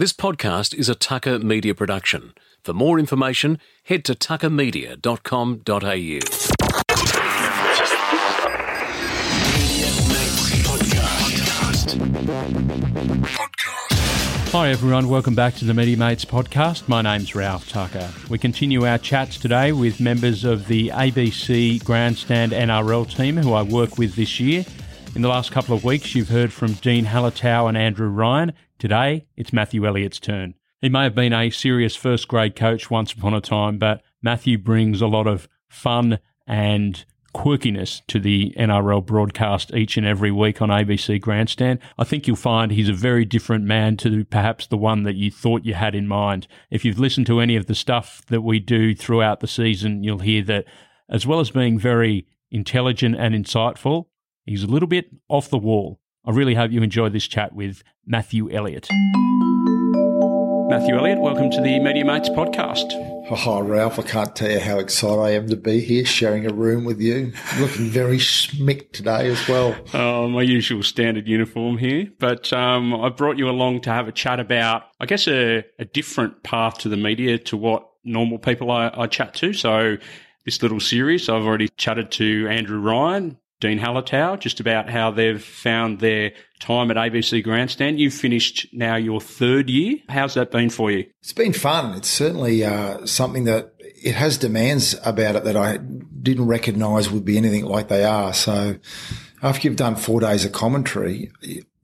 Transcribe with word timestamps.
This 0.00 0.14
podcast 0.14 0.74
is 0.74 0.88
a 0.88 0.94
Tucker 0.94 1.38
Media 1.40 1.74
production. 1.74 2.32
For 2.64 2.72
more 2.72 2.98
information, 2.98 3.58
head 3.84 4.02
to 4.06 4.14
tuckermedia.com.au. 4.14 6.20
Hi 14.52 14.70
everyone, 14.70 15.10
welcome 15.10 15.34
back 15.34 15.56
to 15.56 15.66
the 15.66 15.74
Media 15.74 15.98
Mates 15.98 16.24
podcast. 16.24 16.88
My 16.88 17.02
name's 17.02 17.34
Ralph 17.34 17.68
Tucker. 17.68 18.10
We 18.30 18.38
continue 18.38 18.86
our 18.86 18.96
chats 18.96 19.36
today 19.36 19.72
with 19.72 20.00
members 20.00 20.44
of 20.44 20.66
the 20.66 20.88
ABC 20.88 21.84
Grandstand 21.84 22.52
NRL 22.52 23.14
team 23.14 23.36
who 23.36 23.52
I 23.52 23.60
work 23.60 23.98
with 23.98 24.16
this 24.16 24.40
year. 24.40 24.64
In 25.14 25.20
the 25.20 25.28
last 25.28 25.52
couple 25.52 25.76
of 25.76 25.84
weeks, 25.84 26.14
you've 26.14 26.30
heard 26.30 26.54
from 26.54 26.72
Dean 26.72 27.04
Halatau 27.04 27.68
and 27.68 27.76
Andrew 27.76 28.08
Ryan. 28.08 28.54
Today, 28.80 29.26
it's 29.36 29.52
Matthew 29.52 29.86
Elliott's 29.86 30.18
turn. 30.18 30.54
He 30.80 30.88
may 30.88 31.02
have 31.02 31.14
been 31.14 31.34
a 31.34 31.50
serious 31.50 31.94
first 31.94 32.28
grade 32.28 32.56
coach 32.56 32.90
once 32.90 33.12
upon 33.12 33.34
a 33.34 33.40
time, 33.42 33.76
but 33.76 34.00
Matthew 34.22 34.56
brings 34.56 35.02
a 35.02 35.06
lot 35.06 35.26
of 35.26 35.50
fun 35.68 36.18
and 36.46 37.04
quirkiness 37.34 38.00
to 38.06 38.18
the 38.18 38.54
NRL 38.58 39.04
broadcast 39.04 39.74
each 39.74 39.98
and 39.98 40.06
every 40.06 40.30
week 40.30 40.62
on 40.62 40.70
ABC 40.70 41.20
Grandstand. 41.20 41.78
I 41.98 42.04
think 42.04 42.26
you'll 42.26 42.36
find 42.36 42.72
he's 42.72 42.88
a 42.88 42.94
very 42.94 43.26
different 43.26 43.66
man 43.66 43.98
to 43.98 44.24
perhaps 44.24 44.66
the 44.66 44.78
one 44.78 45.02
that 45.02 45.16
you 45.16 45.30
thought 45.30 45.66
you 45.66 45.74
had 45.74 45.94
in 45.94 46.08
mind. 46.08 46.48
If 46.70 46.82
you've 46.82 46.98
listened 46.98 47.26
to 47.26 47.40
any 47.40 47.56
of 47.56 47.66
the 47.66 47.74
stuff 47.74 48.22
that 48.28 48.40
we 48.40 48.60
do 48.60 48.94
throughout 48.94 49.40
the 49.40 49.46
season, 49.46 50.04
you'll 50.04 50.20
hear 50.20 50.42
that 50.44 50.64
as 51.10 51.26
well 51.26 51.40
as 51.40 51.50
being 51.50 51.78
very 51.78 52.26
intelligent 52.50 53.14
and 53.16 53.34
insightful, 53.34 54.06
he's 54.46 54.62
a 54.62 54.68
little 54.68 54.88
bit 54.88 55.10
off 55.28 55.50
the 55.50 55.58
wall. 55.58 56.00
I 56.30 56.32
really 56.32 56.54
hope 56.54 56.70
you 56.70 56.80
enjoy 56.80 57.08
this 57.08 57.26
chat 57.26 57.56
with 57.56 57.82
Matthew 58.06 58.52
Elliott. 58.52 58.86
Matthew 60.70 60.94
Elliott, 60.94 61.20
welcome 61.20 61.50
to 61.50 61.60
the 61.60 61.80
Media 61.80 62.04
Mates 62.04 62.28
podcast. 62.28 62.92
Oh, 62.92 63.60
Ralph, 63.62 63.98
I 63.98 64.02
can't 64.02 64.36
tell 64.36 64.48
you 64.48 64.60
how 64.60 64.78
excited 64.78 65.20
I 65.20 65.30
am 65.30 65.48
to 65.48 65.56
be 65.56 65.80
here 65.80 66.04
sharing 66.04 66.46
a 66.46 66.54
room 66.54 66.84
with 66.84 67.00
you. 67.00 67.32
Looking 67.58 67.86
very 67.86 68.18
schmick 68.18 68.92
today 68.92 69.28
as 69.28 69.48
well. 69.48 69.74
Oh, 69.92 70.28
my 70.28 70.42
usual 70.42 70.84
standard 70.84 71.26
uniform 71.26 71.78
here. 71.78 72.06
But 72.20 72.52
um, 72.52 72.94
I 72.94 73.08
brought 73.08 73.36
you 73.36 73.48
along 73.48 73.80
to 73.80 73.90
have 73.90 74.06
a 74.06 74.12
chat 74.12 74.38
about, 74.38 74.84
I 75.00 75.06
guess, 75.06 75.26
a, 75.26 75.64
a 75.80 75.84
different 75.84 76.44
path 76.44 76.78
to 76.78 76.88
the 76.88 76.96
media 76.96 77.38
to 77.38 77.56
what 77.56 77.90
normal 78.04 78.38
people 78.38 78.70
I, 78.70 78.92
I 78.94 79.08
chat 79.08 79.34
to. 79.34 79.52
So 79.52 79.96
this 80.44 80.62
little 80.62 80.78
series, 80.78 81.28
I've 81.28 81.44
already 81.44 81.70
chatted 81.70 82.12
to 82.12 82.46
Andrew 82.48 82.78
Ryan, 82.78 83.36
Dean 83.60 83.78
Halatau, 83.78 84.40
just 84.40 84.58
about 84.58 84.88
how 84.88 85.10
they've 85.10 85.42
found 85.42 86.00
their 86.00 86.32
time 86.60 86.90
at 86.90 86.96
ABC 86.96 87.44
Grandstand. 87.44 88.00
You've 88.00 88.14
finished 88.14 88.66
now 88.72 88.96
your 88.96 89.20
third 89.20 89.68
year. 89.68 89.98
How's 90.08 90.34
that 90.34 90.50
been 90.50 90.70
for 90.70 90.90
you? 90.90 91.04
It's 91.20 91.34
been 91.34 91.52
fun. 91.52 91.94
It's 91.94 92.08
certainly 92.08 92.64
uh, 92.64 93.04
something 93.04 93.44
that 93.44 93.74
it 93.78 94.14
has 94.14 94.38
demands 94.38 94.96
about 95.04 95.36
it 95.36 95.44
that 95.44 95.56
I 95.56 95.76
didn't 95.76 96.46
recognise 96.46 97.10
would 97.10 97.24
be 97.24 97.36
anything 97.36 97.66
like 97.66 97.88
they 97.88 98.02
are. 98.02 98.32
So 98.32 98.76
after 99.42 99.68
you've 99.68 99.76
done 99.76 99.96
four 99.96 100.20
days 100.20 100.44
of 100.44 100.52
commentary, 100.52 101.30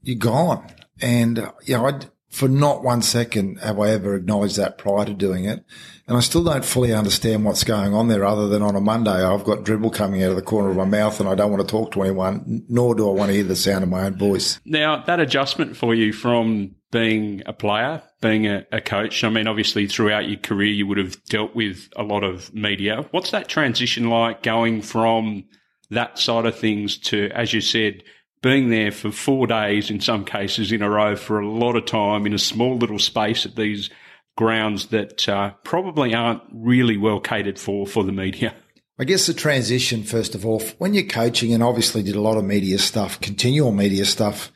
you're 0.01 0.17
gone. 0.17 0.67
And, 0.99 1.37
uh, 1.37 1.51
you 1.63 1.77
know, 1.77 1.85
I'd, 1.85 2.07
for 2.37 2.47
not 2.47 2.83
one 2.83 3.01
second 3.01 3.59
have 3.61 3.79
I 3.79 3.89
ever 3.89 4.15
acknowledged 4.15 4.57
that 4.57 4.77
prior 4.77 5.05
to 5.05 5.13
doing 5.13 5.45
it. 5.45 5.65
And 6.07 6.15
I 6.15 6.19
still 6.19 6.43
don't 6.43 6.63
fully 6.63 6.93
understand 6.93 7.43
what's 7.43 7.63
going 7.63 7.95
on 7.95 8.09
there 8.09 8.23
other 8.23 8.47
than 8.47 8.61
on 8.61 8.75
a 8.75 8.79
Monday, 8.79 9.23
I've 9.23 9.43
got 9.43 9.63
dribble 9.63 9.89
coming 9.89 10.21
out 10.21 10.29
of 10.29 10.35
the 10.35 10.43
corner 10.43 10.69
of 10.69 10.77
my 10.77 10.85
mouth 10.85 11.19
and 11.19 11.27
I 11.27 11.33
don't 11.33 11.51
want 11.51 11.67
to 11.67 11.71
talk 11.71 11.93
to 11.93 12.03
anyone, 12.03 12.63
nor 12.69 12.93
do 12.93 13.09
I 13.09 13.13
want 13.13 13.29
to 13.29 13.33
hear 13.33 13.43
the 13.43 13.55
sound 13.55 13.83
of 13.83 13.89
my 13.89 14.03
own 14.03 14.19
voice. 14.19 14.59
Now, 14.65 15.03
that 15.03 15.19
adjustment 15.19 15.75
for 15.75 15.95
you 15.95 16.13
from 16.13 16.75
being 16.91 17.41
a 17.47 17.53
player, 17.53 18.03
being 18.21 18.45
a, 18.45 18.67
a 18.71 18.81
coach, 18.81 19.23
I 19.23 19.29
mean, 19.29 19.47
obviously 19.47 19.87
throughout 19.87 20.29
your 20.29 20.39
career, 20.39 20.71
you 20.71 20.85
would 20.85 20.99
have 20.99 21.21
dealt 21.25 21.55
with 21.55 21.89
a 21.95 22.03
lot 22.03 22.23
of 22.23 22.53
media. 22.53 23.07
What's 23.09 23.31
that 23.31 23.47
transition 23.47 24.11
like 24.11 24.43
going 24.43 24.83
from 24.83 25.45
that 25.89 26.19
side 26.19 26.45
of 26.45 26.55
things 26.55 26.99
to, 26.99 27.31
as 27.33 27.51
you 27.51 27.61
said, 27.61 28.03
being 28.41 28.69
there 28.69 28.91
for 28.91 29.11
four 29.11 29.47
days 29.47 29.89
in 29.89 29.99
some 29.99 30.23
cases 30.23 30.71
in 30.71 30.81
a 30.81 30.89
row 30.89 31.15
for 31.15 31.39
a 31.39 31.47
lot 31.47 31.75
of 31.75 31.85
time 31.85 32.25
in 32.25 32.33
a 32.33 32.39
small 32.39 32.77
little 32.77 32.99
space 32.99 33.45
at 33.45 33.55
these 33.55 33.89
grounds 34.35 34.87
that 34.87 35.27
uh, 35.27 35.51
probably 35.63 36.13
aren't 36.13 36.43
really 36.51 36.97
well 36.97 37.19
catered 37.19 37.59
for 37.59 37.87
for 37.87 38.03
the 38.03 38.11
media. 38.11 38.53
I 38.99 39.03
guess 39.03 39.27
the 39.27 39.33
transition, 39.33 40.03
first 40.03 40.33
of 40.33 40.45
all, 40.45 40.59
when 40.79 40.93
you're 40.93 41.03
coaching 41.03 41.53
and 41.53 41.61
obviously 41.61 42.01
did 42.01 42.15
a 42.15 42.21
lot 42.21 42.37
of 42.37 42.43
media 42.43 42.79
stuff, 42.79 43.19
continual 43.21 43.71
media 43.71 44.05
stuff, 44.05 44.51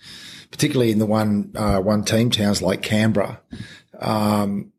particularly 0.50 0.92
in 0.92 0.98
the 0.98 1.06
one, 1.06 1.52
uh, 1.56 1.80
one 1.80 2.04
team 2.04 2.32
towns 2.32 2.62
like 2.62 2.82
Canberra. 2.82 3.40
Um, 4.00 4.72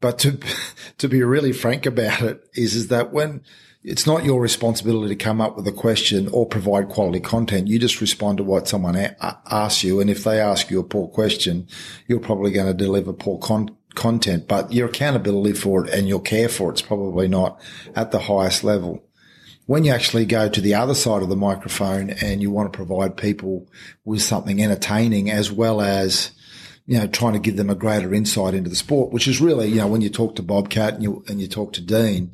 but 0.00 0.18
to, 0.20 0.40
to 0.98 1.08
be 1.08 1.22
really 1.22 1.52
frank 1.52 1.86
about 1.86 2.22
it 2.22 2.48
is, 2.54 2.74
is 2.74 2.88
that 2.88 3.12
when 3.12 3.42
it's 3.86 4.04
not 4.04 4.24
your 4.24 4.40
responsibility 4.40 5.14
to 5.14 5.24
come 5.24 5.40
up 5.40 5.56
with 5.56 5.66
a 5.68 5.72
question 5.72 6.28
or 6.32 6.44
provide 6.44 6.88
quality 6.88 7.20
content. 7.20 7.68
You 7.68 7.78
just 7.78 8.00
respond 8.00 8.38
to 8.38 8.44
what 8.44 8.66
someone 8.66 8.96
a- 8.96 9.16
asks 9.48 9.84
you. 9.84 10.00
And 10.00 10.10
if 10.10 10.24
they 10.24 10.40
ask 10.40 10.70
you 10.70 10.80
a 10.80 10.84
poor 10.84 11.06
question, 11.06 11.68
you're 12.08 12.18
probably 12.18 12.50
going 12.50 12.66
to 12.66 12.74
deliver 12.74 13.12
poor 13.12 13.38
con- 13.38 13.76
content, 13.94 14.48
but 14.48 14.72
your 14.72 14.88
accountability 14.88 15.52
for 15.52 15.86
it 15.86 15.94
and 15.94 16.08
your 16.08 16.20
care 16.20 16.48
for 16.48 16.72
it's 16.72 16.82
probably 16.82 17.28
not 17.28 17.60
at 17.94 18.10
the 18.10 18.18
highest 18.18 18.64
level. 18.64 19.04
When 19.66 19.84
you 19.84 19.92
actually 19.92 20.26
go 20.26 20.48
to 20.48 20.60
the 20.60 20.74
other 20.74 20.94
side 20.94 21.22
of 21.22 21.28
the 21.28 21.36
microphone 21.36 22.10
and 22.10 22.42
you 22.42 22.50
want 22.50 22.72
to 22.72 22.76
provide 22.76 23.16
people 23.16 23.68
with 24.04 24.20
something 24.20 24.60
entertaining 24.60 25.30
as 25.30 25.52
well 25.52 25.80
as 25.80 26.32
you 26.86 26.98
know, 26.98 27.06
trying 27.06 27.32
to 27.32 27.40
give 27.40 27.56
them 27.56 27.70
a 27.70 27.74
greater 27.74 28.14
insight 28.14 28.54
into 28.54 28.70
the 28.70 28.76
sport, 28.76 29.12
which 29.12 29.26
is 29.26 29.40
really, 29.40 29.68
you 29.68 29.76
know, 29.76 29.88
when 29.88 30.00
you 30.00 30.08
talk 30.08 30.36
to 30.36 30.42
Bobcat 30.42 30.94
and 30.94 31.02
you, 31.02 31.24
and 31.28 31.40
you 31.40 31.48
talk 31.48 31.72
to 31.72 31.80
Dean, 31.80 32.30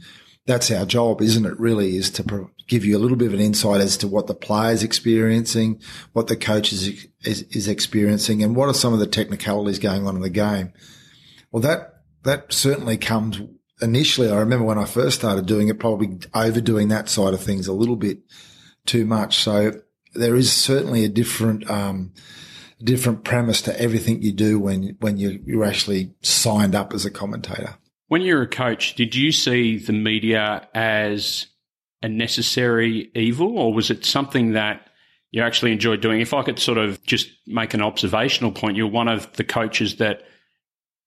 that's 0.47 0.71
our 0.71 0.85
job, 0.85 1.23
isn't 1.23 1.47
it? 1.47 1.59
Really 1.59 1.97
is 1.97 2.11
to 2.11 2.51
give 2.67 2.85
you 2.85 2.97
a 2.97 3.01
little 3.01 3.17
bit 3.17 3.29
of 3.29 3.35
an 3.35 3.41
insight 3.41 3.81
as 3.81 3.97
to 3.99 4.09
what 4.09 4.27
the 4.27 4.35
player's 4.35 4.83
experiencing, 4.83 5.81
what 6.13 6.27
the 6.27 6.37
coach 6.37 6.73
is, 6.73 7.07
is, 7.25 7.43
is 7.43 7.69
experiencing 7.69 8.43
and 8.43 8.57
what 8.57 8.69
are 8.69 8.75
some 8.75 8.93
of 8.93 8.99
the 8.99 9.07
technicalities 9.07 9.79
going 9.79 10.07
on 10.07 10.17
in 10.17 10.23
the 10.23 10.31
game. 10.31 10.73
Well, 11.51 11.63
that, 11.63 12.03
that 12.25 12.53
certainly 12.53 12.97
comes 12.97 13.41
initially. 13.81 14.31
I 14.31 14.39
remember 14.39 14.65
when 14.65 14.79
I 14.79 14.85
first 14.85 15.19
started 15.19 15.47
doing 15.47 15.69
it, 15.69 15.79
probably 15.79 16.19
overdoing 16.35 16.89
that 16.89 17.09
side 17.09 17.35
of 17.35 17.41
things 17.41 17.67
a 17.67 17.73
little 17.73 17.97
bit 17.97 18.21
too 18.87 19.05
much. 19.05 19.39
So 19.39 19.73
there 20.15 20.35
is 20.35 20.53
certainly 20.53 21.05
a 21.05 21.09
different, 21.09 21.71
um, 21.71 22.13
different 22.83 23.23
premise 23.23 23.63
to 23.63 23.81
everything 23.81 24.23
you 24.23 24.33
do 24.33 24.59
when, 24.59 24.97
when 25.01 25.19
you, 25.19 25.41
you're 25.47 25.65
actually 25.65 26.15
signed 26.23 26.75
up 26.75 26.93
as 26.93 27.05
a 27.05 27.11
commentator. 27.11 27.77
When 28.13 28.21
you 28.21 28.35
were 28.35 28.43
a 28.43 28.47
coach, 28.47 28.95
did 28.95 29.15
you 29.15 29.33
see 29.33 29.79
the 29.79 29.95
media 29.95 30.69
as 30.75 31.47
a 32.03 32.11
necessary 32.11 33.11
evil 33.15 33.59
or 33.59 33.73
was 33.73 33.91
it 33.91 34.05
something 34.05 34.53
that 34.53 34.87
you 35.31 35.41
actually 35.41 35.73
enjoyed 35.73 36.03
doing? 36.03 36.21
If 36.21 36.35
I 36.35 36.43
could 36.43 36.59
sort 36.59 36.77
of 36.77 37.03
just 37.07 37.31
make 37.47 37.73
an 37.73 37.81
observational 37.81 38.53
point, 38.53 38.77
you're 38.77 38.87
one 38.87 39.09
of 39.09 39.33
the 39.37 39.45
coaches 39.45 39.97
that 39.97 40.25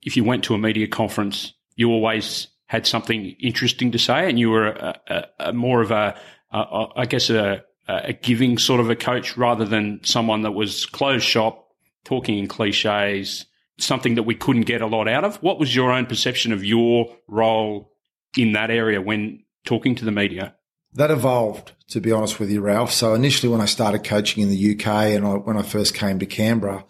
if 0.02 0.18
you 0.18 0.24
went 0.24 0.46
to 0.46 0.56
a 0.56 0.58
media 0.58 0.88
conference, 0.88 1.54
you 1.76 1.92
always 1.92 2.48
had 2.66 2.88
something 2.88 3.36
interesting 3.40 3.92
to 3.92 4.00
say 4.00 4.28
and 4.28 4.40
you 4.40 4.50
were 4.50 4.70
a, 4.70 5.00
a, 5.08 5.50
a 5.50 5.54
more 5.54 5.84
of 5.84 5.92
a, 5.92 6.20
I 6.52 7.06
guess, 7.06 7.30
a, 7.30 7.64
a 7.88 8.14
giving 8.14 8.58
sort 8.58 8.80
of 8.80 8.90
a 8.90 8.96
coach 8.96 9.38
rather 9.38 9.66
than 9.66 10.04
someone 10.04 10.42
that 10.42 10.54
was 10.54 10.88
closed 10.88 11.24
shop, 11.24 11.68
talking 12.04 12.40
in 12.40 12.48
cliches, 12.48 13.46
something 13.78 14.16
that 14.16 14.24
we 14.24 14.36
couldn't 14.36 14.64
get 14.64 14.82
a 14.82 14.88
lot 14.88 15.08
out 15.08 15.24
of. 15.24 15.38
What 15.38 15.60
was 15.60 15.76
your 15.76 15.92
own 15.92 16.06
perception 16.06 16.52
of 16.52 16.64
your 16.64 17.16
role 17.28 17.92
in 18.38 18.54
that 18.54 18.72
area 18.72 19.02
when 19.02 19.44
talking 19.66 19.96
to 19.96 20.06
the 20.06 20.12
media? 20.12 20.56
That 20.94 21.12
evolved, 21.12 21.74
to 21.90 22.00
be 22.00 22.12
honest 22.12 22.40
with 22.40 22.50
you, 22.50 22.62
Ralph. 22.62 22.92
So 22.92 23.14
initially, 23.14 23.52
when 23.52 23.62
I 23.62 23.66
started 23.66 24.06
coaching 24.06 24.44
in 24.44 24.50
the 24.50 24.76
UK 24.76 24.88
and 24.88 25.26
I, 25.26 25.32
when 25.32 25.58
I 25.58 25.62
first 25.62 25.94
came 25.94 26.20
to 26.20 26.26
Canberra, 26.26 26.86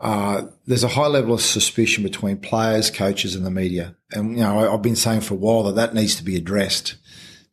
uh, 0.00 0.46
there's 0.66 0.84
a 0.84 0.88
high 0.88 1.06
level 1.06 1.34
of 1.34 1.40
suspicion 1.40 2.04
between 2.04 2.36
players, 2.36 2.90
coaches, 2.90 3.34
and 3.34 3.44
the 3.44 3.50
media. 3.50 3.96
And 4.12 4.32
you 4.36 4.42
know, 4.42 4.60
I, 4.60 4.72
I've 4.72 4.82
been 4.82 4.96
saying 4.96 5.22
for 5.22 5.34
a 5.34 5.36
while 5.36 5.64
that 5.64 5.74
that 5.76 5.94
needs 5.94 6.14
to 6.16 6.22
be 6.22 6.36
addressed 6.36 6.96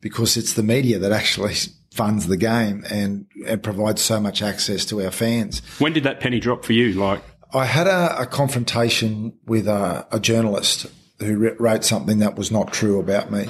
because 0.00 0.36
it's 0.36 0.52
the 0.52 0.62
media 0.62 0.98
that 1.00 1.12
actually 1.20 1.54
funds 1.92 2.26
the 2.26 2.36
game 2.36 2.84
and, 2.90 3.26
and 3.46 3.62
provides 3.62 4.00
so 4.00 4.20
much 4.20 4.40
access 4.40 4.84
to 4.86 5.02
our 5.02 5.10
fans. 5.10 5.62
When 5.78 5.92
did 5.92 6.04
that 6.04 6.20
penny 6.20 6.40
drop 6.40 6.64
for 6.64 6.72
you? 6.72 6.92
Like, 6.94 7.22
I 7.54 7.66
had 7.66 7.86
a, 7.86 8.22
a 8.22 8.26
confrontation 8.26 9.34
with 9.46 9.68
a, 9.68 10.06
a 10.10 10.18
journalist 10.18 10.86
who 11.18 11.38
re- 11.38 11.54
wrote 11.58 11.84
something 11.84 12.18
that 12.18 12.36
was 12.36 12.50
not 12.50 12.72
true 12.72 12.98
about 12.98 13.30
me 13.30 13.46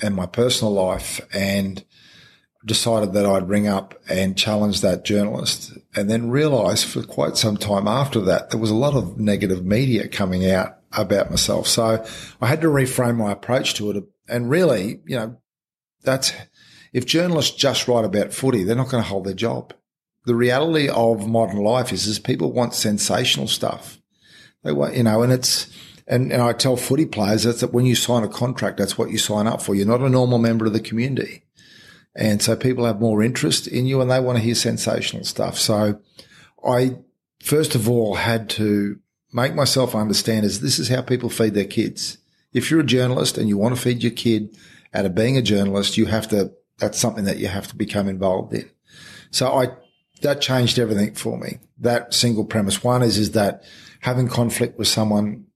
and 0.00 0.14
my 0.14 0.26
personal 0.26 0.72
life 0.72 1.20
and 1.32 1.84
decided 2.64 3.12
that 3.14 3.26
I'd 3.26 3.48
ring 3.48 3.66
up 3.66 4.00
and 4.08 4.38
challenge 4.38 4.80
that 4.82 5.04
journalist 5.04 5.76
and 5.96 6.08
then 6.08 6.30
realized 6.30 6.86
for 6.86 7.02
quite 7.02 7.36
some 7.36 7.56
time 7.56 7.88
after 7.88 8.20
that, 8.20 8.50
there 8.50 8.60
was 8.60 8.70
a 8.70 8.76
lot 8.76 8.94
of 8.94 9.18
negative 9.18 9.64
media 9.64 10.06
coming 10.06 10.48
out 10.48 10.78
about 10.92 11.30
myself. 11.30 11.66
So 11.66 12.04
I 12.40 12.46
had 12.46 12.60
to 12.60 12.68
reframe 12.68 13.16
my 13.16 13.32
approach 13.32 13.74
to 13.74 13.90
it. 13.90 14.04
And 14.28 14.48
really, 14.48 15.00
you 15.04 15.16
know, 15.16 15.36
that's 16.02 16.32
if 16.92 17.06
journalists 17.06 17.56
just 17.56 17.88
write 17.88 18.04
about 18.04 18.32
footy, 18.32 18.62
they're 18.62 18.76
not 18.76 18.90
going 18.90 19.02
to 19.02 19.08
hold 19.08 19.24
their 19.24 19.34
job 19.34 19.74
the 20.24 20.34
reality 20.34 20.88
of 20.88 21.28
modern 21.28 21.58
life 21.58 21.92
is, 21.92 22.06
is 22.06 22.18
people 22.18 22.52
want 22.52 22.74
sensational 22.74 23.48
stuff. 23.48 23.98
They 24.62 24.72
want, 24.72 24.96
you 24.96 25.02
know, 25.02 25.22
and 25.22 25.32
it's, 25.32 25.68
and, 26.06 26.32
and 26.32 26.42
I 26.42 26.52
tell 26.52 26.76
footy 26.76 27.06
players 27.06 27.44
that 27.44 27.72
when 27.72 27.86
you 27.86 27.94
sign 27.94 28.22
a 28.22 28.28
contract, 28.28 28.76
that's 28.76 28.96
what 28.96 29.10
you 29.10 29.18
sign 29.18 29.46
up 29.46 29.62
for. 29.62 29.74
You're 29.74 29.86
not 29.86 30.00
a 30.00 30.08
normal 30.08 30.38
member 30.38 30.66
of 30.66 30.72
the 30.72 30.80
community. 30.80 31.42
And 32.14 32.42
so 32.42 32.56
people 32.56 32.84
have 32.84 33.00
more 33.00 33.22
interest 33.22 33.66
in 33.66 33.86
you 33.86 34.00
and 34.00 34.10
they 34.10 34.20
want 34.20 34.36
to 34.38 34.44
hear 34.44 34.54
sensational 34.54 35.24
stuff. 35.24 35.58
So 35.58 36.00
I, 36.66 36.98
first 37.42 37.74
of 37.74 37.88
all, 37.88 38.16
had 38.16 38.50
to 38.50 38.98
make 39.32 39.54
myself 39.54 39.94
understand 39.94 40.44
is 40.44 40.60
this 40.60 40.78
is 40.78 40.88
how 40.88 41.02
people 41.02 41.30
feed 41.30 41.54
their 41.54 41.64
kids. 41.64 42.18
If 42.52 42.70
you're 42.70 42.80
a 42.80 42.84
journalist 42.84 43.38
and 43.38 43.48
you 43.48 43.56
want 43.56 43.74
to 43.74 43.80
feed 43.80 44.02
your 44.02 44.12
kid 44.12 44.54
out 44.92 45.06
of 45.06 45.14
being 45.14 45.38
a 45.38 45.42
journalist, 45.42 45.96
you 45.96 46.06
have 46.06 46.28
to, 46.28 46.52
that's 46.78 46.98
something 46.98 47.24
that 47.24 47.38
you 47.38 47.48
have 47.48 47.66
to 47.68 47.76
become 47.76 48.08
involved 48.08 48.52
in. 48.52 48.68
So 49.30 49.50
I, 49.50 49.68
that 50.22 50.40
changed 50.40 50.78
everything 50.78 51.14
for 51.14 51.38
me. 51.38 51.58
That 51.78 52.14
single 52.14 52.44
premise. 52.44 52.82
One 52.82 53.02
is, 53.02 53.18
is 53.18 53.32
that 53.32 53.64
having 54.00 54.28
conflict 54.28 54.78
with 54.78 54.88
someone 54.88 55.46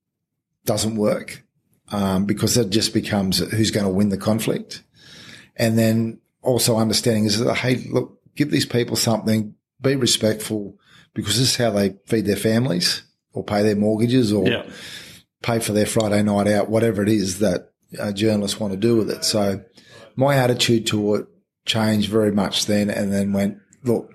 doesn't 0.65 0.97
work, 0.97 1.45
um, 1.91 2.25
because 2.25 2.57
it 2.57 2.71
just 2.71 2.93
becomes 2.93 3.39
who's 3.39 3.71
going 3.71 3.87
to 3.87 3.93
win 3.93 4.09
the 4.09 4.19
conflict. 4.19 4.83
And 5.57 5.79
then 5.79 6.21
also 6.43 6.77
understanding 6.77 7.25
is 7.25 7.39
that, 7.39 7.55
hey, 7.57 7.77
look, 7.91 8.21
give 8.35 8.51
these 8.51 8.67
people 8.67 8.97
something, 8.97 9.55
be 9.81 9.97
respectful 9.97 10.79
because 11.15 11.39
this 11.39 11.51
is 11.51 11.57
how 11.57 11.71
they 11.71 11.97
feed 12.07 12.27
their 12.27 12.37
families 12.37 13.03
or 13.33 13.43
pay 13.43 13.63
their 13.63 13.77
mortgages 13.77 14.33
or 14.33 14.47
yeah. 14.47 14.65
pay 15.43 15.59
for 15.61 15.73
their 15.73 15.87
Friday 15.87 16.23
night 16.23 16.47
out, 16.47 16.69
whatever 16.69 17.03
it 17.03 17.09
is 17.09 17.39
that 17.39 17.73
uh, 17.99 18.13
journalists 18.13 18.61
want 18.61 18.73
to 18.73 18.79
do 18.79 18.97
with 18.97 19.11
it. 19.11 19.25
So 19.25 19.63
my 20.15 20.37
attitude 20.37 20.87
to 20.89 21.15
it 21.17 21.27
changed 21.65 22.11
very 22.11 22.33
much 22.33 22.67
then 22.67 22.91
and 22.91 23.13
then 23.13 23.33
went, 23.33 23.59
look, 23.83 24.13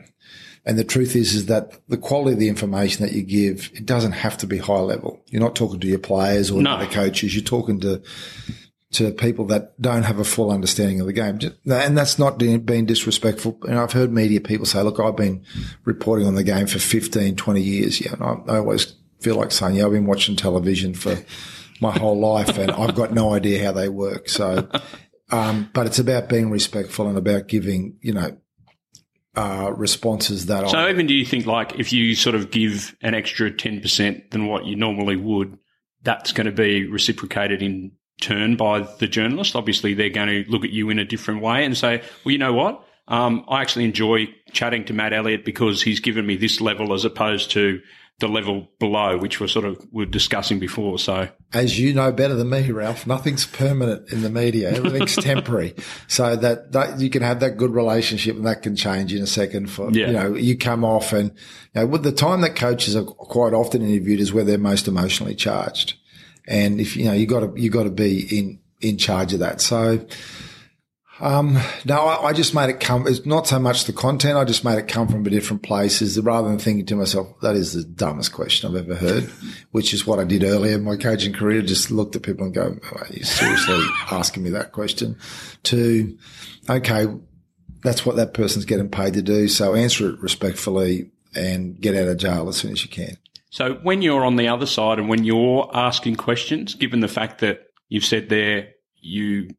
and 0.65 0.77
the 0.77 0.83
truth 0.83 1.15
is, 1.15 1.33
is 1.33 1.47
that 1.47 1.71
the 1.87 1.97
quality 1.97 2.33
of 2.33 2.39
the 2.39 2.49
information 2.49 3.03
that 3.03 3.13
you 3.13 3.23
give, 3.23 3.71
it 3.73 3.85
doesn't 3.85 4.11
have 4.11 4.37
to 4.39 4.47
be 4.47 4.59
high 4.59 4.79
level. 4.79 5.19
You're 5.27 5.41
not 5.41 5.55
talking 5.55 5.79
to 5.79 5.87
your 5.87 5.99
players 5.99 6.51
or 6.51 6.61
no. 6.61 6.77
the 6.77 6.85
coaches. 6.85 7.35
You're 7.35 7.43
talking 7.43 7.79
to, 7.79 8.01
to 8.91 9.11
people 9.11 9.45
that 9.45 9.79
don't 9.81 10.03
have 10.03 10.19
a 10.19 10.23
full 10.23 10.51
understanding 10.51 10.99
of 10.99 11.07
the 11.07 11.13
game. 11.13 11.39
And 11.65 11.97
that's 11.97 12.19
not 12.19 12.37
being 12.37 12.85
disrespectful. 12.85 13.57
And 13.63 13.79
I've 13.79 13.93
heard 13.93 14.11
media 14.11 14.39
people 14.39 14.67
say, 14.67 14.83
look, 14.83 14.99
I've 14.99 15.15
been 15.15 15.43
reporting 15.83 16.27
on 16.27 16.35
the 16.35 16.43
game 16.43 16.67
for 16.67 16.77
15, 16.77 17.35
20 17.35 17.61
years. 17.61 17.99
Yeah. 17.99 18.13
And 18.13 18.23
I, 18.23 18.53
I 18.53 18.57
always 18.57 18.93
feel 19.19 19.37
like 19.37 19.51
saying, 19.51 19.75
yeah, 19.75 19.85
I've 19.85 19.91
been 19.91 20.05
watching 20.05 20.35
television 20.35 20.93
for 20.93 21.17
my 21.79 21.97
whole 21.97 22.19
life 22.19 22.59
and 22.59 22.69
I've 22.69 22.93
got 22.93 23.13
no 23.13 23.33
idea 23.33 23.63
how 23.65 23.71
they 23.71 23.89
work. 23.89 24.29
So, 24.29 24.69
um, 25.31 25.71
but 25.73 25.87
it's 25.87 25.97
about 25.97 26.29
being 26.29 26.51
respectful 26.51 27.07
and 27.07 27.17
about 27.17 27.47
giving, 27.47 27.97
you 28.01 28.13
know, 28.13 28.37
uh, 29.35 29.71
responses 29.75 30.47
that 30.47 30.69
so 30.69 30.89
even 30.89 31.07
do 31.07 31.13
you 31.13 31.25
think 31.25 31.45
like 31.45 31.79
if 31.79 31.93
you 31.93 32.15
sort 32.15 32.35
of 32.35 32.51
give 32.51 32.95
an 33.01 33.13
extra 33.13 33.49
10% 33.49 34.29
than 34.31 34.45
what 34.47 34.65
you 34.65 34.75
normally 34.75 35.15
would 35.15 35.57
that's 36.03 36.33
going 36.33 36.45
to 36.45 36.51
be 36.51 36.85
reciprocated 36.87 37.61
in 37.61 37.91
turn 38.19 38.57
by 38.57 38.81
the 38.99 39.07
journalist? 39.07 39.55
Obviously 39.55 39.93
they're 39.93 40.09
going 40.09 40.27
to 40.27 40.49
look 40.51 40.65
at 40.65 40.71
you 40.71 40.89
in 40.89 40.99
a 40.99 41.05
different 41.05 41.41
way 41.41 41.63
and 41.63 41.77
say 41.77 42.01
well 42.25 42.31
you 42.31 42.37
know 42.37 42.53
what? 42.53 42.85
Um, 43.07 43.45
I 43.47 43.61
actually 43.61 43.85
enjoy 43.85 44.27
chatting 44.51 44.85
to 44.85 44.93
Matt 44.93 45.13
Elliott 45.13 45.43
because 45.43 45.81
he's 45.81 45.99
given 45.99 46.25
me 46.25 46.35
this 46.35 46.61
level 46.61 46.93
as 46.93 47.03
opposed 47.03 47.51
to 47.51 47.81
the 48.21 48.29
level 48.29 48.69
below, 48.79 49.17
which 49.17 49.41
we're 49.41 49.47
sort 49.47 49.65
of 49.65 49.85
were 49.91 50.05
discussing 50.05 50.59
before. 50.59 50.97
So, 50.97 51.27
as 51.51 51.77
you 51.77 51.93
know 51.93 52.11
better 52.11 52.35
than 52.35 52.49
me, 52.49 52.71
Ralph, 52.71 53.05
nothing's 53.05 53.45
permanent 53.45 54.09
in 54.13 54.21
the 54.21 54.29
media. 54.29 54.71
Everything's 54.71 55.15
temporary. 55.17 55.75
So 56.07 56.37
that, 56.37 56.71
that 56.71 57.01
you 57.01 57.09
can 57.09 57.23
have 57.23 57.41
that 57.41 57.57
good 57.57 57.71
relationship 57.71 58.37
and 58.37 58.45
that 58.45 58.61
can 58.61 58.77
change 58.77 59.13
in 59.13 59.21
a 59.21 59.27
second. 59.27 59.69
For 59.69 59.91
yeah. 59.91 60.07
you 60.07 60.13
know, 60.13 60.35
you 60.35 60.57
come 60.57 60.85
off 60.85 61.11
and 61.11 61.31
you 61.73 61.81
know, 61.81 61.87
with 61.87 62.03
the 62.03 62.13
time 62.13 62.41
that 62.41 62.55
coaches 62.55 62.95
are 62.95 63.03
quite 63.03 63.53
often 63.53 63.81
interviewed 63.81 64.21
is 64.21 64.31
where 64.31 64.45
they're 64.45 64.57
most 64.57 64.87
emotionally 64.87 65.35
charged, 65.35 65.95
and 66.47 66.79
if 66.79 66.95
you 66.95 67.05
know 67.05 67.13
you 67.13 67.25
got 67.25 67.41
to 67.41 67.53
you 67.59 67.69
got 67.69 67.83
to 67.83 67.89
be 67.89 68.39
in 68.39 68.59
in 68.79 68.97
charge 68.97 69.33
of 69.33 69.39
that. 69.39 69.59
So 69.59 70.05
um, 71.21 71.59
no, 71.85 71.99
I, 71.99 72.29
I, 72.29 72.33
just 72.33 72.55
made 72.55 72.71
it 72.71 72.79
come. 72.79 73.07
It's 73.07 73.25
not 73.27 73.45
so 73.45 73.59
much 73.59 73.85
the 73.85 73.93
content. 73.93 74.37
I 74.37 74.43
just 74.43 74.65
made 74.65 74.79
it 74.79 74.87
come 74.87 75.07
from 75.07 75.25
a 75.25 75.29
different 75.29 75.61
places 75.61 76.19
rather 76.19 76.49
than 76.49 76.57
thinking 76.57 76.85
to 76.87 76.95
myself, 76.95 77.39
that 77.41 77.55
is 77.55 77.73
the 77.73 77.83
dumbest 77.83 78.33
question 78.33 78.69
I've 78.69 78.89
ever 78.89 78.95
heard, 78.95 79.25
which 79.69 79.93
is 79.93 80.07
what 80.07 80.17
I 80.17 80.23
did 80.23 80.43
earlier 80.43 80.73
in 80.73 80.83
my 80.83 80.97
coaching 80.97 81.31
career. 81.31 81.61
Just 81.61 81.91
looked 81.91 82.15
at 82.15 82.23
people 82.23 82.45
and 82.45 82.55
go, 82.55 82.75
are 82.91 83.07
you 83.11 83.23
seriously 83.23 83.85
asking 84.11 84.41
me 84.41 84.49
that 84.49 84.71
question? 84.71 85.15
To, 85.63 86.17
okay, 86.67 87.05
that's 87.83 88.03
what 88.03 88.15
that 88.15 88.33
person's 88.33 88.65
getting 88.65 88.89
paid 88.89 89.13
to 89.13 89.21
do. 89.21 89.47
So 89.47 89.75
answer 89.75 90.09
it 90.09 90.19
respectfully 90.19 91.11
and 91.35 91.79
get 91.79 91.95
out 91.95 92.07
of 92.07 92.17
jail 92.17 92.49
as 92.49 92.57
soon 92.57 92.71
as 92.71 92.83
you 92.83 92.89
can. 92.89 93.15
So 93.51 93.75
when 93.83 94.01
you're 94.01 94.25
on 94.25 94.37
the 94.37 94.47
other 94.47 94.65
side 94.65 94.97
and 94.97 95.07
when 95.07 95.23
you're 95.23 95.69
asking 95.73 96.15
questions, 96.15 96.73
given 96.73 97.01
the 97.01 97.07
fact 97.07 97.41
that 97.41 97.67
you've 97.89 98.05
said 98.05 98.29
there 98.29 98.69
you 99.01 99.49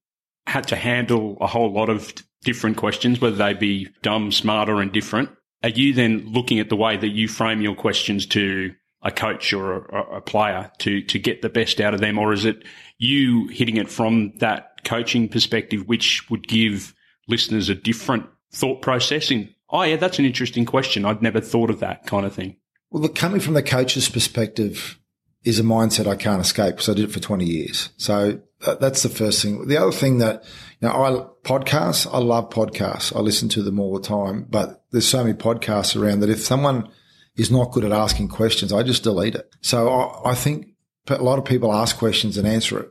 had 0.47 0.69
to 0.69 0.77
handle 0.77 1.37
a 1.41 1.47
whole 1.47 1.73
lot 1.73 1.89
of 1.89 2.13
different 2.45 2.77
questions, 2.77 3.21
whether 3.21 3.37
they 3.37 3.55
be 3.55 3.89
dumb, 4.03 4.33
smart, 4.33 4.69
or 4.69 4.83
indifferent. 4.83 5.31
Are 5.63 5.69
you 5.69 5.95
then 5.95 6.33
looking 6.33 6.59
at 6.59 6.69
the 6.69 6.77
way 6.77 6.97
that 6.97 7.09
you 7.09 7.29
frame 7.29 7.61
your 7.61 7.77
questions 7.77 8.27
to 8.27 8.73
a 9.03 9.11
coach 9.11 9.53
or 9.53 9.85
a, 9.87 10.17
a, 10.17 10.21
player 10.21 10.71
to 10.79 11.03
to 11.03 11.19
get 11.19 11.43
the 11.43 11.49
best 11.49 11.81
out 11.81 11.95
of 11.95 12.01
them, 12.01 12.19
or 12.19 12.33
is 12.33 12.45
it 12.45 12.65
you 12.99 13.49
hitting 13.49 13.77
it 13.77 13.91
from 13.91 14.33
that 14.39 14.85
coaching 14.85 15.29
perspective, 15.29 15.87
which 15.87 16.29
would 16.31 16.47
give 16.47 16.95
listeners 17.29 17.69
a 17.69 17.75
different 17.75 18.27
thought 18.53 18.81
process? 18.83 19.31
In 19.31 19.53
oh 19.71 19.83
yeah, 19.83 19.97
that's 19.97 20.19
an 20.19 20.25
interesting 20.25 20.65
question. 20.65 21.05
I'd 21.05 21.23
never 21.23 21.41
thought 21.41 21.71
of 21.71 21.81
that 21.81 22.07
kind 22.07 22.27
of 22.27 22.35
thing. 22.35 22.57
Well, 22.91 23.09
coming 23.09 23.41
from 23.41 23.55
the 23.55 23.63
coach's 23.63 24.09
perspective 24.09 24.99
is 25.45 25.59
a 25.59 25.63
mindset 25.63 26.07
I 26.07 26.15
can't 26.15 26.41
escape 26.41 26.77
because 26.77 26.89
I 26.89 26.95
did 26.95 27.09
it 27.09 27.13
for 27.13 27.21
twenty 27.21 27.47
years. 27.47 27.91
So 27.97 28.41
that's 28.61 29.03
the 29.03 29.09
first 29.09 29.43
thing. 29.43 29.67
The 29.67 29.77
other 29.77 29.91
thing 29.91 30.19
that, 30.19 30.45
you 30.81 30.87
know, 30.87 30.95
I 30.95 31.49
podcasts, 31.49 32.07
I 32.13 32.19
love 32.19 32.51
podcasts. 32.51 33.15
I 33.15 33.19
listen 33.19 33.49
to 33.51 33.63
them 33.63 33.81
all 33.81 33.93
the 33.93 34.07
time, 34.07 34.47
but 34.49 34.85
there's 34.93 35.09
so 35.09 35.25
many 35.25 35.37
podcasts 35.37 36.01
around 36.01 36.21
that 36.21 36.31
if 36.31 36.41
someone 36.41 36.89
is 37.35 37.51
not 37.51 37.73
good 37.73 37.85
at 37.85 37.91
asking 37.91 38.29
questions, 38.29 38.73
I 38.73 38.85
just 38.85 39.03
delete 39.03 39.35
it. 39.35 39.53
So 39.63 39.89
I, 39.89 40.31
I 40.31 40.35
think 40.35 40.69
a 41.09 41.23
lot 41.23 41.41
of 41.41 41.45
people 41.45 41.73
ask 41.73 41.97
questions 41.97 42.37
and 42.37 42.47
answer 42.47 42.79
it. 42.79 42.91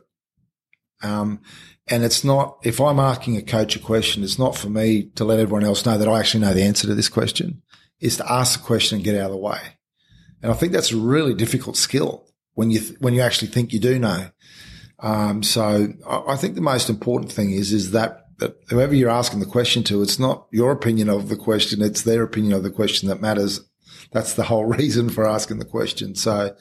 Um, 1.02 1.40
and 1.88 2.04
it's 2.04 2.22
not, 2.22 2.58
if 2.64 2.80
I'm 2.80 3.00
asking 3.00 3.38
a 3.38 3.42
coach 3.42 3.74
a 3.74 3.78
question, 3.78 4.22
it's 4.22 4.38
not 4.38 4.56
for 4.56 4.68
me 4.68 5.10
to 5.14 5.24
let 5.24 5.40
everyone 5.40 5.64
else 5.64 5.86
know 5.86 5.96
that 5.96 6.08
I 6.08 6.18
actually 6.18 6.40
know 6.40 6.54
the 6.54 6.64
answer 6.64 6.86
to 6.86 6.94
this 6.94 7.08
question. 7.08 7.62
It's 7.98 8.18
to 8.18 8.30
ask 8.30 8.60
the 8.60 8.66
question 8.66 8.96
and 8.96 9.04
get 9.04 9.16
out 9.16 9.26
of 9.26 9.32
the 9.32 9.38
way. 9.38 9.58
And 10.42 10.52
I 10.52 10.54
think 10.54 10.72
that's 10.72 10.92
a 10.92 10.96
really 10.96 11.34
difficult 11.34 11.76
skill 11.76 12.28
when 12.54 12.70
you, 12.70 12.80
th- 12.80 13.00
when 13.00 13.14
you 13.14 13.20
actually 13.20 13.48
think 13.48 13.72
you 13.72 13.80
do 13.80 13.98
know. 13.98 14.28
Um, 14.98 15.42
so 15.42 15.88
I, 16.08 16.36
think 16.36 16.54
the 16.54 16.60
most 16.60 16.88
important 16.88 17.32
thing 17.32 17.50
is, 17.50 17.72
is 17.72 17.90
that, 17.90 18.26
that 18.38 18.56
whoever 18.68 18.94
you're 18.94 19.10
asking 19.10 19.40
the 19.40 19.46
question 19.46 19.82
to, 19.84 20.00
it's 20.00 20.18
not 20.18 20.46
your 20.52 20.70
opinion 20.70 21.08
of 21.08 21.28
the 21.28 21.36
question. 21.36 21.82
It's 21.82 22.02
their 22.02 22.22
opinion 22.22 22.52
of 22.52 22.62
the 22.62 22.70
question 22.70 23.08
that 23.08 23.20
matters. 23.20 23.60
That's 24.12 24.34
the 24.34 24.44
whole 24.44 24.64
reason 24.76 25.10
for 25.10 25.26
asking 25.26 25.58
the 25.58 25.64
question. 25.64 26.14
So 26.14 26.54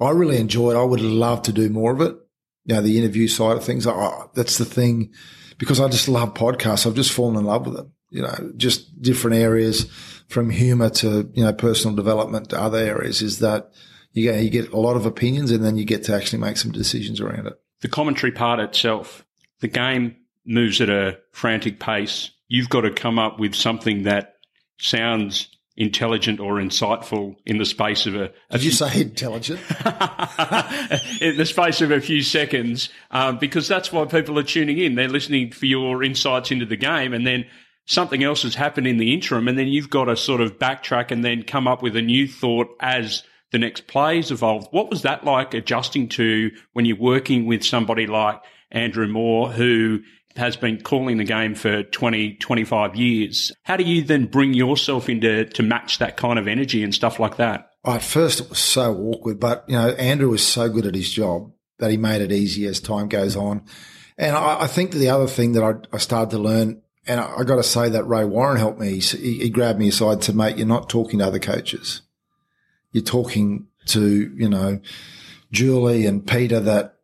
I 0.00 0.10
really 0.10 0.38
enjoy 0.38 0.72
it. 0.72 0.76
I 0.76 0.82
would 0.82 1.00
love 1.00 1.42
to 1.42 1.52
do 1.52 1.68
more 1.68 1.92
of 1.92 2.00
it. 2.00 2.16
You 2.64 2.74
know, 2.74 2.80
the 2.80 2.98
interview 2.98 3.28
side 3.28 3.56
of 3.56 3.64
things. 3.64 3.86
I, 3.86 4.26
that's 4.34 4.58
the 4.58 4.64
thing 4.64 5.12
because 5.58 5.80
I 5.80 5.88
just 5.88 6.08
love 6.08 6.34
podcasts. 6.34 6.86
I've 6.86 6.94
just 6.94 7.12
fallen 7.12 7.36
in 7.36 7.44
love 7.44 7.66
with 7.66 7.76
them. 7.76 7.92
You 8.10 8.22
know, 8.22 8.52
just 8.56 9.00
different 9.02 9.36
areas 9.36 9.84
from 10.28 10.50
humor 10.50 10.88
to, 10.88 11.30
you 11.34 11.44
know, 11.44 11.52
personal 11.52 11.96
development 11.96 12.50
to 12.50 12.60
other 12.60 12.78
areas 12.78 13.22
is 13.22 13.40
that 13.40 13.70
you 14.14 14.22
get, 14.22 14.42
you 14.42 14.50
get 14.50 14.72
a 14.72 14.80
lot 14.80 14.96
of 14.96 15.04
opinions 15.04 15.50
and 15.50 15.62
then 15.62 15.76
you 15.76 15.84
get 15.84 16.04
to 16.04 16.14
actually 16.14 16.38
make 16.40 16.56
some 16.56 16.72
decisions 16.72 17.20
around 17.20 17.46
it 17.46 17.60
the 17.84 17.88
commentary 17.90 18.32
part 18.32 18.60
itself, 18.60 19.26
the 19.60 19.68
game 19.68 20.16
moves 20.46 20.80
at 20.80 20.88
a 20.88 21.18
frantic 21.32 21.78
pace. 21.78 22.30
You've 22.48 22.70
got 22.70 22.80
to 22.80 22.90
come 22.90 23.18
up 23.18 23.38
with 23.38 23.54
something 23.54 24.04
that 24.04 24.36
sounds 24.78 25.50
intelligent 25.76 26.40
or 26.40 26.54
insightful 26.54 27.36
in 27.44 27.58
the 27.58 27.66
space 27.66 28.06
of 28.06 28.14
a. 28.14 28.32
a 28.48 28.52
Did 28.52 28.64
you 28.64 28.70
say 28.70 29.02
intelligent? 29.02 29.60
in 31.20 31.36
the 31.36 31.44
space 31.46 31.82
of 31.82 31.90
a 31.90 32.00
few 32.00 32.22
seconds, 32.22 32.88
um, 33.10 33.36
because 33.36 33.68
that's 33.68 33.92
why 33.92 34.06
people 34.06 34.38
are 34.38 34.44
tuning 34.44 34.78
in. 34.78 34.94
They're 34.94 35.06
listening 35.06 35.52
for 35.52 35.66
your 35.66 36.02
insights 36.02 36.50
into 36.50 36.64
the 36.64 36.76
game, 36.76 37.12
and 37.12 37.26
then 37.26 37.44
something 37.84 38.24
else 38.24 38.44
has 38.44 38.54
happened 38.54 38.86
in 38.86 38.96
the 38.96 39.12
interim, 39.12 39.46
and 39.46 39.58
then 39.58 39.68
you've 39.68 39.90
got 39.90 40.06
to 40.06 40.16
sort 40.16 40.40
of 40.40 40.58
backtrack 40.58 41.10
and 41.10 41.22
then 41.22 41.42
come 41.42 41.68
up 41.68 41.82
with 41.82 41.96
a 41.96 42.02
new 42.02 42.26
thought 42.26 42.68
as 42.80 43.24
the 43.54 43.58
next 43.60 43.86
plays 43.86 44.32
evolved. 44.32 44.66
What 44.72 44.90
was 44.90 45.02
that 45.02 45.22
like 45.22 45.54
adjusting 45.54 46.08
to 46.08 46.50
when 46.72 46.86
you're 46.86 46.96
working 46.96 47.46
with 47.46 47.62
somebody 47.64 48.08
like 48.08 48.42
Andrew 48.72 49.06
Moore, 49.06 49.48
who 49.48 50.00
has 50.34 50.56
been 50.56 50.82
calling 50.82 51.18
the 51.18 51.24
game 51.24 51.54
for 51.54 51.84
20, 51.84 52.34
25 52.34 52.96
years? 52.96 53.52
How 53.62 53.76
do 53.76 53.84
you 53.84 54.02
then 54.02 54.26
bring 54.26 54.54
yourself 54.54 55.08
into 55.08 55.44
to 55.44 55.62
match 55.62 55.98
that 55.98 56.16
kind 56.16 56.36
of 56.40 56.48
energy 56.48 56.82
and 56.82 56.92
stuff 56.92 57.20
like 57.20 57.36
that? 57.36 57.70
At 57.84 58.02
first, 58.02 58.40
it 58.40 58.50
was 58.50 58.58
so 58.58 58.92
awkward, 58.96 59.38
but 59.38 59.64
you 59.68 59.76
know, 59.76 59.90
Andrew 59.90 60.30
was 60.30 60.44
so 60.44 60.68
good 60.68 60.86
at 60.86 60.96
his 60.96 61.12
job 61.12 61.52
that 61.78 61.92
he 61.92 61.96
made 61.96 62.22
it 62.22 62.32
easy 62.32 62.66
as 62.66 62.80
time 62.80 63.06
goes 63.06 63.36
on. 63.36 63.62
And 64.18 64.34
I, 64.34 64.62
I 64.62 64.66
think 64.66 64.90
the 64.90 65.10
other 65.10 65.28
thing 65.28 65.52
that 65.52 65.62
I, 65.62 65.74
I 65.94 65.98
started 65.98 66.30
to 66.30 66.38
learn, 66.38 66.82
and 67.06 67.20
I, 67.20 67.36
I 67.38 67.44
got 67.44 67.56
to 67.56 67.62
say 67.62 67.90
that 67.90 68.02
Ray 68.02 68.24
Warren 68.24 68.56
helped 68.56 68.80
me. 68.80 68.98
He, 68.98 69.38
he 69.38 69.50
grabbed 69.50 69.78
me 69.78 69.88
aside 69.90 70.22
to 70.22 70.32
mate, 70.32 70.56
you're 70.56 70.66
not 70.66 70.88
talking 70.88 71.20
to 71.20 71.26
other 71.28 71.38
coaches 71.38 72.00
you're 72.94 73.02
talking 73.02 73.66
to, 73.86 74.32
you 74.36 74.48
know, 74.48 74.80
Julie 75.50 76.06
and 76.06 76.26
Peter 76.26 76.60
that 76.60 76.94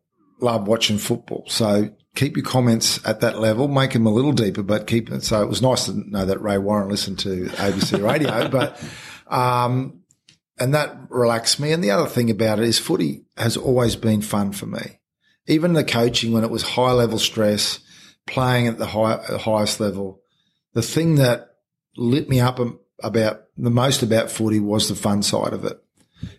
love 0.41 0.67
watching 0.67 0.99
football. 0.99 1.45
So 1.49 1.91
keep 2.15 2.37
your 2.37 2.47
comments 2.47 3.05
at 3.05 3.21
that 3.21 3.39
level, 3.39 3.67
make 3.67 3.93
them 3.93 4.07
a 4.07 4.13
little 4.13 4.33
deeper, 4.33 4.63
but 4.63 4.87
keep 4.87 5.11
it. 5.11 5.25
So 5.25 5.43
it 5.43 5.49
was 5.49 5.61
nice 5.61 5.87
to 5.87 6.11
know 6.11 6.25
that 6.25 6.41
Ray 6.41 6.59
Warren 6.59 6.89
listened 6.89 7.19
to 7.21 7.47
ABC 7.47 8.03
radio, 8.03 8.49
but, 8.51 8.83
um, 9.27 10.01
and 10.61 10.75
that 10.75 10.97
relaxed 11.09 11.59
me. 11.59 11.73
And 11.73 11.83
the 11.83 11.91
other 11.91 12.09
thing 12.09 12.31
about 12.31 12.61
it 12.61 12.67
is 12.67 12.79
footy 12.79 13.25
has 13.37 13.57
always 13.57 13.97
been 13.97 14.23
fun 14.23 14.53
for 14.53 14.67
me. 14.67 15.01
Even 15.49 15.73
the 15.73 15.83
coaching 15.83 16.33
when 16.33 16.45
it 16.45 16.51
was 16.51 16.63
high 16.63 16.93
level 16.93 17.19
stress, 17.19 17.81
playing 18.27 18.69
at 18.69 18.79
the 18.79 18.87
high, 18.87 19.19
highest 19.41 19.81
level, 19.81 20.21
the 20.73 20.83
thing 20.83 21.17
that 21.17 21.57
lit 21.97 22.29
me 22.29 22.39
up 22.39 22.61
about 23.03 23.45
the 23.57 23.71
most 23.71 24.03
about 24.03 24.31
footy 24.31 24.61
was 24.61 24.89
the 24.89 24.95
fun 24.95 25.23
side 25.23 25.53
of 25.53 25.65
it. 25.65 25.83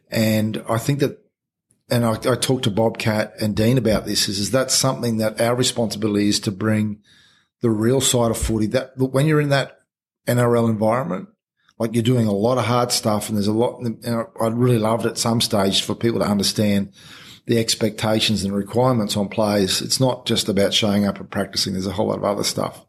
And 0.10 0.63
I 0.70 0.77
think 0.77 1.00
that 1.00 1.20
and 1.89 2.06
I, 2.06 2.13
I 2.13 2.36
talked 2.36 2.63
to 2.63 2.72
Bobcat 2.72 3.34
and 3.41 3.56
Dean 3.56 3.77
about 3.77 4.06
this 4.06 4.30
is, 4.30 4.39
is 4.39 4.51
that 4.51 4.72
something 4.72 5.18
that 5.18 5.41
our 5.41 5.53
responsibility 5.53 6.30
is 6.30 6.39
to 6.41 6.51
bring 6.51 7.01
the 7.60 7.70
real 7.70 8.00
side 8.00 8.32
of 8.32 8.38
footy 8.38 8.68
that 8.68 8.98
when 8.98 9.25
you're 9.25 9.41
in 9.41 9.50
that 9.50 9.82
NRL 10.25 10.70
environment, 10.70 11.27
like 11.77 11.94
you're 11.94 12.03
doing 12.03 12.27
a 12.27 12.32
lot 12.32 12.58
of 12.58 12.65
hard 12.65 12.91
stuff 12.91 13.27
and 13.27 13.38
there's 13.38 13.48
a 13.48 13.53
lot, 13.53 13.82
and 13.82 14.25
I'd 14.39 14.53
really 14.53 14.77
loved 14.77 15.06
at 15.06 15.18
some 15.18 15.41
stage 15.41 15.84
for 15.84 15.94
people 15.94 16.20
to 16.20 16.25
understand 16.25 16.94
the 17.46 17.60
expectations 17.60 18.44
and 18.44 18.53
requirements 18.53 19.18
on 19.18 19.27
players. 19.27 19.82
It's 19.82 20.00
not 20.00 20.25
just 20.25 20.48
about 20.48 20.74
showing 20.74 21.06
up 21.06 21.20
and 21.20 21.30
practicing. 21.30 21.74
There's 21.74 21.88
a 21.88 21.91
whole 21.91 22.08
lot 22.08 22.20
of 22.20 22.24
other 22.24 22.44
stuff, 22.44 22.86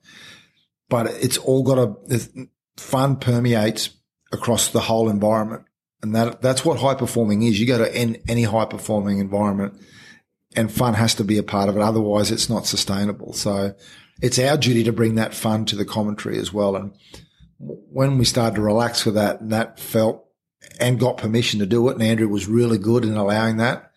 but 0.88 1.06
it's 1.06 1.38
all 1.38 1.64
got 1.64 1.76
to, 2.08 2.48
fun 2.76 3.16
permeates 3.16 3.90
across 4.32 4.68
the 4.68 4.80
whole 4.80 5.08
environment. 5.08 5.64
And 6.02 6.14
that, 6.14 6.42
that's 6.42 6.64
what 6.64 6.80
high 6.80 6.94
performing 6.94 7.42
is. 7.42 7.60
You 7.60 7.66
go 7.66 7.78
to 7.78 7.94
any, 7.94 8.20
any 8.28 8.42
high 8.42 8.64
performing 8.64 9.18
environment 9.18 9.80
and 10.56 10.72
fun 10.72 10.94
has 10.94 11.14
to 11.16 11.24
be 11.24 11.38
a 11.38 11.42
part 11.42 11.68
of 11.68 11.76
it. 11.76 11.82
Otherwise 11.82 12.30
it's 12.30 12.50
not 12.50 12.66
sustainable. 12.66 13.32
So 13.32 13.74
it's 14.20 14.38
our 14.38 14.56
duty 14.56 14.84
to 14.84 14.92
bring 14.92 15.14
that 15.14 15.34
fun 15.34 15.64
to 15.66 15.76
the 15.76 15.84
commentary 15.84 16.38
as 16.38 16.52
well. 16.52 16.76
And 16.76 16.92
when 17.58 18.18
we 18.18 18.24
started 18.24 18.56
to 18.56 18.62
relax 18.62 19.04
with 19.04 19.14
that 19.14 19.40
and 19.40 19.52
that 19.52 19.78
felt 19.78 20.26
and 20.80 20.98
got 20.98 21.18
permission 21.18 21.60
to 21.60 21.66
do 21.66 21.88
it 21.88 21.94
and 21.94 22.02
Andrew 22.02 22.28
was 22.28 22.48
really 22.48 22.78
good 22.78 23.04
in 23.04 23.16
allowing 23.16 23.58
that. 23.58 23.90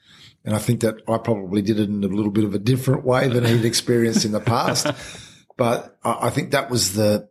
And 0.44 0.54
I 0.54 0.60
think 0.60 0.82
that 0.82 1.02
I 1.08 1.18
probably 1.18 1.64
did 1.64 1.80
it 1.80 1.90
in 1.90 2.04
a 2.04 2.08
little 2.08 2.32
bit 2.32 2.44
of 2.44 2.54
a 2.54 2.60
different 2.60 3.04
way 3.04 3.28
than 3.28 3.46
he'd 3.46 3.66
experienced 3.66 4.26
in 4.26 4.32
the 4.32 4.40
past. 4.40 4.88
But 5.58 5.98
I 6.04 6.32
think 6.32 6.52
that 6.52 6.70
was 6.70 6.94
the, 6.94 7.30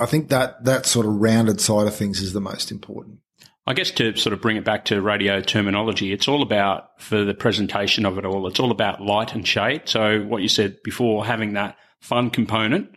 I 0.00 0.06
think 0.06 0.28
that 0.28 0.64
that 0.64 0.86
sort 0.86 1.06
of 1.06 1.12
rounded 1.14 1.60
side 1.60 1.86
of 1.86 1.94
things 1.94 2.20
is 2.20 2.32
the 2.32 2.40
most 2.40 2.70
important. 2.70 3.18
I 3.68 3.74
guess 3.74 3.90
to 3.92 4.14
sort 4.16 4.32
of 4.32 4.40
bring 4.40 4.56
it 4.56 4.64
back 4.64 4.84
to 4.86 5.00
radio 5.00 5.40
terminology, 5.40 6.12
it's 6.12 6.28
all 6.28 6.42
about 6.42 7.00
for 7.00 7.24
the 7.24 7.34
presentation 7.34 8.06
of 8.06 8.16
it 8.16 8.24
all. 8.24 8.46
It's 8.46 8.60
all 8.60 8.70
about 8.70 9.00
light 9.00 9.34
and 9.34 9.46
shade. 9.46 9.82
So 9.86 10.20
what 10.22 10.42
you 10.42 10.48
said 10.48 10.82
before, 10.84 11.26
having 11.26 11.54
that 11.54 11.76
fun 12.00 12.30
component 12.30 12.90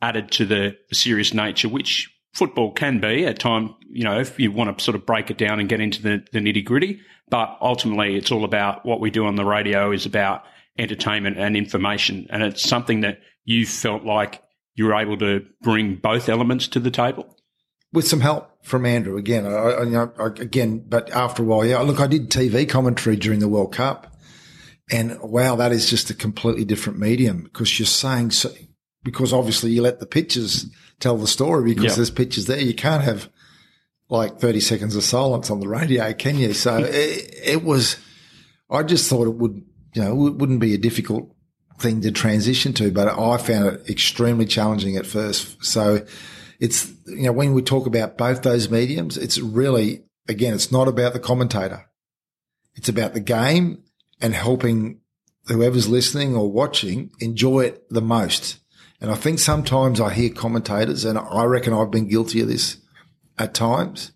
added 0.00 0.30
to 0.32 0.46
the 0.46 0.76
serious 0.92 1.34
nature, 1.34 1.68
which 1.68 2.14
football 2.32 2.72
can 2.72 3.00
be 3.00 3.26
at 3.26 3.40
time, 3.40 3.74
you 3.90 4.04
know, 4.04 4.20
if 4.20 4.38
you 4.38 4.52
want 4.52 4.76
to 4.76 4.84
sort 4.84 4.94
of 4.94 5.04
break 5.04 5.30
it 5.30 5.38
down 5.38 5.58
and 5.58 5.68
get 5.68 5.80
into 5.80 6.00
the, 6.00 6.24
the 6.32 6.38
nitty 6.38 6.64
gritty. 6.64 7.00
But 7.28 7.56
ultimately, 7.60 8.16
it's 8.16 8.30
all 8.30 8.44
about 8.44 8.84
what 8.86 9.00
we 9.00 9.10
do 9.10 9.26
on 9.26 9.34
the 9.34 9.44
radio 9.44 9.90
is 9.90 10.06
about 10.06 10.44
entertainment 10.78 11.38
and 11.38 11.56
information. 11.56 12.26
And 12.30 12.42
it's 12.42 12.62
something 12.62 13.00
that 13.00 13.18
you 13.44 13.66
felt 13.66 14.04
like 14.04 14.42
you 14.74 14.86
were 14.86 14.94
able 14.94 15.16
to 15.18 15.46
bring 15.62 15.96
both 15.96 16.28
elements 16.28 16.68
to 16.68 16.80
the 16.80 16.90
table 16.90 17.36
with 17.92 18.08
some 18.08 18.20
help 18.20 18.50
from 18.64 18.84
Andrew 18.84 19.16
again. 19.16 19.46
I, 19.46 19.50
I, 19.50 19.82
you 19.84 19.90
know, 19.90 20.12
I, 20.18 20.26
again, 20.26 20.84
but 20.86 21.10
after 21.10 21.42
a 21.42 21.46
while, 21.46 21.64
yeah. 21.64 21.78
Look, 21.78 22.00
I 22.00 22.08
did 22.08 22.28
TV 22.28 22.68
commentary 22.68 23.16
during 23.16 23.38
the 23.38 23.48
World 23.48 23.72
Cup, 23.72 24.16
and 24.90 25.18
wow, 25.22 25.56
that 25.56 25.72
is 25.72 25.88
just 25.88 26.10
a 26.10 26.14
completely 26.14 26.64
different 26.64 26.98
medium 26.98 27.44
because 27.44 27.78
you're 27.78 27.86
saying 27.86 28.32
so. 28.32 28.50
Because 29.04 29.32
obviously, 29.32 29.70
you 29.70 29.82
let 29.82 30.00
the 30.00 30.06
pictures 30.06 30.66
tell 30.98 31.16
the 31.18 31.26
story 31.26 31.74
because 31.74 31.84
yep. 31.84 31.96
there's 31.96 32.10
pictures 32.10 32.46
there. 32.46 32.58
You 32.58 32.74
can't 32.74 33.04
have 33.04 33.28
like 34.08 34.40
30 34.40 34.60
seconds 34.60 34.96
of 34.96 35.04
silence 35.04 35.50
on 35.50 35.60
the 35.60 35.68
radio, 35.68 36.12
can 36.14 36.38
you? 36.38 36.54
So 36.54 36.78
it, 36.84 37.34
it 37.44 37.64
was. 37.64 37.96
I 38.70 38.82
just 38.82 39.08
thought 39.10 39.26
it 39.26 39.34
would, 39.34 39.62
you 39.94 40.02
know, 40.02 40.26
it 40.26 40.36
wouldn't 40.36 40.60
be 40.60 40.74
a 40.74 40.78
difficult 40.78 41.33
thing 41.78 42.00
to 42.02 42.10
transition 42.10 42.72
to, 42.74 42.90
but 42.90 43.08
I 43.08 43.36
found 43.36 43.66
it 43.66 43.90
extremely 43.90 44.46
challenging 44.46 44.96
at 44.96 45.06
first. 45.06 45.64
So 45.64 46.06
it's, 46.60 46.92
you 47.06 47.24
know, 47.24 47.32
when 47.32 47.52
we 47.52 47.62
talk 47.62 47.86
about 47.86 48.16
both 48.16 48.42
those 48.42 48.70
mediums, 48.70 49.16
it's 49.16 49.38
really, 49.38 50.04
again, 50.28 50.54
it's 50.54 50.72
not 50.72 50.88
about 50.88 51.12
the 51.12 51.20
commentator. 51.20 51.86
It's 52.76 52.88
about 52.88 53.14
the 53.14 53.20
game 53.20 53.82
and 54.20 54.34
helping 54.34 55.00
whoever's 55.46 55.88
listening 55.88 56.34
or 56.34 56.50
watching 56.50 57.10
enjoy 57.20 57.60
it 57.66 57.84
the 57.90 58.00
most. 58.00 58.58
And 59.00 59.10
I 59.10 59.16
think 59.16 59.38
sometimes 59.38 60.00
I 60.00 60.14
hear 60.14 60.30
commentators, 60.30 61.04
and 61.04 61.18
I 61.18 61.44
reckon 61.44 61.74
I've 61.74 61.90
been 61.90 62.08
guilty 62.08 62.40
of 62.40 62.48
this 62.48 62.78
at 63.38 63.52
times, 63.52 64.12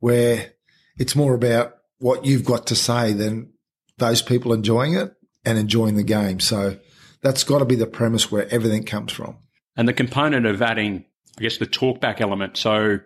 where 0.00 0.52
it's 0.98 1.14
more 1.14 1.34
about 1.34 1.76
what 1.98 2.24
you've 2.24 2.44
got 2.44 2.66
to 2.68 2.74
say 2.74 3.12
than 3.12 3.52
those 3.98 4.22
people 4.22 4.52
enjoying 4.52 4.94
it 4.94 5.14
and 5.44 5.58
enjoying 5.58 5.96
the 5.96 6.02
game. 6.02 6.40
So 6.40 6.78
that's 7.22 7.44
got 7.44 7.60
to 7.60 7.64
be 7.64 7.76
the 7.76 7.86
premise 7.86 8.30
where 8.30 8.48
everything 8.52 8.84
comes 8.84 9.12
from. 9.12 9.38
And 9.76 9.88
the 9.88 9.92
component 9.92 10.46
of 10.46 10.60
adding 10.60 11.06
I 11.38 11.42
guess, 11.42 11.58
the 11.58 11.66
talkback 11.66 12.20
element. 12.20 12.56
So 12.56 12.98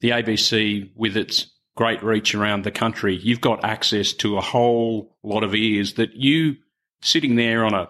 the 0.00 0.10
ABC, 0.10 0.90
with 0.96 1.16
its 1.16 1.46
great 1.76 2.02
reach 2.02 2.34
around 2.34 2.64
the 2.64 2.70
country, 2.70 3.16
you've 3.16 3.40
got 3.40 3.64
access 3.64 4.12
to 4.14 4.36
a 4.36 4.42
whole 4.42 5.16
lot 5.22 5.44
of 5.44 5.54
ears 5.54 5.94
that 5.94 6.14
you 6.14 6.56
sitting 7.02 7.36
there 7.36 7.64
on 7.64 7.74
a 7.74 7.88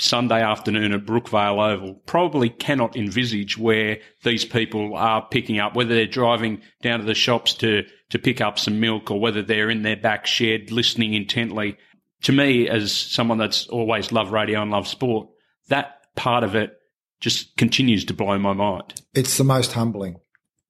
Sunday 0.00 0.40
afternoon 0.40 0.92
at 0.92 1.04
Brookvale 1.04 1.72
Oval 1.72 1.94
probably 2.06 2.48
cannot 2.48 2.96
envisage 2.96 3.58
where 3.58 3.98
these 4.24 4.46
people 4.46 4.96
are 4.96 5.26
picking 5.28 5.58
up, 5.58 5.74
whether 5.74 5.94
they're 5.94 6.06
driving 6.06 6.62
down 6.80 7.00
to 7.00 7.04
the 7.04 7.14
shops 7.14 7.52
to, 7.54 7.84
to 8.08 8.18
pick 8.18 8.40
up 8.40 8.58
some 8.58 8.80
milk 8.80 9.10
or 9.10 9.20
whether 9.20 9.42
they're 9.42 9.68
in 9.68 9.82
their 9.82 9.96
back 9.96 10.24
shed 10.24 10.70
listening 10.70 11.12
intently. 11.12 11.76
To 12.22 12.32
me, 12.32 12.68
as 12.68 12.92
someone 12.92 13.38
that's 13.38 13.66
always 13.68 14.12
loved 14.12 14.30
radio 14.30 14.60
and 14.62 14.70
loved 14.70 14.88
sport, 14.88 15.28
that 15.68 16.14
part 16.16 16.44
of 16.44 16.54
it 16.54 16.76
just 17.20 17.56
continues 17.56 18.04
to 18.06 18.14
blow 18.14 18.38
my 18.38 18.52
mind. 18.52 19.02
It's 19.14 19.38
the 19.38 19.44
most 19.44 19.72
humbling, 19.72 20.16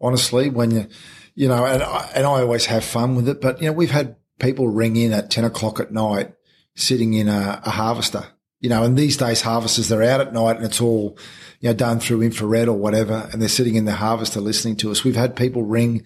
honestly, 0.01 0.49
when 0.49 0.71
you, 0.71 0.89
you 1.35 1.49
know, 1.49 1.65
and 1.65 1.83
I, 1.83 2.11
and 2.15 2.27
I 2.27 2.43
always 2.43 2.67
have 2.67 2.85
fun 2.85 3.15
with 3.17 3.29
it, 3.29 3.41
but 3.41 3.61
you 3.61 3.67
know, 3.67 3.73
we've 3.73 3.91
had 3.91 4.17
people 4.39 4.69
ring 4.69 4.97
in 4.97 5.13
at 5.13 5.31
10 5.31 5.45
o'clock 5.45 5.81
at 5.81 5.93
night 5.93 6.33
sitting 6.75 7.15
in 7.15 7.29
a, 7.29 7.61
a 7.65 7.71
harvester, 7.71 8.27
you 8.61 8.69
know, 8.69 8.83
and 8.83 8.97
these 8.97 9.17
days 9.17 9.43
harvesters, 9.43 9.89
they're 9.89 10.03
out 10.03 10.21
at 10.21 10.33
night 10.33 10.57
and 10.57 10.65
it's 10.65 10.81
all, 10.81 11.17
you 11.61 11.69
know, 11.69 11.75
done 11.75 12.01
through 12.01 12.23
infrared 12.23 12.69
or 12.69 12.77
whatever. 12.77 13.29
And 13.33 13.41
they're 13.41 13.49
sitting 13.49 13.75
in 13.75 13.85
the 13.85 13.93
harvester 13.93 14.41
listening 14.41 14.77
to 14.77 14.91
us. 14.91 15.05
We've 15.05 15.17
had 15.17 15.37
people 15.37 15.63
ring, 15.63 15.97
you 15.97 16.03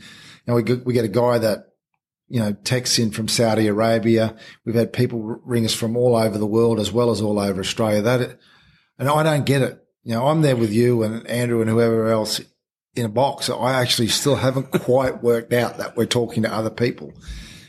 know, 0.46 0.54
we 0.54 0.62
we 0.62 0.92
get 0.92 1.04
a 1.04 1.08
guy 1.08 1.38
that, 1.38 1.73
you 2.28 2.40
know, 2.40 2.52
texts 2.52 2.98
in 2.98 3.10
from 3.10 3.28
Saudi 3.28 3.66
Arabia. 3.66 4.36
We've 4.64 4.74
had 4.74 4.92
people 4.92 5.20
ring 5.44 5.64
us 5.64 5.74
from 5.74 5.96
all 5.96 6.16
over 6.16 6.38
the 6.38 6.46
world 6.46 6.80
as 6.80 6.92
well 6.92 7.10
as 7.10 7.20
all 7.20 7.38
over 7.38 7.60
Australia. 7.60 8.02
That, 8.02 8.38
and 8.98 9.08
I 9.08 9.22
don't 9.22 9.46
get 9.46 9.62
it 9.62 9.84
you 10.04 10.12
know, 10.12 10.26
I'm 10.26 10.42
there 10.42 10.56
with 10.56 10.72
you 10.72 11.02
and 11.02 11.26
Andrew 11.26 11.62
and 11.62 11.70
whoever 11.70 12.08
else 12.08 12.40
in 12.94 13.06
a 13.06 13.08
box. 13.08 13.48
I 13.48 13.80
actually 13.80 14.08
still 14.08 14.36
haven't 14.36 14.70
quite 14.82 15.22
worked 15.22 15.52
out 15.52 15.78
that 15.78 15.96
we're 15.96 16.06
talking 16.06 16.42
to 16.42 16.52
other 16.52 16.70
people. 16.70 17.12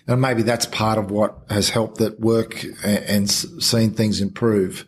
And 0.07 0.21
maybe 0.21 0.43
that's 0.43 0.67
part 0.67 0.99
of 0.99 1.09
what 1.09 1.45
has 1.49 1.69
helped 1.69 1.97
that 1.97 2.19
work 2.19 2.63
and, 2.83 3.29
seen 3.29 3.91
things 3.91 4.21
improve. 4.21 4.85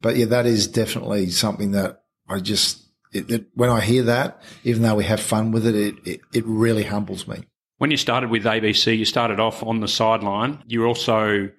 But 0.00 0.16
yeah, 0.16 0.26
that 0.26 0.46
is 0.46 0.68
definitely 0.68 1.28
something 1.30 1.72
that 1.72 2.02
I 2.28 2.40
just, 2.40 2.82
it, 3.12 3.30
it, 3.30 3.46
when 3.54 3.68
I 3.68 3.80
hear 3.80 4.04
that, 4.04 4.40
even 4.62 4.82
though 4.82 4.94
we 4.94 5.04
have 5.04 5.20
fun 5.20 5.50
with 5.50 5.66
it, 5.66 5.74
it, 5.74 5.94
it, 6.06 6.20
it 6.32 6.44
really 6.46 6.84
humbles 6.84 7.28
me. 7.28 7.44
When 7.84 7.90
you 7.90 7.98
started 7.98 8.30
with 8.30 8.44
ABC, 8.44 8.96
you 8.96 9.04
started 9.04 9.38
off 9.38 9.62
on 9.62 9.80
the 9.80 9.88
sideline. 9.88 10.64
You 10.66 10.86
also 10.86 11.50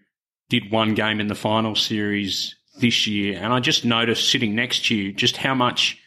did 0.50 0.72
one 0.72 0.96
game 0.96 1.20
in 1.20 1.28
the 1.28 1.36
final 1.36 1.76
series 1.76 2.56
this 2.80 3.06
year, 3.06 3.38
and 3.40 3.54
I 3.54 3.60
just 3.60 3.86
noticed 3.86 4.32
sitting 4.32 4.56
next 4.56 4.88
to 4.88 4.96
you 4.96 5.14
just 5.14 5.38
how 5.38 5.54
much 5.54 6.00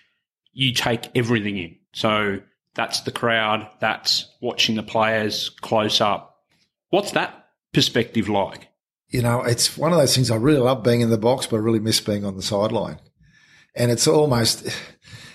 you 0.53 0.73
take 0.73 1.09
everything 1.15 1.57
in. 1.57 1.77
So 1.93 2.41
that's 2.75 3.03
the 3.03 3.13
crowd, 3.13 3.71
that's 3.79 4.29
watching 4.41 4.75
the 4.75 4.83
players 4.83 5.51
close 5.61 6.01
up. 6.01 6.41
What's 6.91 7.13
that 7.13 7.51
perspective 7.73 8.29
like? 8.29 8.67
You 9.07 9.23
know, 9.23 9.43
it's 9.43 9.79
one 9.79 9.93
of 9.93 9.99
those 9.99 10.17
things 10.17 10.33
I 10.33 10.37
really 10.37 10.59
love 10.59 10.83
being 10.83 11.01
in 11.01 11.11
the 11.11 11.17
box, 11.17 11.47
but 11.47 11.59
I 11.59 11.61
really 11.61 11.79
miss 11.79 12.01
being 12.01 12.25
on 12.25 12.35
the 12.35 12.43
sideline. 12.43 12.99
And 13.77 13.93
it's 13.93 14.09
almost, 14.09 14.67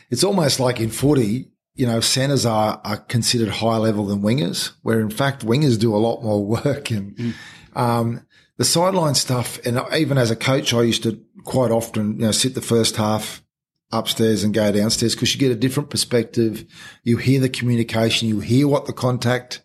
it's 0.10 0.26
almost 0.26 0.60
like 0.60 0.82
in 0.82 0.90
footy, 0.90 1.53
you 1.76 1.86
know, 1.86 2.00
centers 2.00 2.46
are, 2.46 2.80
are 2.84 2.98
considered 2.98 3.50
higher 3.50 3.80
level 3.80 4.06
than 4.06 4.22
wingers, 4.22 4.72
where 4.82 5.00
in 5.00 5.10
fact 5.10 5.46
wingers 5.46 5.80
do 5.80 5.96
a 5.96 5.98
lot 5.98 6.24
more 6.24 6.46
work. 6.64 6.92
And, 6.92 7.16
mm. 7.16 7.34
um, 7.76 8.26
the 8.58 8.66
sideline 8.66 9.16
stuff, 9.16 9.60
and 9.66 9.82
even 9.96 10.18
as 10.18 10.30
a 10.30 10.36
coach, 10.36 10.74
I 10.74 10.84
used 10.84 11.04
to 11.04 11.20
quite 11.44 11.72
often, 11.72 12.20
you 12.20 12.26
know, 12.26 12.32
sit 12.32 12.54
the 12.54 12.62
first 12.62 12.98
half 12.98 13.44
upstairs 13.92 14.44
and 14.44 14.54
go 14.54 14.72
downstairs 14.72 15.16
because 15.16 15.34
you 15.34 15.40
get 15.40 15.52
a 15.52 15.56
different 15.56 15.90
perspective. 15.90 16.66
You 17.04 17.18
hear 17.18 17.40
the 17.40 17.50
communication, 17.50 18.28
you 18.28 18.40
hear 18.40 18.68
what 18.68 18.86
the 18.86 18.94
contact, 18.94 19.62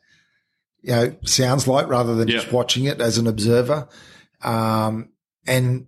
you 0.83 0.93
know, 0.93 1.17
sounds 1.25 1.69
like 1.69 1.89
rather 1.89 2.15
than 2.15 2.29
just 2.29 2.53
watching 2.53 2.85
it 2.85 3.01
as 3.01 3.19
an 3.19 3.27
observer. 3.27 3.89
Um, 4.43 5.11
and 5.47 5.87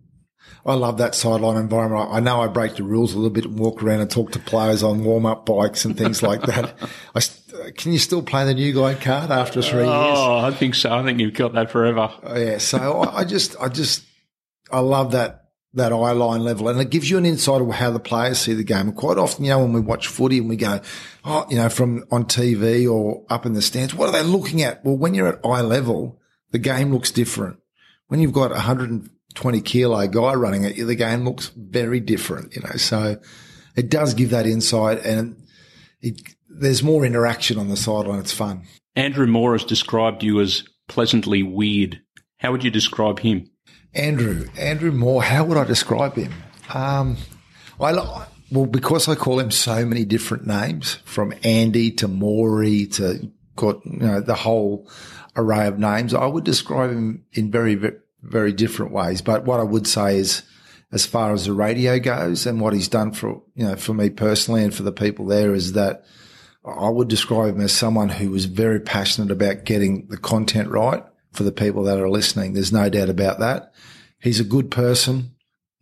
I 0.64 0.74
love 0.74 0.98
that 0.98 1.14
sideline 1.14 1.56
environment. 1.56 2.10
I 2.10 2.20
know 2.20 2.40
I 2.40 2.46
break 2.46 2.76
the 2.76 2.82
rules 2.82 3.14
a 3.14 3.16
little 3.16 3.30
bit 3.30 3.44
and 3.46 3.58
walk 3.58 3.82
around 3.82 4.00
and 4.00 4.10
talk 4.10 4.32
to 4.32 4.38
players 4.38 4.82
on 4.82 5.04
warm 5.04 5.26
up 5.26 5.46
bikes 5.46 5.84
and 5.84 5.96
things 5.96 6.22
like 6.22 6.42
that. 6.42 6.74
I, 7.14 7.18
uh, 7.18 7.70
can 7.76 7.92
you 7.92 7.98
still 7.98 8.22
play 8.22 8.44
the 8.44 8.54
new 8.54 8.72
guy 8.72 8.94
card 8.94 9.30
after 9.30 9.62
three 9.62 9.82
oh, 9.82 10.06
years? 10.06 10.18
Oh, 10.18 10.38
I 10.38 10.50
think 10.50 10.74
so. 10.74 10.92
I 10.92 11.02
think 11.02 11.20
you've 11.20 11.34
got 11.34 11.54
that 11.54 11.70
forever. 11.70 12.10
Oh, 12.22 12.36
yeah. 12.36 12.58
So 12.58 13.02
I, 13.02 13.20
I 13.20 13.24
just, 13.24 13.56
I 13.60 13.68
just, 13.68 14.04
I 14.70 14.80
love 14.80 15.12
that 15.12 15.40
that 15.74 15.92
eye 15.92 16.12
line 16.12 16.42
level 16.42 16.68
and 16.68 16.80
it 16.80 16.90
gives 16.90 17.08
you 17.08 17.16
an 17.16 17.24
insight 17.24 17.62
of 17.62 17.70
how 17.70 17.90
the 17.92 18.00
players 18.00 18.40
see 18.40 18.54
the 18.54 18.64
game. 18.64 18.88
And 18.88 18.96
quite 18.96 19.18
often, 19.18 19.44
you 19.44 19.50
know, 19.50 19.60
when 19.60 19.72
we 19.72 19.80
watch 19.80 20.08
footy 20.08 20.38
and 20.38 20.48
we 20.48 20.56
go, 20.56 20.80
oh, 21.24 21.46
you 21.48 21.56
know, 21.56 21.68
from 21.68 22.04
on 22.10 22.24
TV 22.24 22.90
or 22.90 23.24
up 23.30 23.46
in 23.46 23.52
the 23.52 23.62
stands, 23.62 23.94
what 23.94 24.08
are 24.08 24.12
they 24.12 24.24
looking 24.24 24.62
at? 24.62 24.84
Well, 24.84 24.96
when 24.96 25.14
you're 25.14 25.28
at 25.28 25.46
eye 25.46 25.60
level, 25.60 26.20
the 26.50 26.58
game 26.58 26.92
looks 26.92 27.12
different. 27.12 27.58
When 28.08 28.20
you've 28.20 28.32
got 28.32 28.50
100 28.50 29.08
20 29.34 29.60
kilo 29.60 30.06
guy 30.08 30.34
running 30.34 30.64
at 30.64 30.76
you—the 30.76 30.94
game 30.94 31.24
looks 31.24 31.50
very 31.56 32.00
different, 32.00 32.54
you 32.54 32.62
know. 32.62 32.76
So 32.76 33.16
it 33.76 33.88
does 33.88 34.14
give 34.14 34.30
that 34.30 34.46
insight 34.46 35.04
and 35.04 35.36
it, 36.00 36.20
there's 36.48 36.82
more 36.82 37.04
interaction 37.04 37.58
on 37.58 37.68
the 37.68 37.76
sideline. 37.76 38.18
It's 38.20 38.32
fun. 38.32 38.64
Andrew 38.96 39.26
Moore 39.26 39.52
has 39.52 39.64
described 39.64 40.22
you 40.22 40.40
as 40.40 40.64
pleasantly 40.88 41.42
weird. 41.42 42.00
How 42.38 42.52
would 42.52 42.64
you 42.64 42.70
describe 42.70 43.20
him? 43.20 43.50
Andrew, 43.94 44.48
Andrew 44.56 44.92
Moore, 44.92 45.22
how 45.22 45.44
would 45.44 45.56
I 45.56 45.64
describe 45.64 46.14
him? 46.14 46.32
Um, 46.72 47.16
I 47.80 47.92
well, 48.50 48.66
because 48.66 49.08
I 49.08 49.14
call 49.14 49.38
him 49.38 49.50
so 49.50 49.86
many 49.86 50.04
different 50.04 50.46
names, 50.46 50.94
from 51.04 51.32
Andy 51.44 51.92
to 51.92 52.08
Maury 52.08 52.86
to 52.86 53.30
got 53.56 53.84
you 53.84 53.98
know, 53.98 54.20
the 54.20 54.34
whole 54.34 54.90
array 55.36 55.66
of 55.66 55.78
names. 55.78 56.14
I 56.14 56.26
would 56.26 56.44
describe 56.44 56.90
him 56.90 57.24
in 57.32 57.50
very, 57.50 57.74
very 57.76 57.98
different 58.52 58.92
ways. 58.92 59.22
But 59.22 59.44
what 59.44 59.60
I 59.60 59.64
would 59.64 59.86
say 59.86 60.16
is, 60.16 60.42
as 60.92 61.06
far 61.06 61.32
as 61.32 61.46
the 61.46 61.52
radio 61.52 61.98
goes, 61.98 62.46
and 62.46 62.60
what 62.60 62.72
he's 62.72 62.88
done 62.88 63.12
for 63.12 63.42
you 63.54 63.66
know 63.66 63.76
for 63.76 63.94
me 63.94 64.10
personally 64.10 64.64
and 64.64 64.74
for 64.74 64.82
the 64.82 64.92
people 64.92 65.26
there, 65.26 65.54
is 65.54 65.72
that 65.72 66.04
I 66.64 66.88
would 66.88 67.08
describe 67.08 67.54
him 67.54 67.60
as 67.60 67.72
someone 67.72 68.08
who 68.08 68.30
was 68.30 68.44
very 68.44 68.80
passionate 68.80 69.30
about 69.30 69.64
getting 69.64 70.06
the 70.08 70.18
content 70.18 70.68
right 70.68 71.02
for 71.32 71.44
the 71.44 71.52
people 71.52 71.84
that 71.84 72.00
are 72.00 72.10
listening. 72.10 72.52
There's 72.52 72.72
no 72.72 72.88
doubt 72.88 73.08
about 73.08 73.38
that. 73.38 73.72
He's 74.20 74.40
a 74.40 74.44
good 74.44 74.70
person. 74.70 75.34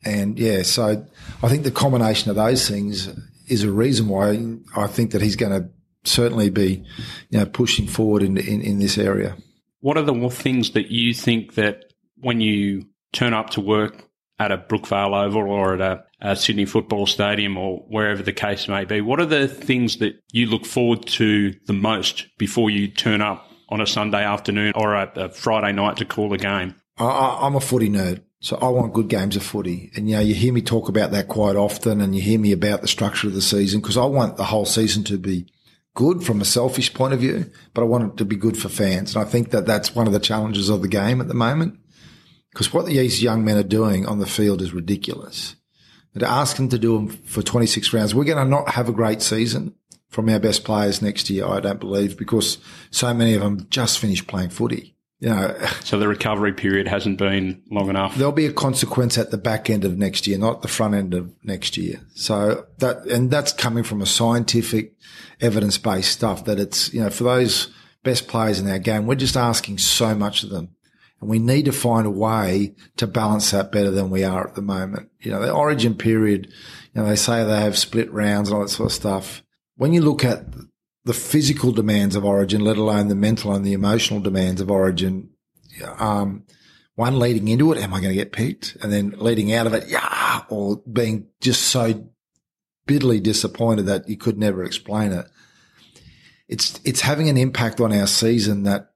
And 0.04 0.38
yeah, 0.38 0.62
so 0.62 1.04
I 1.42 1.48
think 1.48 1.64
the 1.64 1.72
combination 1.72 2.30
of 2.30 2.36
those 2.36 2.68
things 2.68 3.08
is 3.48 3.64
a 3.64 3.70
reason 3.70 4.08
why 4.08 4.38
I 4.76 4.86
think 4.86 5.10
that 5.10 5.22
he's 5.22 5.36
going 5.36 5.60
to 5.60 5.68
certainly 6.04 6.50
be, 6.50 6.84
you 7.30 7.38
know, 7.38 7.46
pushing 7.46 7.88
forward 7.88 8.22
in, 8.22 8.36
in, 8.36 8.60
in 8.60 8.78
this 8.78 8.96
area. 8.98 9.36
What 9.80 9.96
are 9.96 10.02
the 10.02 10.28
things 10.30 10.72
that 10.72 10.90
you 10.90 11.14
think 11.14 11.54
that 11.54 11.87
when 12.20 12.40
you 12.40 12.86
turn 13.12 13.34
up 13.34 13.50
to 13.50 13.60
work 13.60 14.08
at 14.38 14.52
a 14.52 14.58
Brookvale 14.58 15.26
Oval 15.26 15.42
or 15.42 15.74
at 15.74 15.80
a, 15.80 16.04
a, 16.20 16.36
Sydney 16.36 16.64
Football 16.64 17.06
Stadium 17.06 17.56
or 17.56 17.78
wherever 17.88 18.22
the 18.22 18.32
case 18.32 18.68
may 18.68 18.84
be, 18.84 19.00
what 19.00 19.20
are 19.20 19.26
the 19.26 19.48
things 19.48 19.96
that 19.98 20.14
you 20.32 20.46
look 20.46 20.64
forward 20.64 21.06
to 21.06 21.54
the 21.66 21.72
most 21.72 22.26
before 22.38 22.70
you 22.70 22.88
turn 22.88 23.20
up 23.20 23.50
on 23.68 23.80
a 23.80 23.86
Sunday 23.86 24.24
afternoon 24.24 24.72
or 24.74 24.94
a, 24.94 25.10
a 25.16 25.28
Friday 25.28 25.72
night 25.72 25.96
to 25.96 26.04
call 26.04 26.32
a 26.32 26.38
game? 26.38 26.74
I, 26.96 27.38
I'm 27.42 27.56
a 27.56 27.60
footy 27.60 27.88
nerd. 27.88 28.22
So 28.40 28.56
I 28.58 28.68
want 28.68 28.94
good 28.94 29.08
games 29.08 29.34
of 29.34 29.42
footy. 29.42 29.90
And, 29.96 30.08
you 30.08 30.14
know, 30.14 30.22
you 30.22 30.34
hear 30.34 30.52
me 30.52 30.62
talk 30.62 30.88
about 30.88 31.10
that 31.10 31.26
quite 31.26 31.56
often 31.56 32.00
and 32.00 32.14
you 32.14 32.22
hear 32.22 32.38
me 32.38 32.52
about 32.52 32.82
the 32.82 32.88
structure 32.88 33.26
of 33.26 33.34
the 33.34 33.42
season 33.42 33.80
because 33.80 33.96
I 33.96 34.04
want 34.04 34.36
the 34.36 34.44
whole 34.44 34.64
season 34.64 35.02
to 35.04 35.18
be 35.18 35.48
good 35.94 36.22
from 36.22 36.40
a 36.40 36.44
selfish 36.44 36.94
point 36.94 37.14
of 37.14 37.18
view, 37.18 37.50
but 37.74 37.82
I 37.82 37.86
want 37.86 38.12
it 38.12 38.16
to 38.18 38.24
be 38.24 38.36
good 38.36 38.56
for 38.56 38.68
fans. 38.68 39.16
And 39.16 39.24
I 39.24 39.28
think 39.28 39.50
that 39.50 39.66
that's 39.66 39.96
one 39.96 40.06
of 40.06 40.12
the 40.12 40.20
challenges 40.20 40.68
of 40.68 40.82
the 40.82 40.88
game 40.88 41.20
at 41.20 41.26
the 41.26 41.34
moment 41.34 41.80
because 42.52 42.72
what 42.72 42.86
these 42.86 43.22
young 43.22 43.44
men 43.44 43.56
are 43.56 43.62
doing 43.62 44.06
on 44.06 44.18
the 44.18 44.26
field 44.26 44.62
is 44.62 44.72
ridiculous. 44.72 45.56
And 46.14 46.20
to 46.20 46.28
ask 46.28 46.56
them 46.56 46.68
to 46.70 46.78
do 46.78 46.94
them 46.96 47.08
for 47.08 47.42
26 47.42 47.92
rounds, 47.92 48.14
we're 48.14 48.24
going 48.24 48.44
to 48.44 48.50
not 48.50 48.70
have 48.70 48.88
a 48.88 48.92
great 48.92 49.22
season 49.22 49.74
from 50.08 50.28
our 50.28 50.40
best 50.40 50.64
players 50.64 51.02
next 51.02 51.28
year, 51.28 51.46
I 51.46 51.60
don't 51.60 51.80
believe, 51.80 52.16
because 52.16 52.58
so 52.90 53.12
many 53.12 53.34
of 53.34 53.42
them 53.42 53.66
just 53.70 53.98
finished 53.98 54.26
playing 54.26 54.50
footy. 54.50 54.96
You 55.20 55.30
know, 55.30 55.56
so 55.84 55.98
the 55.98 56.08
recovery 56.08 56.52
period 56.52 56.88
hasn't 56.88 57.18
been 57.18 57.62
long 57.70 57.90
enough. 57.90 58.16
There'll 58.16 58.32
be 58.32 58.46
a 58.46 58.52
consequence 58.52 59.18
at 59.18 59.30
the 59.30 59.38
back 59.38 59.68
end 59.68 59.84
of 59.84 59.98
next 59.98 60.26
year, 60.26 60.38
not 60.38 60.62
the 60.62 60.68
front 60.68 60.94
end 60.94 61.14
of 61.14 61.32
next 61.44 61.76
year. 61.76 62.00
So 62.14 62.66
that, 62.78 63.04
and 63.06 63.30
that's 63.30 63.52
coming 63.52 63.84
from 63.84 64.00
a 64.00 64.06
scientific, 64.06 64.94
evidence 65.40 65.76
based 65.76 66.12
stuff 66.12 66.44
that 66.46 66.58
it's, 66.58 66.92
you 66.92 67.02
know, 67.02 67.10
for 67.10 67.24
those 67.24 67.72
best 68.02 68.28
players 68.28 68.58
in 68.58 68.68
our 68.70 68.78
game, 68.78 69.06
we're 69.06 69.14
just 69.14 69.36
asking 69.36 69.78
so 69.78 70.14
much 70.14 70.42
of 70.42 70.50
them. 70.50 70.74
And 71.20 71.28
we 71.28 71.38
need 71.38 71.64
to 71.64 71.72
find 71.72 72.06
a 72.06 72.10
way 72.10 72.74
to 72.96 73.06
balance 73.06 73.50
that 73.50 73.72
better 73.72 73.90
than 73.90 74.10
we 74.10 74.22
are 74.24 74.46
at 74.46 74.54
the 74.54 74.62
moment. 74.62 75.10
You 75.20 75.32
know, 75.32 75.40
the 75.40 75.52
origin 75.52 75.94
period, 75.94 76.46
you 76.94 77.02
know, 77.02 77.08
they 77.08 77.16
say 77.16 77.44
they 77.44 77.60
have 77.60 77.76
split 77.76 78.12
rounds 78.12 78.48
and 78.48 78.56
all 78.56 78.62
that 78.62 78.68
sort 78.68 78.90
of 78.90 78.94
stuff 78.94 79.42
when 79.78 79.92
you 79.92 80.02
look 80.02 80.24
at 80.24 80.44
the 81.04 81.14
physical 81.14 81.72
demands 81.72 82.16
of 82.16 82.24
Origin, 82.24 82.62
let 82.62 82.76
alone 82.76 83.08
the 83.08 83.14
mental 83.14 83.54
and 83.54 83.64
the 83.64 83.72
emotional 83.72 84.20
demands 84.20 84.60
of 84.60 84.70
Origin, 84.70 85.30
um, 85.98 86.44
one 86.96 87.18
leading 87.18 87.46
into 87.48 87.72
it, 87.72 87.78
am 87.78 87.94
I 87.94 88.00
going 88.00 88.10
to 88.10 88.18
get 88.18 88.32
picked? 88.32 88.76
And 88.82 88.92
then 88.92 89.14
leading 89.16 89.54
out 89.54 89.68
of 89.68 89.72
it, 89.72 89.88
yeah, 89.88 90.42
or 90.50 90.82
being 90.92 91.28
just 91.40 91.62
so 91.62 92.10
bitterly 92.86 93.20
disappointed 93.20 93.86
that 93.86 94.08
you 94.08 94.16
could 94.16 94.36
never 94.36 94.64
explain 94.64 95.12
it. 95.12 95.26
It's, 96.48 96.80
it's 96.84 97.02
having 97.02 97.28
an 97.28 97.36
impact 97.36 97.80
on 97.80 97.92
our 97.92 98.08
season 98.08 98.64
that 98.64 98.90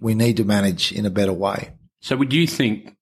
we 0.00 0.14
need 0.14 0.36
to 0.36 0.44
manage 0.44 0.92
in 0.92 1.06
a 1.06 1.10
better 1.10 1.32
way. 1.32 1.70
So 2.00 2.16
would 2.16 2.32
you 2.32 2.46
think, 2.46 2.96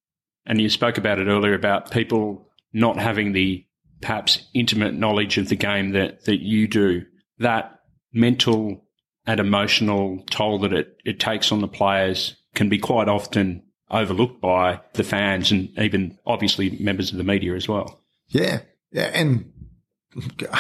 and 0.47 0.61
you 0.61 0.69
spoke 0.71 0.99
about 0.99 1.19
it 1.19 1.27
earlier 1.27 1.55
about 1.55 1.91
people 1.91 2.51
not 2.73 2.99
having 2.99 3.33
the 3.33 3.67
perhaps 4.01 4.47
intimate 4.55 4.95
knowledge 4.95 5.39
of 5.39 5.49
the 5.49 5.57
game 5.57 5.93
that, 5.93 6.25
that 6.25 6.41
you 6.41 6.69
do, 6.69 7.05
that 7.39 7.81
mental 8.13 8.85
and 9.27 9.41
emotional 9.41 10.25
toll 10.31 10.59
that 10.61 10.73
it, 10.73 10.97
it 11.05 11.21
takes 11.21 11.51
on 11.53 11.61
the 11.61 11.69
players 11.69 12.37
can 12.55 12.69
be 12.69 12.79
quite 12.79 13.09
often 13.09 13.63
overlooked 13.91 14.41
by 14.41 14.81
the 14.95 15.05
fans 15.05 15.53
and 15.53 15.71
even 15.79 16.19
obviously 16.27 16.71
members 16.79 17.13
of 17.13 17.19
the 17.19 17.25
media 17.25 17.55
as 17.55 17.69
well. 17.69 18.01
Yeah. 18.29 18.61
Yeah. 18.93 19.11
And 19.15 19.53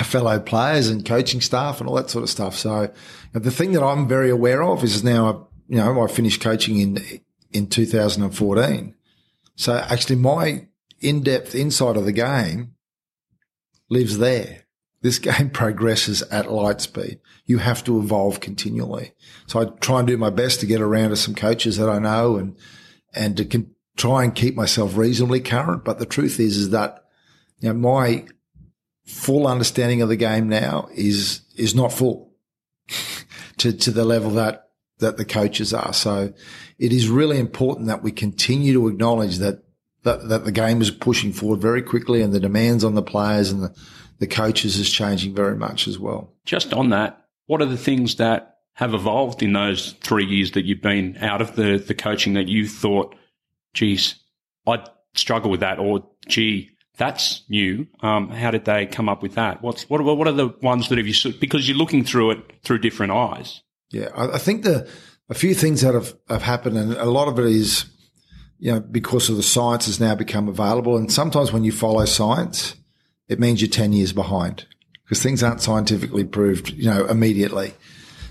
fellow 0.02 0.38
players 0.38 0.88
and 0.88 1.04
coaching 1.04 1.40
staff 1.40 1.80
and 1.80 1.88
all 1.88 1.94
that 1.96 2.10
sort 2.10 2.22
of 2.22 2.30
stuff. 2.30 2.56
So 2.56 2.92
the 3.32 3.50
thing 3.50 3.72
that 3.72 3.82
I'm 3.82 4.06
very 4.06 4.30
aware 4.30 4.62
of 4.62 4.84
is 4.84 5.02
now, 5.02 5.48
you 5.68 5.76
know, 5.76 6.02
I 6.02 6.06
finished 6.06 6.40
coaching 6.40 6.78
in, 6.78 7.20
in 7.52 7.66
2014. 7.68 8.94
So 9.56 9.74
actually 9.74 10.16
my 10.16 10.68
in-depth 11.00 11.54
insight 11.54 11.96
of 11.96 12.04
the 12.04 12.12
game 12.12 12.74
lives 13.88 14.18
there. 14.18 14.66
This 15.02 15.18
game 15.20 15.50
progresses 15.50 16.22
at 16.22 16.50
light 16.50 16.80
speed. 16.80 17.20
You 17.44 17.58
have 17.58 17.84
to 17.84 17.98
evolve 17.98 18.40
continually. 18.40 19.12
So 19.46 19.60
I 19.60 19.64
try 19.80 20.00
and 20.00 20.08
do 20.08 20.16
my 20.16 20.30
best 20.30 20.60
to 20.60 20.66
get 20.66 20.80
around 20.80 21.10
to 21.10 21.16
some 21.16 21.34
coaches 21.34 21.76
that 21.76 21.88
I 21.88 21.98
know 21.98 22.36
and, 22.36 22.56
and 23.14 23.36
to 23.36 23.44
con- 23.44 23.70
try 23.96 24.24
and 24.24 24.34
keep 24.34 24.54
myself 24.56 24.96
reasonably 24.96 25.40
current. 25.40 25.84
But 25.84 25.98
the 25.98 26.06
truth 26.06 26.38
is, 26.40 26.56
is 26.56 26.70
that, 26.70 27.04
you 27.60 27.68
know, 27.68 27.74
my 27.74 28.26
full 29.06 29.46
understanding 29.46 30.02
of 30.02 30.08
the 30.08 30.16
game 30.16 30.48
now 30.48 30.88
is, 30.94 31.42
is 31.56 31.74
not 31.74 31.92
full 31.92 32.32
to, 33.58 33.72
to 33.72 33.90
the 33.90 34.04
level 34.04 34.30
that, 34.32 34.65
that 34.98 35.16
the 35.16 35.24
coaches 35.24 35.74
are. 35.74 35.92
So 35.92 36.32
it 36.78 36.92
is 36.92 37.08
really 37.08 37.38
important 37.38 37.88
that 37.88 38.02
we 38.02 38.12
continue 38.12 38.72
to 38.74 38.88
acknowledge 38.88 39.38
that, 39.38 39.62
that, 40.04 40.28
that 40.28 40.44
the 40.44 40.52
game 40.52 40.80
is 40.80 40.90
pushing 40.90 41.32
forward 41.32 41.60
very 41.60 41.82
quickly 41.82 42.22
and 42.22 42.32
the 42.32 42.40
demands 42.40 42.84
on 42.84 42.94
the 42.94 43.02
players 43.02 43.50
and 43.50 43.62
the, 43.62 43.76
the 44.18 44.26
coaches 44.26 44.78
is 44.78 44.90
changing 44.90 45.34
very 45.34 45.56
much 45.56 45.86
as 45.86 45.98
well. 45.98 46.32
Just 46.44 46.72
on 46.72 46.90
that, 46.90 47.26
what 47.46 47.60
are 47.60 47.66
the 47.66 47.76
things 47.76 48.16
that 48.16 48.58
have 48.74 48.94
evolved 48.94 49.42
in 49.42 49.52
those 49.52 49.92
three 50.02 50.24
years 50.24 50.52
that 50.52 50.64
you've 50.64 50.82
been 50.82 51.16
out 51.18 51.40
of 51.40 51.56
the, 51.56 51.78
the 51.78 51.94
coaching 51.94 52.34
that 52.34 52.48
you 52.48 52.68
thought, 52.68 53.14
geez, 53.74 54.16
I'd 54.66 54.88
struggle 55.14 55.50
with 55.50 55.60
that, 55.60 55.78
or 55.78 56.06
gee, 56.28 56.70
that's 56.96 57.42
new. 57.48 57.86
Um, 58.00 58.30
how 58.30 58.50
did 58.50 58.64
they 58.64 58.86
come 58.86 59.08
up 59.08 59.22
with 59.22 59.34
that? 59.34 59.62
What's 59.62 59.88
what? 59.88 60.02
What 60.02 60.26
are 60.26 60.32
the 60.32 60.48
ones 60.62 60.88
that 60.88 60.98
have 60.98 61.06
you 61.06 61.32
because 61.34 61.68
you're 61.68 61.76
looking 61.76 62.04
through 62.04 62.32
it 62.32 62.38
through 62.62 62.78
different 62.78 63.12
eyes? 63.12 63.62
Yeah, 63.90 64.08
I, 64.14 64.34
I 64.34 64.38
think 64.38 64.64
the 64.64 64.88
a 65.28 65.34
few 65.34 65.54
things 65.54 65.80
that 65.80 65.94
have 65.94 66.14
have 66.28 66.42
happened, 66.42 66.76
and 66.76 66.92
a 66.94 67.04
lot 67.06 67.28
of 67.28 67.38
it 67.38 67.46
is, 67.46 67.86
you 68.58 68.72
know, 68.72 68.80
because 68.80 69.28
of 69.28 69.36
the 69.36 69.42
science 69.42 69.86
has 69.86 70.00
now 70.00 70.14
become 70.14 70.48
available, 70.48 70.96
and 70.96 71.12
sometimes 71.12 71.52
when 71.52 71.64
you 71.64 71.72
follow 71.72 72.04
science, 72.04 72.76
it 73.28 73.40
means 73.40 73.60
you're 73.60 73.68
10 73.68 73.92
years 73.92 74.12
behind 74.12 74.66
because 75.04 75.22
things 75.22 75.42
aren't 75.42 75.60
scientifically 75.60 76.24
proved, 76.24 76.70
you 76.70 76.90
know, 76.90 77.06
immediately. 77.06 77.74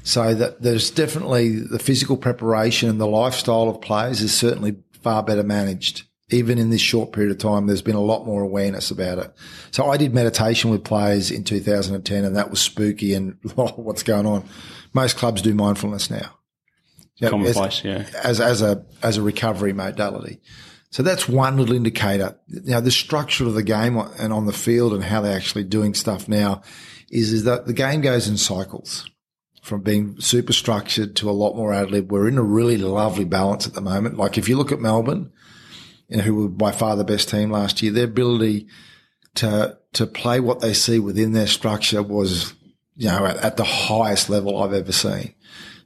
So 0.04 0.34
that 0.36 0.62
there's 0.62 0.92
definitely 0.92 1.60
the 1.60 1.80
physical 1.80 2.16
preparation 2.18 2.90
and 2.90 3.02
the 3.02 3.08
lifestyle 3.08 3.70
of 3.70 3.82
players 3.82 4.22
is 4.22 4.36
certainly 4.36 4.76
far 5.02 5.24
better 5.24 5.44
managed. 5.44 6.04
Even 6.30 6.58
in 6.58 6.70
this 6.70 6.82
short 6.82 7.12
period 7.12 7.32
of 7.32 7.38
time, 7.38 7.68
there's 7.68 7.82
been 7.82 7.96
a 7.96 8.02
lot 8.02 8.26
more 8.26 8.42
awareness 8.42 8.92
about 8.92 9.20
it. 9.20 9.34
So 9.72 9.90
I 9.90 9.98
did 9.98 10.14
meditation 10.14 10.70
with 10.70 10.84
players 10.84 11.32
in 11.32 11.44
2010 11.44 12.26
and 12.26 12.36
that 12.36 12.50
was 12.50 12.60
spooky 12.60 13.14
and 13.14 13.38
oh, 13.58 13.68
what's 13.76 14.04
going 14.04 14.26
on. 14.26 14.44
Most 14.96 15.18
clubs 15.18 15.42
do 15.42 15.54
mindfulness 15.54 16.10
now. 16.10 16.32
Commonplace, 17.22 17.84
yeah. 17.84 18.06
As, 18.24 18.40
as 18.40 18.62
a, 18.62 18.86
as 19.04 19.18
a 19.18 19.22
recovery 19.22 19.74
modality. 19.74 20.42
So 20.90 21.04
that's 21.04 21.28
one 21.28 21.58
little 21.58 21.76
indicator. 21.76 22.40
Now, 22.48 22.80
the 22.80 22.92
structure 22.92 23.46
of 23.46 23.54
the 23.56 23.64
game 23.64 23.98
and 23.98 24.32
on 24.32 24.46
the 24.46 24.54
field 24.54 24.94
and 24.94 25.04
how 25.04 25.20
they're 25.20 25.36
actually 25.36 25.66
doing 25.66 25.94
stuff 25.94 26.30
now 26.30 26.62
is, 27.12 27.34
is 27.34 27.44
that 27.44 27.68
the 27.68 27.74
game 27.74 28.00
goes 28.00 28.30
in 28.30 28.38
cycles 28.38 29.10
from 29.62 29.82
being 29.82 30.18
super 30.22 30.54
structured 30.54 31.18
to 31.18 31.30
a 31.30 31.32
lot 31.32 31.58
more 31.58 31.74
ad 31.74 31.92
lib. 31.92 32.10
We're 32.10 32.30
in 32.30 32.38
a 32.38 32.44
really 32.44 32.78
lovely 32.78 33.26
balance 33.26 33.68
at 33.68 33.74
the 33.74 33.82
moment. 33.82 34.16
Like 34.16 34.38
if 34.38 34.48
you 34.48 34.56
look 34.58 34.72
at 34.72 34.80
Melbourne, 34.80 35.34
you 36.08 36.18
know, 36.18 36.24
who 36.24 36.36
were 36.36 36.48
by 36.48 36.72
far 36.72 36.96
the 36.96 37.04
best 37.04 37.28
team 37.28 37.52
last 37.52 37.82
year, 37.82 37.92
their 37.92 38.06
ability 38.06 38.68
to, 39.36 39.78
to 39.94 40.08
play 40.08 40.40
what 40.40 40.62
they 40.62 40.74
see 40.74 41.00
within 41.00 41.34
their 41.34 41.48
structure 41.48 42.02
was, 42.02 42.54
you 42.96 43.08
know, 43.08 43.26
at, 43.26 43.38
at 43.38 43.58
the 43.58 43.64
highest 43.64 44.30
level 44.30 44.62
I've 44.62 44.74
ever 44.74 44.92
seen. 44.92 45.34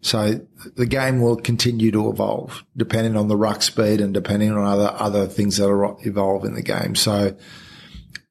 So 0.01 0.39
the 0.75 0.85
game 0.85 1.21
will 1.21 1.35
continue 1.35 1.91
to 1.91 2.09
evolve 2.09 2.63
depending 2.77 3.17
on 3.17 3.27
the 3.27 3.35
ruck 3.35 3.61
speed 3.61 3.99
and 3.99 4.13
depending 4.13 4.51
on 4.51 4.63
other, 4.63 4.93
other 4.93 5.27
things 5.27 5.57
that 5.57 5.69
are 5.69 5.97
evolve 6.07 6.45
in 6.45 6.53
the 6.53 6.61
game. 6.61 6.95
So 6.95 7.35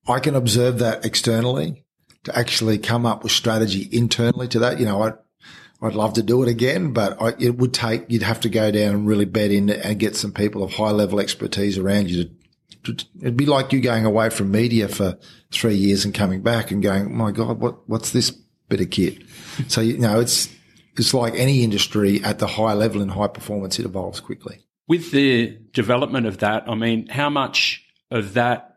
I 0.07 0.21
can 0.21 0.35
observe 0.35 0.79
that 0.79 1.05
externally 1.05 1.85
to 2.25 2.37
actually 2.37 2.79
come 2.79 3.05
up 3.05 3.23
with 3.23 3.33
strategy 3.33 3.89
internally 3.93 4.49
to 4.49 4.59
that. 4.61 4.81
You 4.81 4.87
know, 4.87 5.03
I, 5.03 5.13
I'd 5.83 5.95
love 5.95 6.15
to 6.15 6.23
do 6.23 6.43
it 6.43 6.49
again, 6.49 6.93
but 6.93 7.21
I, 7.21 7.35
it 7.39 7.59
would 7.59 7.75
take, 7.75 8.07
you'd 8.09 8.23
have 8.23 8.41
to 8.41 8.49
go 8.49 8.71
down 8.71 8.95
and 8.95 9.07
really 9.07 9.27
bet 9.27 9.51
in 9.51 9.69
and 9.69 9.99
get 9.99 10.17
some 10.17 10.33
people 10.33 10.63
of 10.63 10.73
high 10.73 10.91
level 10.91 11.21
expertise 11.21 11.77
around 11.77 12.11
you 12.11 12.31
to, 12.85 12.95
to, 12.95 13.07
it'd 13.21 13.37
be 13.37 13.47
like 13.47 13.73
you 13.73 13.81
going 13.81 14.07
away 14.07 14.31
from 14.31 14.51
media 14.51 14.89
for 14.89 15.19
three 15.51 15.75
years 15.75 16.05
and 16.07 16.15
coming 16.15 16.41
back 16.41 16.71
and 16.71 16.83
going, 16.83 17.15
my 17.15 17.31
God, 17.31 17.61
what, 17.61 17.87
what's 17.89 18.11
this 18.11 18.37
bit 18.69 18.81
of 18.81 18.91
kit? 18.91 19.23
so, 19.69 19.81
you 19.81 19.99
know, 19.99 20.21
it's, 20.21 20.49
it's 20.97 21.15
like 21.15 21.35
any 21.35 21.63
industry 21.63 22.23
at 22.25 22.39
the 22.39 22.47
high 22.47 22.75
level 22.75 23.01
in 23.01 23.09
high 23.09 23.29
performance, 23.29 23.79
it 23.79 23.85
evolves 23.85 24.21
quickly. 24.21 24.61
With 24.87 25.11
the 25.11 25.59
development 25.73 26.27
of 26.27 26.39
that, 26.39 26.69
I 26.69 26.75
mean, 26.75 27.09
how 27.09 27.31
much 27.31 27.85
of 28.11 28.35
that 28.35 28.77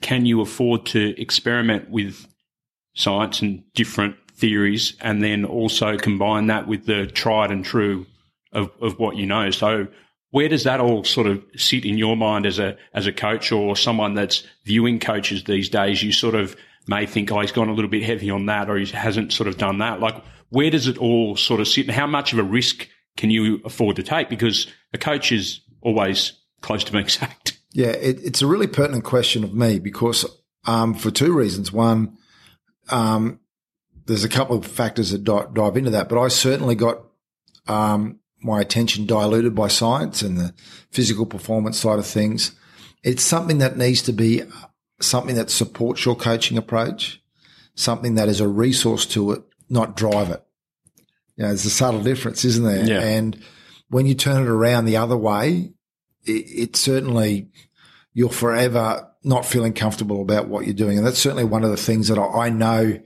can 0.00 0.26
you 0.26 0.40
afford 0.40 0.86
to 0.86 1.20
experiment 1.20 1.88
with 1.90 2.26
science 2.94 3.40
and 3.40 3.62
different 3.74 4.16
theories 4.34 4.96
and 5.00 5.22
then 5.22 5.44
also 5.44 5.96
combine 5.96 6.48
that 6.48 6.66
with 6.66 6.86
the 6.86 7.06
tried 7.06 7.50
and 7.50 7.64
true 7.64 8.06
of, 8.52 8.70
of 8.80 8.98
what 8.98 9.16
you 9.16 9.26
know? 9.26 9.50
So 9.50 9.86
where 10.32 10.48
does 10.48 10.64
that 10.64 10.80
all 10.80 11.04
sort 11.04 11.26
of 11.26 11.42
sit 11.56 11.84
in 11.84 11.96
your 11.96 12.16
mind 12.16 12.44
as 12.46 12.58
a 12.58 12.76
as 12.92 13.06
a 13.06 13.12
coach 13.12 13.52
or 13.52 13.76
someone 13.76 14.14
that's 14.14 14.44
viewing 14.64 14.98
coaches 14.98 15.44
these 15.44 15.68
days? 15.68 16.02
You 16.02 16.10
sort 16.10 16.34
of 16.34 16.56
may 16.86 17.06
think, 17.06 17.30
oh, 17.30 17.40
he's 17.40 17.52
gone 17.52 17.68
a 17.68 17.74
little 17.74 17.90
bit 17.90 18.02
heavy 18.02 18.30
on 18.30 18.46
that, 18.46 18.68
or 18.68 18.76
he 18.76 18.86
hasn't 18.86 19.32
sort 19.32 19.48
of 19.48 19.58
done 19.58 19.78
that. 19.78 20.00
Like, 20.00 20.22
where 20.50 20.70
does 20.70 20.86
it 20.86 20.98
all 20.98 21.36
sort 21.36 21.60
of 21.60 21.68
sit 21.68 21.86
and 21.86 21.94
how 21.94 22.06
much 22.06 22.32
of 22.32 22.38
a 22.38 22.42
risk 22.42 22.88
can 23.16 23.30
you 23.30 23.60
afford 23.64 23.96
to 23.96 24.02
take? 24.02 24.28
Because 24.28 24.66
a 24.92 24.98
coach 24.98 25.32
is 25.32 25.60
always 25.80 26.32
close 26.60 26.84
to 26.84 26.92
being 26.92 27.08
sacked. 27.08 27.58
Yeah, 27.72 27.88
it, 27.88 28.22
it's 28.22 28.42
a 28.42 28.46
really 28.46 28.66
pertinent 28.66 29.04
question 29.04 29.44
of 29.44 29.54
me 29.54 29.78
because 29.78 30.26
um, 30.64 30.94
for 30.94 31.10
two 31.10 31.32
reasons. 31.32 31.72
One, 31.72 32.16
um, 32.90 33.40
there's 34.06 34.24
a 34.24 34.28
couple 34.28 34.56
of 34.56 34.66
factors 34.66 35.10
that 35.10 35.24
dive 35.24 35.76
into 35.76 35.90
that, 35.90 36.08
but 36.08 36.20
I 36.20 36.28
certainly 36.28 36.74
got 36.74 37.02
um, 37.66 38.20
my 38.42 38.60
attention 38.60 39.06
diluted 39.06 39.54
by 39.54 39.68
science 39.68 40.22
and 40.22 40.36
the 40.36 40.54
physical 40.90 41.26
performance 41.26 41.78
side 41.78 41.98
of 41.98 42.06
things. 42.06 42.52
It's 43.02 43.22
something 43.22 43.58
that 43.58 43.76
needs 43.76 44.02
to 44.02 44.12
be 44.12 44.42
something 45.02 45.36
that 45.36 45.50
supports 45.50 46.04
your 46.04 46.16
coaching 46.16 46.56
approach, 46.56 47.22
something 47.74 48.14
that 48.16 48.28
is 48.28 48.40
a 48.40 48.48
resource 48.48 49.06
to 49.06 49.32
it, 49.32 49.42
not 49.68 49.96
drive 49.96 50.30
it. 50.30 50.42
You 51.36 51.44
know, 51.44 51.48
there's 51.48 51.64
a 51.64 51.70
subtle 51.70 52.02
difference, 52.02 52.44
isn't 52.44 52.64
there? 52.64 52.84
Yeah. 52.84 53.00
And 53.00 53.42
when 53.88 54.06
you 54.06 54.14
turn 54.14 54.42
it 54.42 54.48
around 54.48 54.84
the 54.84 54.96
other 54.96 55.16
way, 55.16 55.72
it, 56.24 56.30
it 56.30 56.76
certainly 56.76 57.50
you're 58.14 58.30
forever 58.30 59.08
not 59.24 59.46
feeling 59.46 59.72
comfortable 59.72 60.20
about 60.20 60.48
what 60.48 60.64
you're 60.64 60.74
doing. 60.74 60.98
And 60.98 61.06
that's 61.06 61.18
certainly 61.18 61.44
one 61.44 61.64
of 61.64 61.70
the 61.70 61.76
things 61.76 62.08
that 62.08 62.18
I, 62.18 62.46
I 62.46 62.50
know, 62.50 62.80
you 62.80 63.02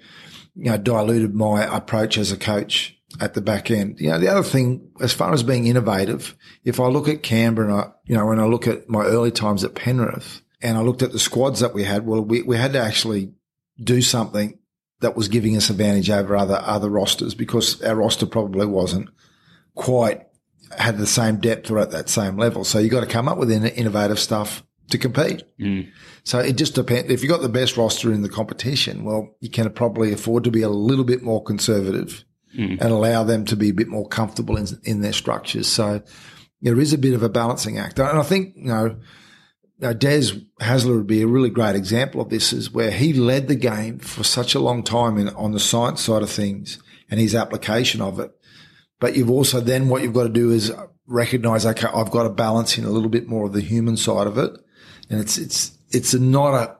know, 0.56 0.78
diluted 0.78 1.34
my 1.34 1.64
approach 1.64 2.18
as 2.18 2.32
a 2.32 2.36
coach 2.36 2.96
at 3.20 3.34
the 3.34 3.40
back 3.40 3.70
end. 3.70 4.00
You 4.00 4.10
know, 4.10 4.18
the 4.18 4.28
other 4.28 4.42
thing, 4.42 4.90
as 5.00 5.12
far 5.12 5.32
as 5.32 5.42
being 5.42 5.66
innovative, 5.66 6.34
if 6.64 6.80
I 6.80 6.86
look 6.86 7.08
at 7.08 7.22
Canberra 7.22 7.68
and 7.68 7.80
I, 7.80 7.90
you 8.04 8.16
know, 8.16 8.26
when 8.26 8.40
I 8.40 8.46
look 8.46 8.66
at 8.66 8.88
my 8.88 9.04
early 9.04 9.30
times 9.30 9.64
at 9.64 9.74
Penrith 9.74 10.40
and 10.60 10.76
I 10.76 10.80
looked 10.80 11.02
at 11.02 11.12
the 11.12 11.18
squads 11.18 11.60
that 11.60 11.74
we 11.74 11.84
had, 11.84 12.06
well, 12.06 12.22
we, 12.22 12.42
we 12.42 12.56
had 12.56 12.72
to 12.72 12.80
actually 12.80 13.32
do 13.82 14.00
something 14.00 14.58
that 15.00 15.16
was 15.16 15.28
giving 15.28 15.56
us 15.56 15.68
advantage 15.68 16.08
over 16.08 16.36
other 16.36 16.60
other 16.64 16.88
rosters 16.88 17.34
because 17.34 17.82
our 17.82 17.96
roster 17.96 18.26
probably 18.26 18.66
wasn't 18.66 19.10
quite 19.74 20.26
had 20.76 20.98
the 20.98 21.06
same 21.06 21.38
depth 21.38 21.70
or 21.70 21.78
at 21.78 21.90
that 21.90 22.08
same 22.08 22.36
level. 22.36 22.64
So 22.64 22.78
you 22.78 22.88
got 22.88 23.00
to 23.00 23.06
come 23.06 23.28
up 23.28 23.38
with 23.38 23.52
innovative 23.52 24.18
stuff 24.18 24.64
to 24.90 24.98
compete. 24.98 25.44
Mm. 25.60 25.90
So 26.24 26.38
it 26.38 26.56
just 26.56 26.74
depends. 26.74 27.10
If 27.10 27.22
you 27.22 27.28
got 27.28 27.42
the 27.42 27.48
best 27.48 27.76
roster 27.76 28.12
in 28.12 28.22
the 28.22 28.28
competition, 28.28 29.04
well, 29.04 29.36
you 29.40 29.50
can 29.50 29.70
probably 29.72 30.12
afford 30.12 30.44
to 30.44 30.50
be 30.50 30.62
a 30.62 30.68
little 30.68 31.04
bit 31.04 31.22
more 31.22 31.42
conservative 31.42 32.24
mm. 32.56 32.80
and 32.80 32.90
allow 32.90 33.24
them 33.24 33.44
to 33.46 33.56
be 33.56 33.68
a 33.68 33.74
bit 33.74 33.88
more 33.88 34.08
comfortable 34.08 34.56
in, 34.56 34.66
in 34.84 35.02
their 35.02 35.12
structures. 35.12 35.68
So 35.68 36.02
there 36.62 36.80
is 36.80 36.92
a 36.92 36.98
bit 36.98 37.14
of 37.14 37.22
a 37.22 37.28
balancing 37.28 37.78
act. 37.78 37.98
And 37.98 38.18
I 38.18 38.22
think, 38.22 38.54
you 38.56 38.68
know, 38.68 38.96
now, 39.78 39.92
Des 39.92 40.32
Hasler 40.60 40.96
would 40.96 41.06
be 41.06 41.20
a 41.20 41.26
really 41.26 41.50
great 41.50 41.76
example 41.76 42.22
of 42.22 42.30
this 42.30 42.52
is 42.52 42.70
where 42.70 42.90
he 42.90 43.12
led 43.12 43.46
the 43.46 43.56
game 43.56 43.98
for 43.98 44.24
such 44.24 44.54
a 44.54 44.60
long 44.60 44.82
time 44.82 45.18
in, 45.18 45.28
on 45.30 45.52
the 45.52 45.60
science 45.60 46.00
side 46.00 46.22
of 46.22 46.30
things 46.30 46.78
and 47.10 47.20
his 47.20 47.34
application 47.34 48.00
of 48.00 48.18
it. 48.18 48.30
But 49.00 49.16
you've 49.16 49.30
also 49.30 49.60
then 49.60 49.88
what 49.88 50.02
you've 50.02 50.14
got 50.14 50.22
to 50.22 50.28
do 50.30 50.50
is 50.50 50.72
recognize, 51.06 51.66
okay, 51.66 51.88
I've 51.92 52.10
got 52.10 52.22
to 52.22 52.30
balance 52.30 52.78
in 52.78 52.84
a 52.84 52.90
little 52.90 53.10
bit 53.10 53.28
more 53.28 53.46
of 53.46 53.52
the 53.52 53.60
human 53.60 53.98
side 53.98 54.26
of 54.26 54.38
it. 54.38 54.52
And 55.10 55.20
it's, 55.20 55.36
it's, 55.36 55.76
it's 55.90 56.14
not 56.14 56.54
a, 56.54 56.76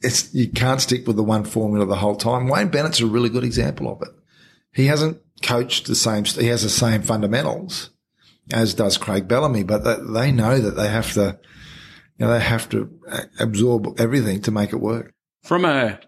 it's, 0.00 0.32
you 0.34 0.48
can't 0.48 0.80
stick 0.80 1.06
with 1.06 1.16
the 1.16 1.22
one 1.22 1.44
formula 1.44 1.84
the 1.84 1.96
whole 1.96 2.16
time. 2.16 2.48
Wayne 2.48 2.68
Bennett's 2.68 3.00
a 3.00 3.06
really 3.06 3.28
good 3.28 3.44
example 3.44 3.92
of 3.92 4.00
it. 4.00 4.08
He 4.72 4.86
hasn't 4.86 5.20
coached 5.42 5.86
the 5.86 5.94
same, 5.94 6.24
he 6.24 6.46
has 6.46 6.62
the 6.62 6.70
same 6.70 7.02
fundamentals 7.02 7.90
as 8.50 8.72
does 8.72 8.96
Craig 8.96 9.28
Bellamy, 9.28 9.62
but 9.62 9.84
they 10.10 10.32
know 10.32 10.58
that 10.58 10.76
they 10.76 10.88
have 10.88 11.12
to, 11.12 11.38
you 12.18 12.26
know, 12.26 12.32
they 12.32 12.40
have 12.40 12.68
to 12.70 12.90
absorb 13.38 14.00
everything 14.00 14.42
to 14.42 14.50
make 14.50 14.72
it 14.72 14.80
work. 14.80 15.14
From 15.44 15.64
a 15.64 16.00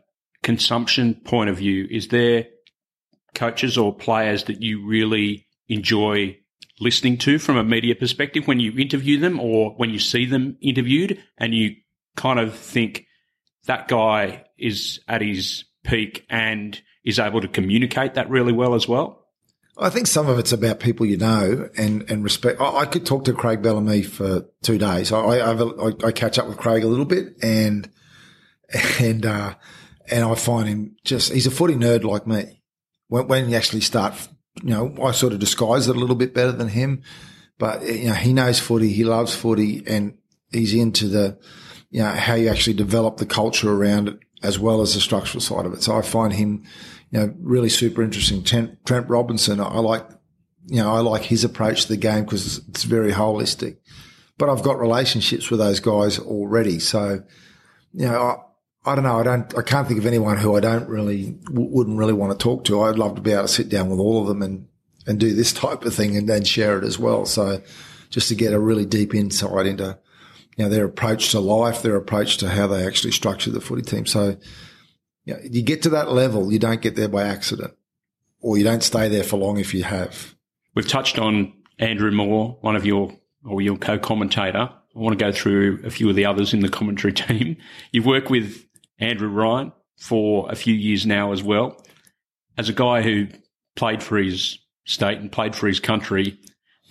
consumption 0.42 1.14
point 1.24 1.50
of 1.50 1.58
view, 1.58 1.86
is 1.90 2.08
there 2.08 2.46
coaches 3.34 3.78
or 3.78 3.94
players 3.94 4.44
that 4.44 4.60
you 4.60 4.86
really 4.86 5.46
enjoy 5.68 6.36
listening 6.80 7.18
to 7.18 7.38
from 7.38 7.56
a 7.56 7.64
media 7.64 7.94
perspective 7.94 8.48
when 8.48 8.58
you 8.58 8.76
interview 8.76 9.18
them 9.20 9.38
or 9.38 9.72
when 9.76 9.90
you 9.90 9.98
see 9.98 10.26
them 10.26 10.56
interviewed 10.60 11.22
and 11.38 11.54
you 11.54 11.76
kind 12.16 12.40
of 12.40 12.56
think 12.56 13.06
that 13.66 13.86
guy 13.86 14.44
is 14.58 15.00
at 15.06 15.20
his 15.20 15.64
peak 15.84 16.26
and 16.28 16.80
is 17.04 17.18
able 17.18 17.40
to 17.40 17.48
communicate 17.48 18.14
that 18.14 18.28
really 18.30 18.52
well 18.52 18.74
as 18.74 18.88
well? 18.88 19.19
I 19.78 19.88
think 19.88 20.06
some 20.06 20.28
of 20.28 20.38
it's 20.38 20.52
about 20.52 20.80
people 20.80 21.06
you 21.06 21.16
know 21.16 21.68
and, 21.76 22.08
and 22.10 22.22
respect. 22.22 22.60
I, 22.60 22.80
I 22.80 22.86
could 22.86 23.06
talk 23.06 23.24
to 23.24 23.32
Craig 23.32 23.62
Bellamy 23.62 24.02
for 24.02 24.46
two 24.62 24.78
days. 24.78 25.12
I, 25.12 25.18
I, 25.18 25.92
I, 26.04 26.12
catch 26.12 26.38
up 26.38 26.48
with 26.48 26.58
Craig 26.58 26.84
a 26.84 26.88
little 26.88 27.04
bit 27.04 27.36
and, 27.42 27.88
and, 28.98 29.24
uh, 29.24 29.54
and 30.10 30.24
I 30.24 30.34
find 30.34 30.68
him 30.68 30.96
just, 31.04 31.32
he's 31.32 31.46
a 31.46 31.50
footy 31.50 31.74
nerd 31.74 32.04
like 32.04 32.26
me. 32.26 32.62
When, 33.08 33.26
when 33.28 33.48
you 33.48 33.56
actually 33.56 33.80
start, 33.80 34.14
you 34.62 34.70
know, 34.70 34.94
I 35.02 35.12
sort 35.12 35.32
of 35.32 35.38
disguise 35.38 35.88
it 35.88 35.96
a 35.96 35.98
little 35.98 36.16
bit 36.16 36.34
better 36.34 36.52
than 36.52 36.68
him, 36.68 37.02
but 37.58 37.82
you 37.82 38.08
know, 38.08 38.14
he 38.14 38.32
knows 38.32 38.58
footy. 38.58 38.92
He 38.92 39.04
loves 39.04 39.34
footy 39.34 39.82
and 39.86 40.18
he's 40.50 40.74
into 40.74 41.08
the, 41.08 41.38
you 41.90 42.02
know, 42.02 42.10
how 42.10 42.34
you 42.34 42.48
actually 42.48 42.74
develop 42.74 43.16
the 43.16 43.26
culture 43.26 43.72
around 43.72 44.08
it 44.08 44.18
as 44.42 44.58
well 44.58 44.80
as 44.80 44.94
the 44.94 45.00
structural 45.00 45.40
side 45.40 45.66
of 45.66 45.72
it. 45.72 45.82
So 45.82 45.96
I 45.96 46.02
find 46.02 46.32
him, 46.32 46.64
you 47.10 47.18
know, 47.18 47.34
really 47.40 47.68
super 47.68 48.02
interesting. 48.02 48.42
Trent, 48.42 48.84
Trent 48.86 49.08
Robinson, 49.08 49.60
I 49.60 49.78
like, 49.80 50.06
you 50.66 50.76
know, 50.76 50.94
I 50.94 51.00
like 51.00 51.22
his 51.22 51.44
approach 51.44 51.82
to 51.82 51.88
the 51.88 51.96
game 51.96 52.24
because 52.24 52.58
it's 52.68 52.84
very 52.84 53.12
holistic. 53.12 53.78
But 54.38 54.48
I've 54.48 54.62
got 54.62 54.78
relationships 54.78 55.50
with 55.50 55.60
those 55.60 55.80
guys 55.80 56.18
already. 56.18 56.78
So, 56.78 57.22
you 57.92 58.06
know, 58.06 58.22
I, 58.86 58.92
I 58.92 58.94
don't 58.94 59.04
know. 59.04 59.18
I 59.18 59.22
don't, 59.22 59.58
I 59.58 59.62
can't 59.62 59.86
think 59.86 59.98
of 59.98 60.06
anyone 60.06 60.38
who 60.38 60.56
I 60.56 60.60
don't 60.60 60.88
really, 60.88 61.36
wouldn't 61.50 61.98
really 61.98 62.12
want 62.12 62.32
to 62.32 62.42
talk 62.42 62.64
to. 62.64 62.82
I'd 62.82 62.98
love 62.98 63.16
to 63.16 63.20
be 63.20 63.32
able 63.32 63.42
to 63.42 63.48
sit 63.48 63.68
down 63.68 63.90
with 63.90 63.98
all 63.98 64.22
of 64.22 64.28
them 64.28 64.40
and, 64.40 64.68
and 65.06 65.18
do 65.18 65.34
this 65.34 65.52
type 65.52 65.84
of 65.84 65.94
thing 65.94 66.16
and 66.16 66.28
then 66.28 66.44
share 66.44 66.78
it 66.78 66.84
as 66.84 66.98
well. 66.98 67.26
So 67.26 67.60
just 68.08 68.28
to 68.28 68.34
get 68.34 68.54
a 68.54 68.60
really 68.60 68.86
deep 68.86 69.14
insight 69.14 69.66
into, 69.66 69.98
you 70.56 70.64
know, 70.64 70.70
their 70.70 70.84
approach 70.84 71.32
to 71.32 71.40
life, 71.40 71.82
their 71.82 71.96
approach 71.96 72.38
to 72.38 72.48
how 72.48 72.68
they 72.68 72.86
actually 72.86 73.12
structure 73.12 73.50
the 73.50 73.60
footy 73.60 73.82
team. 73.82 74.06
So, 74.06 74.36
you, 75.30 75.36
know, 75.36 75.40
you 75.50 75.62
get 75.62 75.82
to 75.82 75.90
that 75.90 76.10
level, 76.10 76.52
you 76.52 76.58
don't 76.58 76.80
get 76.80 76.96
there 76.96 77.08
by 77.08 77.24
accident, 77.24 77.74
or 78.40 78.58
you 78.58 78.64
don't 78.64 78.82
stay 78.82 79.08
there 79.08 79.22
for 79.22 79.36
long 79.36 79.58
if 79.58 79.74
you 79.74 79.84
have. 79.84 80.34
We've 80.74 80.88
touched 80.88 81.18
on 81.18 81.52
Andrew 81.78 82.10
Moore, 82.10 82.58
one 82.60 82.76
of 82.76 82.84
your 82.84 83.12
or 83.44 83.62
your 83.62 83.76
co-commentator. 83.76 84.68
I 84.68 84.98
want 84.98 85.18
to 85.18 85.24
go 85.24 85.32
through 85.32 85.82
a 85.84 85.90
few 85.90 86.10
of 86.10 86.16
the 86.16 86.26
others 86.26 86.52
in 86.52 86.60
the 86.60 86.68
commentary 86.68 87.12
team. 87.14 87.56
You've 87.92 88.06
worked 88.06 88.28
with 88.28 88.66
Andrew 88.98 89.28
Ryan 89.28 89.72
for 89.96 90.50
a 90.50 90.56
few 90.56 90.74
years 90.74 91.06
now 91.06 91.32
as 91.32 91.42
well. 91.42 91.80
As 92.58 92.68
a 92.68 92.74
guy 92.74 93.02
who 93.02 93.28
played 93.76 94.02
for 94.02 94.18
his 94.18 94.58
state 94.84 95.18
and 95.18 95.30
played 95.30 95.54
for 95.54 95.68
his 95.68 95.80
country, 95.80 96.38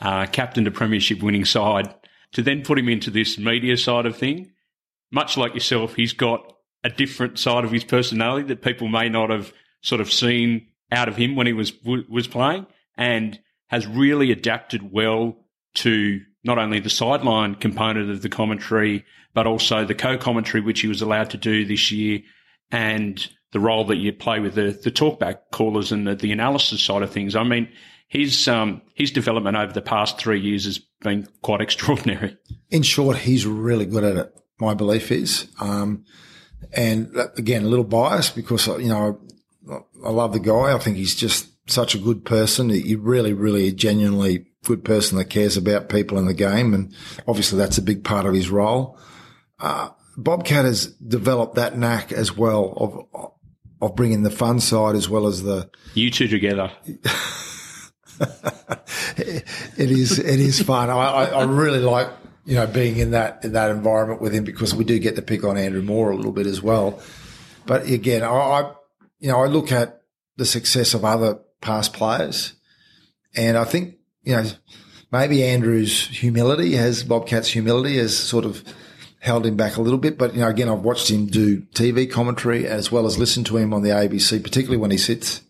uh, 0.01 0.25
captained 0.27 0.67
a 0.67 0.71
premiership 0.71 1.21
winning 1.21 1.45
side, 1.45 1.93
to 2.31 2.41
then 2.41 2.63
put 2.63 2.79
him 2.79 2.89
into 2.89 3.11
this 3.11 3.37
media 3.37 3.75
side 3.75 4.05
of 4.05 4.17
thing, 4.17 4.51
much 5.11 5.35
like 5.35 5.53
yourself, 5.53 5.95
he's 5.95 6.13
got 6.13 6.53
a 6.83 6.89
different 6.89 7.39
side 7.39 7.65
of 7.65 7.71
his 7.71 7.83
personality 7.83 8.47
that 8.47 8.61
people 8.61 8.87
may 8.87 9.09
not 9.09 9.29
have 9.29 9.53
sort 9.81 10.01
of 10.01 10.11
seen 10.11 10.67
out 10.91 11.07
of 11.07 11.15
him 11.15 11.35
when 11.35 11.47
he 11.47 11.53
was 11.53 11.73
was 11.83 12.27
playing, 12.27 12.65
and 12.97 13.39
has 13.67 13.85
really 13.85 14.31
adapted 14.31 14.91
well 14.91 15.37
to 15.75 16.21
not 16.43 16.57
only 16.57 16.79
the 16.79 16.89
sideline 16.89 17.55
component 17.55 18.09
of 18.09 18.21
the 18.21 18.29
commentary, 18.29 19.05
but 19.33 19.45
also 19.45 19.85
the 19.85 19.95
co-commentary, 19.95 20.61
which 20.61 20.81
he 20.81 20.87
was 20.87 21.01
allowed 21.01 21.29
to 21.29 21.37
do 21.37 21.65
this 21.65 21.91
year, 21.91 22.21
and 22.71 23.29
the 23.51 23.59
role 23.59 23.85
that 23.85 23.97
you 23.97 24.13
play 24.13 24.39
with 24.39 24.55
the, 24.55 24.79
the 24.83 24.91
talkback 24.91 25.39
callers 25.51 25.91
and 25.91 26.07
the, 26.07 26.15
the 26.15 26.31
analysis 26.31 26.81
side 26.81 27.01
of 27.01 27.11
things. 27.11 27.35
I 27.35 27.43
mean, 27.43 27.67
his 28.07 28.47
um, 28.47 28.81
his 28.95 29.11
development 29.11 29.57
over 29.57 29.71
the 29.71 29.81
past 29.81 30.17
three 30.17 30.39
years 30.39 30.65
has 30.65 30.79
been 31.01 31.27
quite 31.41 31.61
extraordinary. 31.67 32.37
In 32.69 32.83
short, 32.83 33.17
he's 33.17 33.45
really 33.45 33.85
good 33.85 34.03
at 34.03 34.15
it. 34.15 34.33
My 34.59 34.73
belief 34.73 35.11
is, 35.11 35.47
um, 35.59 36.03
and 36.73 37.15
again, 37.37 37.63
a 37.63 37.67
little 37.67 37.85
biased 37.85 38.35
because 38.35 38.67
you 38.67 38.89
know 38.89 39.19
I, 39.69 40.07
I 40.07 40.09
love 40.11 40.33
the 40.33 40.39
guy. 40.39 40.73
I 40.73 40.79
think 40.79 40.97
he's 40.97 41.15
just 41.15 41.49
such 41.69 41.95
a 41.95 41.99
good 41.99 42.25
person. 42.25 42.69
He 42.69 42.95
really, 42.95 43.33
really 43.33 43.67
a 43.67 43.71
genuinely 43.71 44.45
good 44.63 44.83
person 44.83 45.17
that 45.17 45.25
cares 45.25 45.57
about 45.57 45.89
people 45.89 46.17
in 46.17 46.25
the 46.25 46.33
game, 46.33 46.73
and 46.73 46.93
obviously 47.27 47.57
that's 47.57 47.77
a 47.77 47.83
big 47.83 48.03
part 48.03 48.25
of 48.25 48.33
his 48.33 48.49
role. 48.49 48.97
Uh, 49.59 49.89
Bobcat 50.17 50.65
has 50.65 50.87
developed 50.87 51.55
that 51.55 51.77
knack 51.77 52.11
as 52.11 52.35
well 52.35 52.73
of 52.75 53.31
of 53.81 53.95
bringing 53.95 54.23
the 54.23 54.31
fun 54.31 54.59
side 54.59 54.95
as 54.95 55.07
well 55.07 55.27
as 55.27 55.43
the 55.43 55.69
you 55.93 56.11
two 56.11 56.27
together. 56.27 56.71
it 59.17 59.43
is 59.77 60.19
it 60.19 60.39
is 60.39 60.61
fun. 60.61 60.89
I, 60.89 61.25
I, 61.25 61.43
really 61.43 61.79
like 61.79 62.09
you 62.49 62.55
know 62.55 62.65
being 62.65 62.97
in 62.97 63.11
that 63.11 63.45
in 63.45 63.53
that 63.53 63.69
environment 63.69 64.21
with 64.21 64.33
him 64.33 64.43
because 64.43 64.73
we 64.73 64.83
do 64.83 64.97
get 64.97 65.15
to 65.15 65.21
pick 65.21 65.43
on 65.43 65.55
Andrew 65.55 65.83
Moore 65.83 66.09
a 66.09 66.15
little 66.15 66.31
bit 66.31 66.47
as 66.47 66.63
well. 66.63 66.99
But 67.67 67.87
again, 67.87 68.23
I, 68.23 68.27
I 68.27 68.71
you 69.19 69.29
know 69.29 69.39
I 69.39 69.45
look 69.45 69.71
at 69.71 70.01
the 70.35 70.45
success 70.45 70.95
of 70.95 71.05
other 71.05 71.39
past 71.61 71.93
players, 71.93 72.53
and 73.35 73.55
I 73.55 73.65
think 73.65 73.97
you 74.23 74.35
know 74.35 74.45
maybe 75.11 75.43
Andrew's 75.43 76.07
humility 76.07 76.73
has 76.73 77.03
Bobcat's 77.03 77.49
humility 77.49 77.97
has 77.97 78.17
sort 78.17 78.45
of 78.45 78.63
held 79.19 79.45
him 79.45 79.55
back 79.55 79.77
a 79.77 79.81
little 79.81 79.99
bit. 79.99 80.17
But, 80.17 80.33
you 80.33 80.39
know, 80.39 80.47
again, 80.47 80.69
I've 80.69 80.79
watched 80.79 81.11
him 81.11 81.27
do 81.27 81.61
TV 81.73 82.09
commentary 82.09 82.65
as 82.65 82.89
well 82.89 83.05
as 83.05 83.17
listen 83.19 83.43
to 83.45 83.57
him 83.57 83.73
on 83.73 83.83
the 83.83 83.89
ABC, 83.89 84.41
particularly 84.41 84.77
when 84.77 84.91
he 84.91 84.97
sits. 84.97 85.41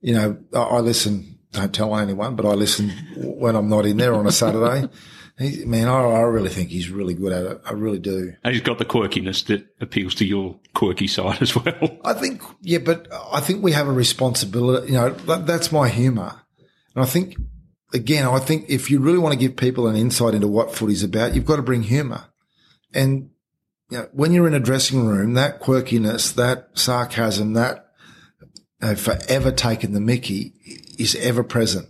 You 0.00 0.14
know, 0.14 0.38
I, 0.52 0.58
I 0.58 0.80
listen, 0.80 1.38
don't 1.52 1.72
tell 1.72 1.96
anyone, 1.96 2.34
but 2.34 2.44
I 2.44 2.54
listen 2.54 2.90
when 3.16 3.54
I'm 3.54 3.68
not 3.68 3.86
in 3.86 3.96
there 3.96 4.14
on 4.14 4.26
a 4.26 4.32
Saturday. 4.32 4.88
He, 5.38 5.66
man, 5.66 5.86
I, 5.88 6.00
I, 6.00 6.20
really 6.20 6.48
think 6.48 6.70
he's 6.70 6.88
really 6.88 7.12
good 7.12 7.32
at 7.32 7.44
it. 7.44 7.60
I 7.66 7.72
really 7.72 7.98
do. 7.98 8.32
And 8.42 8.54
he's 8.54 8.62
got 8.62 8.78
the 8.78 8.86
quirkiness 8.86 9.44
that 9.46 9.66
appeals 9.82 10.14
to 10.16 10.24
your 10.24 10.58
quirky 10.74 11.06
side 11.06 11.38
as 11.42 11.54
well. 11.54 11.98
I 12.04 12.14
think, 12.14 12.42
yeah, 12.62 12.78
but 12.78 13.06
I 13.32 13.40
think 13.40 13.62
we 13.62 13.72
have 13.72 13.86
a 13.86 13.92
responsibility. 13.92 14.92
You 14.92 14.98
know, 14.98 15.10
that, 15.10 15.46
that's 15.46 15.70
my 15.70 15.90
humour. 15.90 16.40
And 16.94 17.04
I 17.04 17.06
think, 17.06 17.36
again, 17.92 18.26
I 18.26 18.38
think 18.38 18.70
if 18.70 18.90
you 18.90 18.98
really 18.98 19.18
want 19.18 19.34
to 19.34 19.38
give 19.38 19.56
people 19.56 19.86
an 19.86 19.96
insight 19.96 20.34
into 20.34 20.48
what 20.48 20.74
footy's 20.74 21.02
about, 21.02 21.34
you've 21.34 21.44
got 21.44 21.56
to 21.56 21.62
bring 21.62 21.82
humour. 21.82 22.24
And 22.94 23.30
you 23.90 23.98
know, 23.98 24.08
when 24.12 24.32
you're 24.32 24.48
in 24.48 24.54
a 24.54 24.60
dressing 24.60 25.06
room, 25.06 25.34
that 25.34 25.60
quirkiness, 25.60 26.34
that 26.34 26.70
sarcasm, 26.72 27.52
that 27.52 27.90
uh, 28.80 28.94
forever 28.94 29.52
taking 29.52 29.92
the 29.92 30.00
mickey 30.00 30.54
is 30.98 31.14
ever 31.16 31.42
present. 31.42 31.88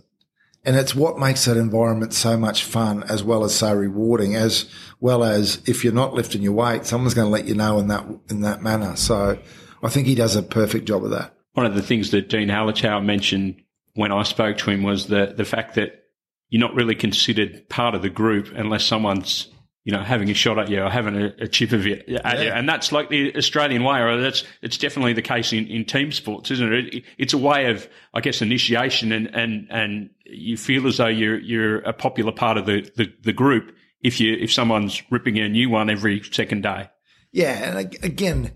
And 0.65 0.75
it's 0.75 0.93
what 0.93 1.17
makes 1.17 1.45
that 1.45 1.55
environment 1.55 2.13
so 2.13 2.37
much 2.37 2.65
fun 2.65 3.03
as 3.03 3.23
well 3.23 3.45
as 3.45 3.55
so 3.55 3.73
rewarding, 3.73 4.35
as 4.35 4.69
well 4.99 5.23
as 5.23 5.61
if 5.65 5.83
you're 5.83 5.93
not 5.93 6.13
lifting 6.13 6.41
your 6.41 6.53
weight, 6.53 6.85
someone's 6.85 7.13
going 7.13 7.27
to 7.27 7.31
let 7.31 7.45
you 7.45 7.55
know 7.55 7.79
in 7.79 7.87
that, 7.87 8.05
in 8.29 8.41
that 8.41 8.61
manner. 8.61 8.95
So 8.95 9.39
I 9.81 9.89
think 9.89 10.07
he 10.07 10.15
does 10.15 10.35
a 10.35 10.43
perfect 10.43 10.85
job 10.85 11.05
of 11.05 11.11
that. 11.11 11.33
One 11.53 11.65
of 11.65 11.75
the 11.75 11.81
things 11.81 12.11
that 12.11 12.29
Dean 12.29 12.49
Halatau 12.49 13.03
mentioned 13.03 13.61
when 13.93 14.11
I 14.11 14.23
spoke 14.23 14.57
to 14.57 14.69
him 14.69 14.83
was 14.83 15.07
the, 15.07 15.33
the 15.35 15.45
fact 15.45 15.75
that 15.75 16.03
you're 16.49 16.59
not 16.59 16.75
really 16.75 16.95
considered 16.95 17.67
part 17.69 17.95
of 17.95 18.01
the 18.01 18.09
group 18.09 18.51
unless 18.55 18.85
someone's 18.85 19.49
you 19.87 19.93
know, 19.93 20.03
having 20.03 20.29
a 20.29 20.33
shot 20.33 20.59
at 20.59 20.69
you 20.69 20.83
or 20.83 20.89
having 20.89 21.15
a, 21.15 21.33
a 21.39 21.47
chip 21.47 21.71
of 21.71 21.87
it 21.87 21.99
at 22.09 22.09
yeah. 22.09 22.41
you. 22.41 22.49
And 22.49 22.67
that's 22.67 22.91
like 22.91 23.07
the 23.07 23.33
Australian 23.37 23.85
way, 23.85 24.01
or 24.01 24.19
that's, 24.19 24.43
it's 24.61 24.77
definitely 24.77 25.13
the 25.13 25.21
case 25.21 25.53
in, 25.53 25.65
in 25.67 25.85
team 25.85 26.11
sports, 26.11 26.51
isn't 26.51 26.73
it? 26.73 26.93
it? 26.93 27.03
It's 27.17 27.31
a 27.31 27.37
way 27.37 27.67
of, 27.67 27.87
I 28.13 28.19
guess, 28.19 28.41
initiation 28.41 29.13
and, 29.13 29.33
and, 29.33 29.65
and 29.69 30.09
you 30.25 30.57
feel 30.57 30.87
as 30.87 30.97
though 30.97 31.07
you're, 31.07 31.39
you're 31.39 31.77
a 31.77 31.93
popular 31.93 32.33
part 32.33 32.57
of 32.57 32.65
the, 32.65 32.81
the, 32.97 33.13
the 33.23 33.31
group 33.31 33.73
if 34.01 34.19
you, 34.19 34.35
if 34.35 34.51
someone's 34.51 35.01
ripping 35.09 35.39
a 35.39 35.47
new 35.47 35.69
one 35.69 35.89
every 35.89 36.21
second 36.21 36.63
day. 36.63 36.89
Yeah. 37.31 37.53
And 37.53 37.95
again, 38.03 38.51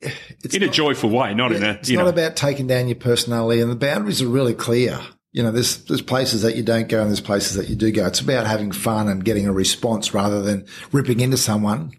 it's 0.00 0.56
in 0.56 0.62
not, 0.62 0.70
a 0.70 0.72
joyful 0.72 1.10
way, 1.10 1.32
not 1.32 1.52
in 1.52 1.62
a, 1.62 1.74
it's 1.74 1.90
not 1.90 2.02
know. 2.02 2.08
about 2.08 2.34
taking 2.34 2.66
down 2.66 2.88
your 2.88 2.96
personality 2.96 3.60
and 3.60 3.70
the 3.70 3.76
boundaries 3.76 4.20
are 4.20 4.26
really 4.26 4.54
clear 4.54 4.98
you 5.32 5.42
know, 5.42 5.50
there's 5.50 5.78
there's 5.84 6.02
places 6.02 6.42
that 6.42 6.56
you 6.56 6.62
don't 6.62 6.88
go 6.88 7.00
and 7.00 7.08
there's 7.08 7.20
places 7.20 7.56
that 7.56 7.68
you 7.68 7.74
do 7.74 7.90
go. 7.90 8.06
It's 8.06 8.20
about 8.20 8.46
having 8.46 8.70
fun 8.70 9.08
and 9.08 9.24
getting 9.24 9.46
a 9.46 9.52
response 9.52 10.12
rather 10.12 10.42
than 10.42 10.66
ripping 10.92 11.20
into 11.20 11.38
someone. 11.38 11.92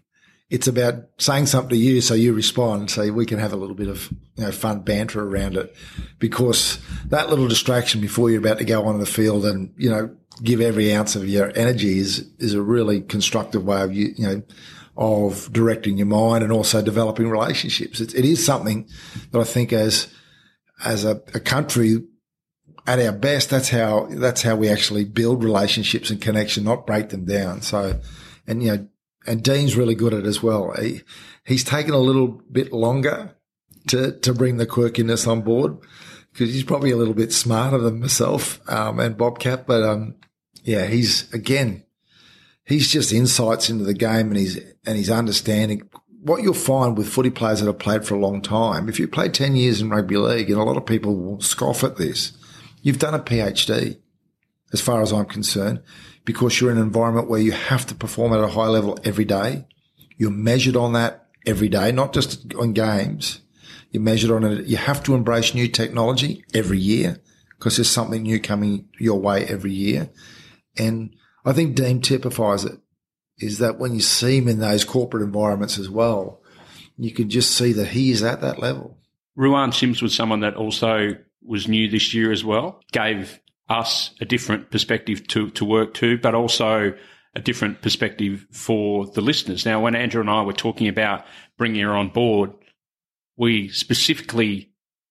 It's 0.50 0.68
about 0.68 1.06
saying 1.18 1.46
something 1.46 1.70
to 1.70 1.76
you 1.76 2.00
so 2.00 2.14
you 2.14 2.32
respond, 2.32 2.90
so 2.90 3.10
we 3.12 3.26
can 3.26 3.40
have 3.40 3.52
a 3.52 3.56
little 3.56 3.74
bit 3.74 3.88
of 3.88 4.08
you 4.36 4.44
know 4.44 4.52
fun 4.52 4.80
banter 4.80 5.20
around 5.20 5.56
it. 5.56 5.74
Because 6.20 6.78
that 7.06 7.28
little 7.28 7.48
distraction 7.48 8.00
before 8.00 8.30
you're 8.30 8.38
about 8.38 8.58
to 8.58 8.64
go 8.64 8.84
on 8.84 9.00
the 9.00 9.06
field 9.06 9.44
and 9.44 9.74
you 9.76 9.90
know 9.90 10.14
give 10.42 10.60
every 10.60 10.94
ounce 10.94 11.16
of 11.16 11.28
your 11.28 11.50
energy 11.56 11.98
is 11.98 12.30
is 12.38 12.54
a 12.54 12.62
really 12.62 13.00
constructive 13.00 13.64
way 13.64 13.82
of 13.82 13.92
you 13.92 14.14
you 14.16 14.26
know 14.26 14.42
of 14.96 15.52
directing 15.52 15.96
your 15.96 16.06
mind 16.06 16.44
and 16.44 16.52
also 16.52 16.80
developing 16.80 17.28
relationships. 17.28 18.00
It, 18.00 18.14
it 18.14 18.24
is 18.24 18.46
something 18.46 18.88
that 19.32 19.40
I 19.40 19.44
think 19.44 19.72
as 19.72 20.06
as 20.84 21.04
a, 21.04 21.20
a 21.34 21.40
country 21.40 21.98
at 22.86 22.98
our 22.98 23.12
best, 23.12 23.50
that's 23.50 23.70
how, 23.70 24.06
that's 24.10 24.42
how 24.42 24.56
we 24.56 24.68
actually 24.68 25.04
build 25.04 25.42
relationships 25.42 26.10
and 26.10 26.20
connection, 26.20 26.64
not 26.64 26.86
break 26.86 27.08
them 27.08 27.24
down. 27.24 27.62
So, 27.62 28.00
and, 28.46 28.62
you 28.62 28.76
know, 28.76 28.88
and 29.26 29.42
Dean's 29.42 29.76
really 29.76 29.94
good 29.94 30.12
at 30.12 30.20
it 30.20 30.26
as 30.26 30.42
well. 30.42 30.72
He, 30.72 31.02
he's 31.44 31.64
taken 31.64 31.94
a 31.94 31.98
little 31.98 32.28
bit 32.28 32.72
longer 32.72 33.34
to, 33.88 34.12
to 34.20 34.34
bring 34.34 34.58
the 34.58 34.66
quirkiness 34.66 35.26
on 35.26 35.40
board 35.40 35.78
because 36.32 36.52
he's 36.52 36.64
probably 36.64 36.90
a 36.90 36.96
little 36.96 37.14
bit 37.14 37.32
smarter 37.32 37.78
than 37.78 38.00
myself, 38.00 38.60
um, 38.68 38.98
and 38.98 39.16
Bobcat. 39.16 39.66
But, 39.66 39.82
um, 39.82 40.16
yeah, 40.62 40.86
he's 40.86 41.32
again, 41.32 41.84
he's 42.64 42.90
just 42.90 43.12
insights 43.12 43.70
into 43.70 43.84
the 43.84 43.94
game 43.94 44.28
and 44.28 44.36
he's, 44.36 44.58
and 44.84 44.96
he's 44.96 45.10
understanding 45.10 45.88
what 46.24 46.42
you'll 46.42 46.54
find 46.54 46.96
with 46.96 47.08
footy 47.08 47.30
players 47.30 47.60
that 47.60 47.66
have 47.66 47.78
played 47.78 48.04
for 48.04 48.14
a 48.14 48.18
long 48.18 48.40
time. 48.40 48.88
If 48.88 48.98
you 48.98 49.06
play 49.06 49.28
10 49.28 49.56
years 49.56 49.82
in 49.82 49.90
rugby 49.90 50.16
league 50.16 50.50
and 50.50 50.58
a 50.58 50.64
lot 50.64 50.78
of 50.78 50.86
people 50.86 51.14
will 51.14 51.40
scoff 51.40 51.84
at 51.84 51.96
this, 51.96 52.32
You've 52.84 52.98
done 52.98 53.14
a 53.14 53.18
PhD, 53.18 53.98
as 54.74 54.80
far 54.82 55.00
as 55.00 55.10
I'm 55.10 55.24
concerned, 55.24 55.82
because 56.26 56.60
you're 56.60 56.70
in 56.70 56.76
an 56.76 56.82
environment 56.82 57.30
where 57.30 57.40
you 57.40 57.52
have 57.52 57.86
to 57.86 57.94
perform 57.94 58.34
at 58.34 58.40
a 58.40 58.48
high 58.48 58.66
level 58.66 58.98
every 59.04 59.24
day. 59.24 59.66
You're 60.18 60.30
measured 60.30 60.76
on 60.76 60.92
that 60.92 61.28
every 61.46 61.70
day, 61.70 61.92
not 61.92 62.12
just 62.12 62.54
on 62.56 62.74
games. 62.74 63.40
You're 63.90 64.02
measured 64.02 64.30
on 64.30 64.44
it. 64.44 64.66
You 64.66 64.76
have 64.76 65.02
to 65.04 65.14
embrace 65.14 65.54
new 65.54 65.66
technology 65.66 66.44
every 66.52 66.78
year 66.78 67.22
because 67.58 67.78
there's 67.78 67.90
something 67.90 68.22
new 68.22 68.38
coming 68.38 68.90
your 69.00 69.18
way 69.18 69.46
every 69.46 69.72
year. 69.72 70.10
And 70.76 71.16
I 71.42 71.54
think 71.54 71.76
Dean 71.76 72.02
typifies 72.02 72.66
it 72.66 72.78
is 73.38 73.60
that 73.60 73.78
when 73.78 73.94
you 73.94 74.02
see 74.02 74.36
him 74.36 74.48
in 74.48 74.58
those 74.58 74.84
corporate 74.84 75.22
environments 75.22 75.78
as 75.78 75.88
well, 75.88 76.42
you 76.98 77.12
can 77.12 77.30
just 77.30 77.56
see 77.56 77.72
that 77.72 77.88
he 77.88 78.10
is 78.10 78.22
at 78.22 78.42
that 78.42 78.58
level. 78.58 78.98
Ruan 79.36 79.72
Sims 79.72 80.02
was 80.02 80.14
someone 80.14 80.40
that 80.40 80.54
also 80.54 81.16
was 81.44 81.68
new 81.68 81.88
this 81.88 82.14
year 82.14 82.32
as 82.32 82.44
well, 82.44 82.80
gave 82.92 83.40
us 83.68 84.14
a 84.20 84.24
different 84.24 84.70
perspective 84.70 85.26
to, 85.28 85.50
to 85.50 85.64
work 85.64 85.94
to, 85.94 86.18
but 86.18 86.34
also 86.34 86.94
a 87.34 87.40
different 87.40 87.82
perspective 87.82 88.46
for 88.50 89.06
the 89.06 89.20
listeners. 89.20 89.66
Now, 89.66 89.80
when 89.80 89.94
Andrew 89.94 90.20
and 90.20 90.30
I 90.30 90.42
were 90.42 90.52
talking 90.52 90.88
about 90.88 91.24
bringing 91.58 91.82
her 91.82 91.94
on 91.94 92.10
board, 92.10 92.52
we 93.36 93.68
specifically 93.68 94.70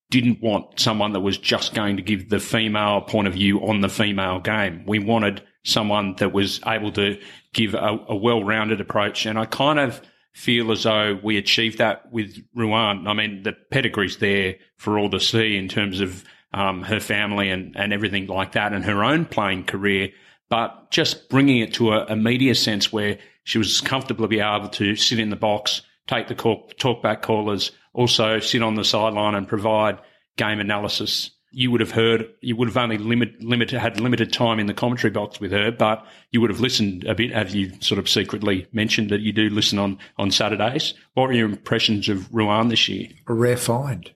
didn't 0.10 0.42
want 0.42 0.80
someone 0.80 1.14
that 1.14 1.22
was 1.22 1.38
just 1.38 1.74
going 1.74 1.98
to 1.98 2.04
give 2.04 2.30
the 2.30 2.40
female 2.40 3.02
point 3.02 3.28
of 3.28 3.34
view 3.34 3.66
on 3.66 3.82
the 3.82 3.90
female 3.90 4.40
game. 4.40 4.84
We 4.86 5.00
wanted 5.00 5.42
someone 5.66 6.16
that 6.20 6.32
was 6.32 6.60
able 6.66 6.92
to 6.92 7.20
give 7.54 7.74
a, 7.74 7.98
a 8.08 8.16
well-rounded 8.16 8.80
approach. 8.80 9.26
And 9.26 9.40
I 9.40 9.46
kind 9.46 9.80
of 9.80 10.02
feel 10.34 10.72
as 10.72 10.84
though 10.84 11.20
we 11.22 11.38
achieved 11.38 11.78
that 11.78 12.12
with 12.12 12.38
Ruan. 12.56 13.08
I 13.08 13.14
mean, 13.14 13.44
the 13.44 13.54
pedigree's 13.54 14.18
there 14.18 14.56
for 14.78 14.98
all 14.98 15.10
to 15.12 15.20
see 15.20 15.56
in 15.56 15.68
terms 15.68 16.02
of 16.02 16.24
um, 16.54 16.84
her 16.84 17.00
family 17.00 17.50
and, 17.50 17.76
and 17.76 17.94
everything 17.94 18.28
like 18.28 18.54
that 18.54 18.74
and 18.74 18.84
her 18.86 19.04
own 19.04 19.26
playing 19.26 19.66
career. 19.66 20.10
But 20.50 20.92
just 20.92 21.30
bringing 21.30 21.60
it 21.60 21.74
to 21.76 21.94
a, 21.94 22.06
a 22.06 22.16
media 22.16 22.56
sense 22.56 22.92
where 22.92 23.20
she 23.44 23.58
was 23.58 23.82
comfortable 23.82 24.26
to 24.26 24.28
be 24.28 24.40
able 24.40 24.70
to 24.70 24.96
sit 24.96 25.20
in 25.20 25.30
the 25.30 25.36
box, 25.36 25.82
take 26.08 26.28
the 26.28 26.36
call, 26.36 26.70
talkback 26.80 27.22
callers, 27.22 27.72
also 27.94 28.40
sit 28.40 28.62
on 28.62 28.76
the 28.76 28.84
sideline 28.84 29.36
and 29.36 29.48
provide 29.48 30.00
game 30.38 30.60
analysis 30.60 31.32
you 31.56 31.70
would 31.70 31.82
have 31.82 31.92
heard, 31.92 32.28
you 32.42 32.56
would 32.56 32.68
have 32.68 32.78
only 32.78 32.98
limit, 32.98 33.42
limited, 33.42 33.80
had 33.80 34.00
limited 34.00 34.34
time 34.34 34.60
in 34.60 34.66
the 34.66 34.74
commentary 34.74 35.12
box 35.12 35.40
with 35.40 35.52
her, 35.52 35.72
but 35.72 36.04
you 36.32 36.42
would 36.42 36.50
have 36.50 36.60
listened 36.60 37.04
a 37.04 37.14
bit, 37.14 37.32
as 37.32 37.54
you 37.54 37.72
sort 37.80 38.00
of 38.00 38.10
secretly 38.10 38.66
mentioned 38.74 39.12
that 39.12 39.22
you 39.22 39.32
do 39.32 39.50
listen 39.50 39.78
on, 39.78 40.00
on 40.18 40.32
Saturdays. 40.32 40.96
What 41.14 41.28
were 41.28 41.34
your 41.34 41.48
impressions 41.48 42.10
of 42.10 42.34
Ruan 42.34 42.70
this 42.70 42.90
year? 42.90 43.08
A 43.28 43.34
rare 43.36 43.56
find. 43.56 44.12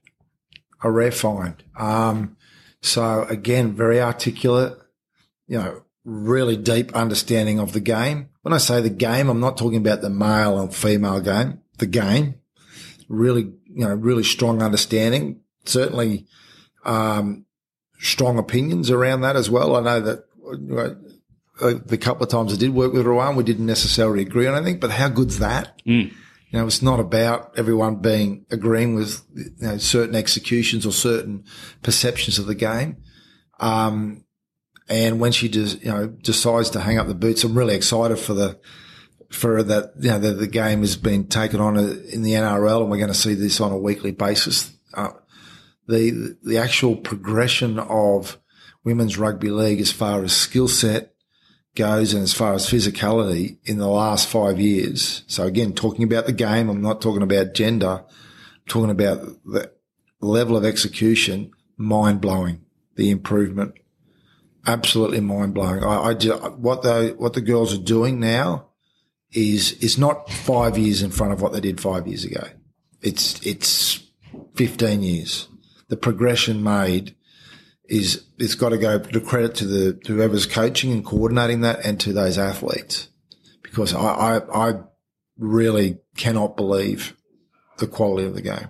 A 0.83 0.89
rare 0.89 1.11
find. 1.11 1.63
Um, 1.77 2.37
so 2.81 3.23
again, 3.29 3.73
very 3.73 4.01
articulate, 4.01 4.75
you 5.47 5.59
know, 5.59 5.83
really 6.03 6.57
deep 6.57 6.95
understanding 6.95 7.59
of 7.59 7.73
the 7.73 7.79
game. 7.79 8.29
When 8.41 8.53
I 8.53 8.57
say 8.57 8.81
the 8.81 8.89
game, 8.89 9.29
I'm 9.29 9.39
not 9.39 9.57
talking 9.57 9.77
about 9.77 10.01
the 10.01 10.09
male 10.09 10.59
or 10.59 10.71
female 10.71 11.19
game, 11.19 11.61
the 11.77 11.85
game. 11.85 12.35
Really, 13.07 13.53
you 13.65 13.85
know, 13.85 13.93
really 13.93 14.23
strong 14.23 14.63
understanding. 14.63 15.41
Certainly, 15.65 16.25
um, 16.87 17.45
strong 17.99 18.39
opinions 18.39 18.89
around 18.89 19.21
that 19.21 19.35
as 19.35 19.49
well. 19.49 19.75
I 19.75 19.81
know 19.81 19.99
that 19.99 20.23
you 20.43 20.57
know, 20.59 20.97
uh, 21.61 21.73
the 21.85 21.97
couple 21.97 22.23
of 22.23 22.29
times 22.29 22.53
I 22.53 22.57
did 22.57 22.73
work 22.73 22.93
with 22.93 23.05
Ruan, 23.05 23.35
we 23.35 23.43
didn't 23.43 23.65
necessarily 23.65 24.21
agree 24.21 24.47
on 24.47 24.55
anything, 24.55 24.79
but 24.79 24.91
how 24.91 25.09
good's 25.09 25.39
that? 25.39 25.81
Mm. 25.85 26.13
You 26.49 26.59
know, 26.59 26.65
it's 26.65 26.81
not 26.81 26.99
about 26.99 27.53
everyone 27.57 27.97
being 27.97 28.45
agreeing 28.49 28.95
with 28.95 29.21
you 29.35 29.51
know, 29.59 29.77
certain 29.77 30.15
executions 30.15 30.85
or 30.85 30.91
certain 30.93 31.43
perceptions 31.83 32.39
of 32.39 32.45
the 32.45 32.55
game. 32.55 32.97
Um, 33.59 34.23
and 34.87 35.19
when 35.19 35.33
she 35.33 35.49
does, 35.49 35.83
you 35.83 35.91
know, 35.91 36.07
decides 36.07 36.69
to 36.69 36.79
hang 36.79 36.97
up 36.97 37.07
the 37.07 37.15
boots, 37.15 37.43
I'm 37.43 37.57
really 37.57 37.75
excited 37.75 38.17
for 38.17 38.33
the, 38.33 38.57
for 39.29 39.61
that, 39.61 39.91
you 39.99 40.09
know, 40.09 40.19
the, 40.19 40.31
the 40.31 40.47
game 40.47 40.79
has 40.81 40.95
been 40.95 41.27
taken 41.27 41.59
on 41.59 41.77
in 41.77 42.21
the 42.21 42.33
NRL 42.33 42.81
and 42.81 42.89
we're 42.89 42.97
going 42.97 43.09
to 43.09 43.13
see 43.13 43.33
this 43.33 43.59
on 43.59 43.73
a 43.73 43.77
weekly 43.77 44.11
basis. 44.11 44.71
Uh, 44.93 45.09
the, 45.87 46.37
the 46.43 46.57
actual 46.57 46.95
progression 46.95 47.79
of 47.79 48.37
women's 48.83 49.17
rugby 49.17 49.49
league 49.49 49.81
as 49.81 49.91
far 49.91 50.23
as 50.23 50.33
skill 50.33 50.67
set 50.67 51.13
goes 51.75 52.13
and 52.13 52.23
as 52.23 52.33
far 52.33 52.53
as 52.53 52.67
physicality 52.67 53.57
in 53.63 53.77
the 53.77 53.87
last 53.87 54.27
five 54.27 54.59
years. 54.59 55.23
So 55.27 55.45
again, 55.45 55.73
talking 55.73 56.03
about 56.03 56.25
the 56.25 56.33
game, 56.33 56.69
I'm 56.69 56.81
not 56.81 57.01
talking 57.01 57.21
about 57.21 57.53
gender, 57.53 58.03
I'm 58.05 58.67
talking 58.67 58.89
about 58.89 59.21
the 59.45 59.71
level 60.19 60.57
of 60.57 60.65
execution, 60.65 61.51
mind 61.77 62.19
blowing, 62.19 62.65
the 62.95 63.11
improvement. 63.11 63.75
Absolutely 64.65 65.21
mind 65.21 65.53
blowing. 65.53 65.83
I, 65.83 66.09
I 66.09 66.13
just, 66.13 66.53
what 66.53 66.81
the, 66.81 67.15
what 67.17 67.33
the 67.33 67.41
girls 67.41 67.73
are 67.73 67.81
doing 67.81 68.19
now 68.19 68.69
is, 69.31 69.73
is 69.73 69.97
not 69.97 70.29
five 70.29 70.77
years 70.77 71.01
in 71.01 71.11
front 71.11 71.31
of 71.31 71.41
what 71.41 71.53
they 71.53 71.61
did 71.61 71.79
five 71.79 72.07
years 72.07 72.25
ago. 72.25 72.47
It's, 73.01 73.45
it's 73.45 74.03
15 74.55 75.03
years. 75.03 75.47
The 75.89 75.97
progression 75.97 76.63
made 76.63 77.15
is 77.85 78.25
it's 78.37 78.55
got 78.55 78.69
to 78.69 78.77
go 78.77 78.99
to 78.99 79.21
credit 79.21 79.55
to 79.55 79.65
the 79.65 79.93
to 80.05 80.15
whoever's 80.15 80.45
coaching 80.45 80.91
and 80.91 81.05
coordinating 81.05 81.61
that 81.61 81.85
and 81.85 81.99
to 82.01 82.13
those 82.13 82.37
athletes 82.37 83.07
because 83.63 83.93
I, 83.93 83.99
I, 83.99 84.69
I 84.69 84.73
really 85.37 85.99
cannot 86.15 86.57
believe 86.57 87.15
the 87.77 87.87
quality 87.87 88.27
of 88.27 88.33
the 88.33 88.41
game. 88.41 88.67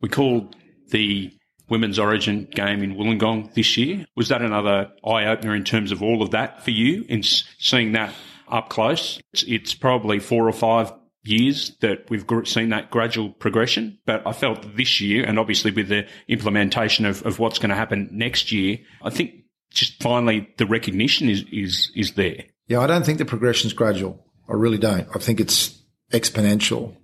We 0.00 0.08
called 0.08 0.56
the 0.90 1.32
women's 1.68 1.98
origin 1.98 2.48
game 2.50 2.82
in 2.82 2.96
Wollongong 2.96 3.54
this 3.54 3.76
year. 3.76 4.06
Was 4.16 4.28
that 4.28 4.42
another 4.42 4.90
eye 5.04 5.26
opener 5.26 5.54
in 5.54 5.64
terms 5.64 5.92
of 5.92 6.02
all 6.02 6.22
of 6.22 6.30
that 6.30 6.64
for 6.64 6.70
you 6.70 7.04
in 7.08 7.22
seeing 7.22 7.92
that 7.92 8.14
up 8.48 8.68
close? 8.68 9.20
It's, 9.32 9.44
it's 9.46 9.74
probably 9.74 10.18
four 10.18 10.48
or 10.48 10.52
five 10.52 10.92
years 11.28 11.76
that 11.80 12.08
we've 12.10 12.24
seen 12.44 12.70
that 12.70 12.90
gradual 12.90 13.30
progression. 13.30 13.98
But 14.06 14.26
I 14.26 14.32
felt 14.32 14.76
this 14.76 15.00
year, 15.00 15.24
and 15.24 15.38
obviously 15.38 15.70
with 15.70 15.88
the 15.88 16.06
implementation 16.28 17.04
of, 17.06 17.24
of 17.26 17.38
what's 17.38 17.58
going 17.58 17.70
to 17.70 17.76
happen 17.76 18.08
next 18.12 18.52
year, 18.52 18.78
I 19.02 19.10
think 19.10 19.44
just 19.70 20.02
finally 20.02 20.48
the 20.56 20.66
recognition 20.66 21.28
is, 21.28 21.44
is, 21.52 21.90
is 21.94 22.12
there. 22.14 22.44
Yeah, 22.68 22.80
I 22.80 22.86
don't 22.86 23.04
think 23.04 23.18
the 23.18 23.24
progression 23.24 23.66
is 23.66 23.72
gradual. 23.72 24.24
I 24.48 24.54
really 24.54 24.78
don't. 24.78 25.06
I 25.14 25.18
think 25.18 25.40
it's 25.40 25.78
exponential. 26.12 26.96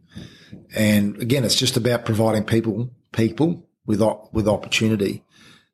And 0.75 1.21
again, 1.21 1.45
it's 1.45 1.57
just 1.57 1.77
about 1.77 2.05
providing 2.05 2.45
people, 2.45 2.91
people 3.13 3.69
with, 3.87 4.03
with 4.33 4.49
opportunity, 4.49 5.25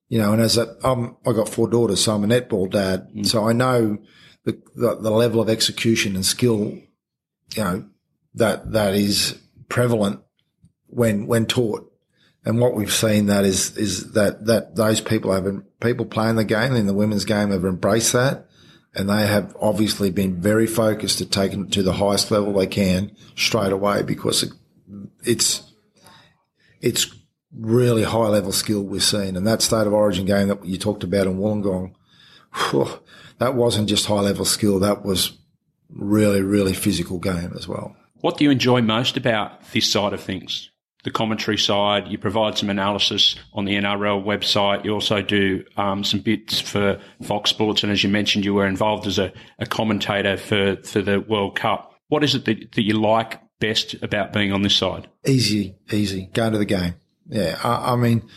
you 0.08 0.18
know, 0.18 0.32
and 0.32 0.42
as 0.42 0.58
a, 0.58 0.76
um, 0.86 1.16
I 1.24 1.32
got 1.32 1.48
four 1.48 1.68
daughters, 1.68 2.02
so 2.02 2.14
I'm 2.14 2.24
a 2.24 2.26
netball 2.26 2.70
dad. 2.70 3.08
Mm. 3.14 3.26
So 3.26 3.48
I 3.48 3.52
know 3.52 3.98
the, 4.44 4.60
the, 4.74 4.96
the 4.96 5.10
level 5.10 5.40
of 5.40 5.48
execution 5.48 6.16
and 6.16 6.26
skill, 6.26 6.78
you 7.54 7.64
know, 7.64 7.84
that 8.34 8.72
that 8.72 8.94
is 8.94 9.38
prevalent 9.68 10.20
when 10.86 11.26
when 11.26 11.46
taught. 11.46 11.86
And 12.44 12.58
what 12.58 12.74
we've 12.74 12.92
seen 12.92 13.26
that 13.26 13.44
is 13.44 13.76
is 13.76 14.12
that 14.12 14.46
that 14.46 14.76
those 14.76 15.00
people 15.00 15.32
have 15.32 15.46
people 15.80 16.06
playing 16.06 16.36
the 16.36 16.44
game 16.44 16.74
in 16.74 16.86
the 16.86 16.94
women's 16.94 17.24
game 17.24 17.50
have 17.50 17.64
embraced 17.64 18.12
that, 18.14 18.46
and 18.94 19.08
they 19.08 19.26
have 19.26 19.54
obviously 19.60 20.10
been 20.10 20.40
very 20.40 20.66
focused 20.66 21.18
to 21.18 21.26
taking 21.26 21.66
it 21.66 21.72
to 21.72 21.82
the 21.82 21.94
highest 21.94 22.30
level 22.30 22.54
they 22.54 22.66
can 22.66 23.14
straight 23.36 23.72
away 23.72 24.02
because 24.02 24.42
it, 24.42 24.52
it's 25.22 25.62
it's 26.80 27.14
really 27.52 28.04
high 28.04 28.28
level 28.28 28.52
skill 28.52 28.82
we've 28.82 29.02
seen. 29.02 29.36
And 29.36 29.46
that 29.46 29.62
state 29.62 29.86
of 29.86 29.92
origin 29.92 30.24
game 30.24 30.48
that 30.48 30.64
you 30.64 30.78
talked 30.78 31.04
about 31.04 31.26
in 31.26 31.38
Wollongong, 31.38 31.94
whew, 32.54 33.00
that 33.38 33.54
wasn't 33.54 33.88
just 33.88 34.06
high 34.06 34.20
level 34.20 34.44
skill. 34.44 34.78
That 34.80 35.04
was 35.04 35.38
really, 35.88 36.42
really 36.42 36.72
physical 36.72 37.18
game 37.18 37.52
as 37.56 37.66
well. 37.66 37.96
What 38.20 38.36
do 38.36 38.44
you 38.44 38.50
enjoy 38.50 38.82
most 38.82 39.16
about 39.16 39.70
this 39.72 39.90
side 39.90 40.12
of 40.12 40.20
things? 40.20 40.70
The 41.02 41.10
commentary 41.10 41.56
side, 41.56 42.08
you 42.08 42.18
provide 42.18 42.58
some 42.58 42.68
analysis 42.68 43.36
on 43.54 43.64
the 43.64 43.74
NRL 43.74 44.22
website. 44.22 44.84
You 44.84 44.92
also 44.92 45.22
do 45.22 45.64
um, 45.78 46.04
some 46.04 46.20
bits 46.20 46.60
for 46.60 47.00
Fox 47.22 47.48
Sports. 47.48 47.82
And 47.82 47.90
as 47.90 48.04
you 48.04 48.10
mentioned, 48.10 48.44
you 48.44 48.52
were 48.52 48.66
involved 48.66 49.06
as 49.06 49.18
a, 49.18 49.32
a 49.58 49.64
commentator 49.64 50.36
for, 50.36 50.76
for 50.84 51.00
the 51.00 51.20
World 51.20 51.56
Cup. 51.56 51.94
What 52.08 52.22
is 52.22 52.34
it 52.34 52.44
that, 52.44 52.72
that 52.72 52.82
you 52.82 53.00
like 53.00 53.40
best 53.60 53.94
about 54.02 54.34
being 54.34 54.52
on 54.52 54.60
this 54.60 54.76
side? 54.76 55.08
Easy, 55.26 55.76
easy. 55.90 56.28
Go 56.34 56.50
to 56.50 56.58
the 56.58 56.66
game. 56.66 56.96
Yeah. 57.28 57.58
I, 57.64 57.92
I 57.92 57.96
mean, 57.96 58.28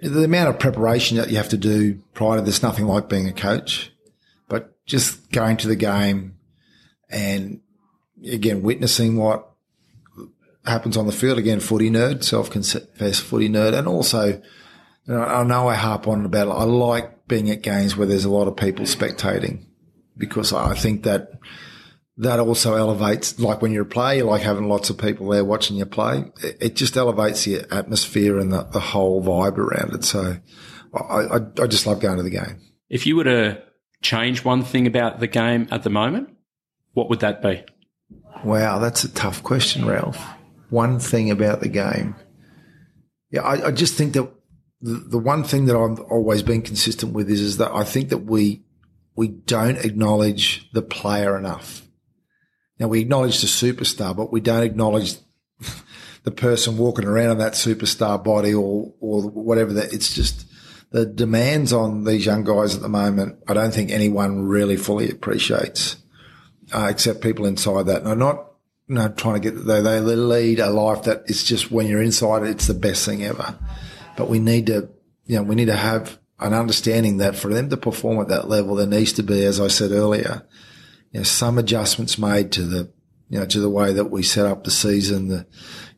the 0.00 0.22
amount 0.22 0.50
of 0.50 0.60
preparation 0.60 1.16
that 1.16 1.30
you 1.30 1.36
have 1.38 1.48
to 1.48 1.56
do 1.56 2.00
prior 2.14 2.36
to 2.36 2.42
this, 2.42 2.62
nothing 2.62 2.86
like 2.86 3.08
being 3.08 3.28
a 3.28 3.32
coach, 3.32 3.92
but 4.48 4.84
just 4.86 5.32
going 5.32 5.56
to 5.56 5.68
the 5.68 5.76
game 5.76 6.36
and 7.10 7.60
again, 8.24 8.62
witnessing 8.62 9.16
what 9.16 9.50
happens 10.64 10.96
on 10.96 11.06
the 11.06 11.12
field. 11.12 11.38
Again, 11.38 11.60
footy 11.60 11.90
nerd, 11.90 12.24
self-confessed 12.24 13.22
footy 13.22 13.48
nerd. 13.48 13.74
And 13.74 13.88
also, 13.88 14.26
you 14.26 14.42
know, 15.06 15.22
I 15.22 15.42
know 15.44 15.68
I 15.68 15.74
harp 15.74 16.06
on 16.06 16.24
about 16.24 16.48
it. 16.48 16.52
I 16.52 16.64
like 16.64 17.26
being 17.28 17.50
at 17.50 17.62
games 17.62 17.96
where 17.96 18.06
there's 18.06 18.24
a 18.24 18.30
lot 18.30 18.48
of 18.48 18.56
people 18.56 18.84
spectating 18.84 19.64
because 20.16 20.52
I 20.52 20.74
think 20.74 21.04
that 21.04 21.32
that 22.18 22.40
also 22.40 22.74
elevates, 22.74 23.38
like 23.38 23.62
when 23.62 23.70
you're 23.70 23.84
a 23.84 23.86
player, 23.86 24.18
you 24.18 24.24
like 24.24 24.42
having 24.42 24.68
lots 24.68 24.90
of 24.90 24.98
people 24.98 25.28
there 25.28 25.44
watching 25.44 25.76
you 25.76 25.86
play. 25.86 26.24
It, 26.42 26.74
just 26.74 26.96
elevates 26.96 27.44
the 27.44 27.64
atmosphere 27.72 28.38
and 28.38 28.52
the, 28.52 28.64
the 28.64 28.80
whole 28.80 29.22
vibe 29.22 29.56
around 29.56 29.94
it. 29.94 30.04
So 30.04 30.36
I, 30.92 30.98
I, 30.98 31.36
I 31.62 31.66
just 31.68 31.86
love 31.86 32.00
going 32.00 32.16
to 32.16 32.24
the 32.24 32.30
game. 32.30 32.60
If 32.88 33.06
you 33.06 33.14
were 33.16 33.24
to 33.24 33.62
change 34.02 34.44
one 34.44 34.64
thing 34.64 34.88
about 34.88 35.20
the 35.20 35.28
game 35.28 35.68
at 35.70 35.84
the 35.84 35.90
moment, 35.90 36.30
what 36.92 37.08
would 37.08 37.20
that 37.20 37.40
be? 37.40 37.64
Wow, 38.44 38.78
that's 38.78 39.04
a 39.04 39.12
tough 39.12 39.42
question, 39.42 39.84
Ralph. 39.84 40.24
One 40.70 40.98
thing 40.98 41.30
about 41.30 41.60
the 41.60 41.68
game. 41.68 42.14
Yeah, 43.30 43.42
I, 43.42 43.68
I 43.68 43.70
just 43.70 43.94
think 43.94 44.14
that 44.14 44.30
the, 44.80 44.94
the, 44.94 45.18
one 45.18 45.44
thing 45.44 45.66
that 45.66 45.76
I've 45.76 46.00
always 46.00 46.42
been 46.42 46.62
consistent 46.62 47.12
with 47.12 47.30
is, 47.30 47.40
is 47.40 47.56
that 47.58 47.72
I 47.72 47.84
think 47.84 48.10
that 48.10 48.18
we, 48.18 48.62
we 49.16 49.28
don't 49.28 49.84
acknowledge 49.84 50.70
the 50.72 50.82
player 50.82 51.36
enough. 51.36 51.82
Now 52.78 52.88
we 52.88 53.00
acknowledge 53.00 53.40
the 53.40 53.48
superstar, 53.48 54.16
but 54.16 54.32
we 54.32 54.40
don't 54.40 54.62
acknowledge 54.62 55.16
the 56.22 56.30
person 56.30 56.78
walking 56.78 57.06
around 57.06 57.32
in 57.32 57.38
that 57.38 57.54
superstar 57.54 58.22
body 58.22 58.54
or, 58.54 58.92
or 59.00 59.22
whatever 59.22 59.72
that 59.74 59.92
it's 59.92 60.14
just 60.14 60.46
the 60.90 61.04
demands 61.04 61.72
on 61.72 62.04
these 62.04 62.24
young 62.24 62.44
guys 62.44 62.74
at 62.74 62.80
the 62.80 62.88
moment. 62.88 63.40
I 63.48 63.54
don't 63.54 63.74
think 63.74 63.90
anyone 63.90 64.46
really 64.46 64.76
fully 64.76 65.10
appreciates 65.10 65.96
uh, 66.72 66.88
except 66.90 67.20
people 67.20 67.46
inside 67.46 67.86
that. 67.86 68.06
I'm 68.06 68.18
not, 68.18 68.52
you 68.86 68.94
know, 68.94 69.08
trying 69.08 69.40
to 69.40 69.50
get, 69.50 69.66
they, 69.66 69.80
they 69.80 70.00
lead 70.00 70.60
a 70.60 70.70
life 70.70 71.04
that 71.04 71.22
is 71.26 71.44
just 71.44 71.70
when 71.70 71.86
you're 71.86 72.02
inside 72.02 72.42
it, 72.42 72.50
it's 72.50 72.66
the 72.66 72.74
best 72.74 73.04
thing 73.04 73.24
ever. 73.24 73.58
But 74.16 74.28
we 74.28 74.38
need 74.38 74.66
to, 74.66 74.88
you 75.26 75.36
know, 75.36 75.42
we 75.42 75.54
need 75.54 75.66
to 75.66 75.76
have 75.76 76.18
an 76.40 76.54
understanding 76.54 77.18
that 77.18 77.36
for 77.36 77.52
them 77.52 77.68
to 77.70 77.76
perform 77.76 78.20
at 78.20 78.28
that 78.28 78.48
level, 78.48 78.76
there 78.76 78.86
needs 78.86 79.12
to 79.14 79.22
be, 79.22 79.44
as 79.44 79.60
I 79.60 79.68
said 79.68 79.90
earlier, 79.90 80.46
you 81.12 81.20
know, 81.20 81.24
some 81.24 81.58
adjustments 81.58 82.18
made 82.18 82.52
to 82.52 82.62
the, 82.62 82.92
you 83.28 83.38
know, 83.38 83.46
to 83.46 83.60
the 83.60 83.68
way 83.68 83.92
that 83.92 84.06
we 84.06 84.22
set 84.22 84.46
up 84.46 84.64
the 84.64 84.70
season, 84.70 85.28
the, 85.28 85.46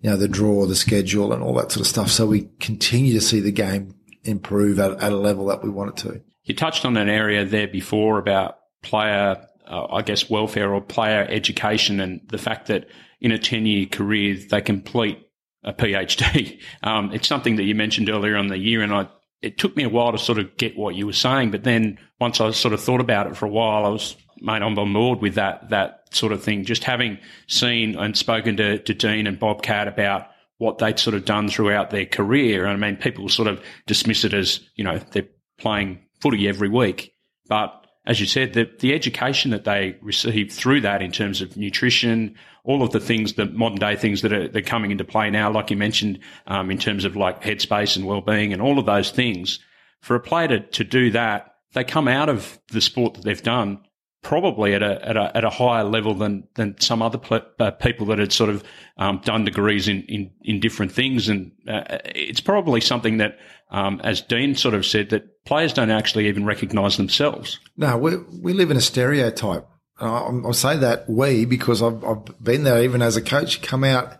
you 0.02 0.10
know, 0.10 0.16
the 0.16 0.28
draw, 0.28 0.66
the 0.66 0.74
schedule 0.74 1.32
and 1.32 1.42
all 1.42 1.54
that 1.54 1.70
sort 1.70 1.82
of 1.82 1.86
stuff. 1.86 2.10
So 2.10 2.26
we 2.26 2.48
continue 2.58 3.12
to 3.14 3.20
see 3.20 3.40
the 3.40 3.52
game 3.52 3.94
improve 4.24 4.80
at, 4.80 4.92
at 5.02 5.12
a 5.12 5.16
level 5.16 5.46
that 5.46 5.62
we 5.62 5.70
want 5.70 5.90
it 5.90 5.96
to. 6.08 6.22
You 6.44 6.54
touched 6.54 6.84
on 6.84 6.96
an 6.96 7.08
area 7.08 7.44
there 7.44 7.68
before 7.68 8.18
about 8.18 8.58
player 8.82 9.46
uh, 9.70 9.86
I 9.90 10.02
guess, 10.02 10.28
welfare 10.28 10.74
or 10.74 10.80
player 10.80 11.26
education 11.30 12.00
and 12.00 12.20
the 12.28 12.38
fact 12.38 12.66
that 12.66 12.88
in 13.20 13.32
a 13.32 13.38
10 13.38 13.66
year 13.66 13.86
career, 13.86 14.36
they 14.50 14.60
complete 14.60 15.18
a 15.64 15.72
PhD. 15.72 16.60
Um, 16.82 17.12
it's 17.12 17.28
something 17.28 17.56
that 17.56 17.64
you 17.64 17.74
mentioned 17.74 18.08
earlier 18.08 18.36
on 18.36 18.46
the 18.48 18.56
year, 18.58 18.80
and 18.80 18.92
I 18.92 19.08
it 19.42 19.58
took 19.58 19.76
me 19.76 19.84
a 19.84 19.88
while 19.88 20.12
to 20.12 20.18
sort 20.18 20.38
of 20.38 20.56
get 20.56 20.76
what 20.76 20.94
you 20.94 21.06
were 21.06 21.12
saying, 21.12 21.50
but 21.50 21.64
then 21.64 21.98
once 22.18 22.40
I 22.40 22.50
sort 22.50 22.74
of 22.74 22.80
thought 22.80 23.00
about 23.00 23.26
it 23.26 23.36
for 23.36 23.46
a 23.46 23.50
while, 23.50 23.84
I 23.84 23.88
was 23.88 24.16
made 24.40 24.62
on 24.62 24.74
board 24.74 25.20
with 25.20 25.34
that 25.34 25.70
that 25.70 26.04
sort 26.10 26.32
of 26.32 26.42
thing. 26.42 26.64
Just 26.64 26.84
having 26.84 27.18
seen 27.46 27.96
and 27.96 28.16
spoken 28.16 28.56
to, 28.56 28.78
to 28.78 28.94
Dean 28.94 29.26
and 29.26 29.38
Bobcat 29.38 29.88
about 29.88 30.28
what 30.58 30.78
they'd 30.78 30.98
sort 30.98 31.14
of 31.14 31.24
done 31.24 31.48
throughout 31.48 31.90
their 31.90 32.06
career. 32.06 32.66
And 32.66 32.84
I 32.84 32.88
mean, 32.88 33.00
people 33.00 33.28
sort 33.28 33.48
of 33.48 33.62
dismiss 33.86 34.24
it 34.24 34.34
as, 34.34 34.60
you 34.74 34.84
know, 34.84 34.98
they're 35.12 35.28
playing 35.58 36.00
footy 36.20 36.48
every 36.48 36.68
week. 36.68 37.14
But 37.48 37.79
as 38.07 38.18
you 38.18 38.26
said, 38.26 38.55
the, 38.55 38.70
the 38.78 38.94
education 38.94 39.51
that 39.51 39.64
they 39.64 39.96
receive 40.01 40.53
through 40.53 40.80
that 40.80 41.03
in 41.03 41.12
terms 41.12 41.42
of 41.42 41.57
nutrition, 41.57 42.34
all 42.64 42.82
of 42.82 42.90
the 42.90 43.01
things, 43.01 43.34
the 43.34 43.46
modern 43.46 43.78
day 43.78 43.96
things 43.96 44.22
that 44.22 44.32
are 44.32 44.48
they're 44.48 44.62
coming 44.62 44.90
into 44.90 45.05
play 45.05 45.30
now, 45.30 45.51
like 45.51 45.70
you 45.70 45.76
mentioned, 45.76 46.18
um, 46.46 46.70
in 46.70 46.78
terms 46.78 47.05
of 47.05 47.16
like 47.16 47.42
headspace 47.42 47.96
and 47.96 48.07
well-being 48.07 48.53
and 48.53 48.62
all 48.62 48.78
of 48.78 48.86
those 48.86 49.11
things. 49.11 49.59
For 50.01 50.16
a 50.16 50.20
player 50.20 50.48
to, 50.48 50.61
to 50.61 50.84
do 50.84 51.11
that, 51.11 51.57
they 51.74 51.84
come 51.84 52.09
out 52.09 52.28
of 52.28 52.59
the 52.72 52.80
sport 52.80 53.14
that 53.14 53.24
they've 53.24 53.42
done 53.42 53.80
probably 54.22 54.74
at 54.74 54.82
a, 54.82 55.09
at 55.09 55.16
a, 55.16 55.36
at 55.36 55.44
a 55.44 55.51
higher 55.51 55.84
level 55.84 56.14
than, 56.14 56.46
than 56.55 56.78
some 56.78 57.01
other 57.01 57.18
pl- 57.18 57.40
uh, 57.59 57.70
people 57.70 58.07
that 58.07 58.18
had 58.18 58.32
sort 58.32 58.51
of 58.51 58.62
um, 58.98 59.20
done 59.24 59.44
degrees 59.44 59.88
in, 59.88 60.03
in, 60.03 60.30
in 60.42 60.61
different 60.61 60.92
things. 60.92 61.28
And 61.28 61.53
uh, 61.66 61.98
it's 62.14 62.40
probably 62.40 62.80
something 62.80 63.16
that, 63.18 63.38
um, 63.70 64.00
as 64.02 64.20
Dean 64.20 64.54
sort 64.54 64.74
of 64.74 64.84
said, 64.84 65.10
that 65.10 65.44
players 65.44 65.72
don't 65.72 65.90
actually 65.90 66.28
even 66.28 66.44
recognise 66.44 66.96
themselves. 66.96 67.58
No, 67.76 67.96
we, 67.96 68.16
we 68.42 68.52
live 68.52 68.70
in 68.70 68.76
a 68.76 68.82
stereotype. 68.82 69.66
I'll 69.98 70.54
say 70.54 70.78
that 70.78 71.10
we 71.10 71.44
because 71.44 71.82
I've, 71.82 72.02
I've 72.02 72.24
been 72.42 72.64
there 72.64 72.82
even 72.82 73.02
as 73.02 73.16
a 73.16 73.22
coach, 73.22 73.60
come 73.60 73.84
out 73.84 74.18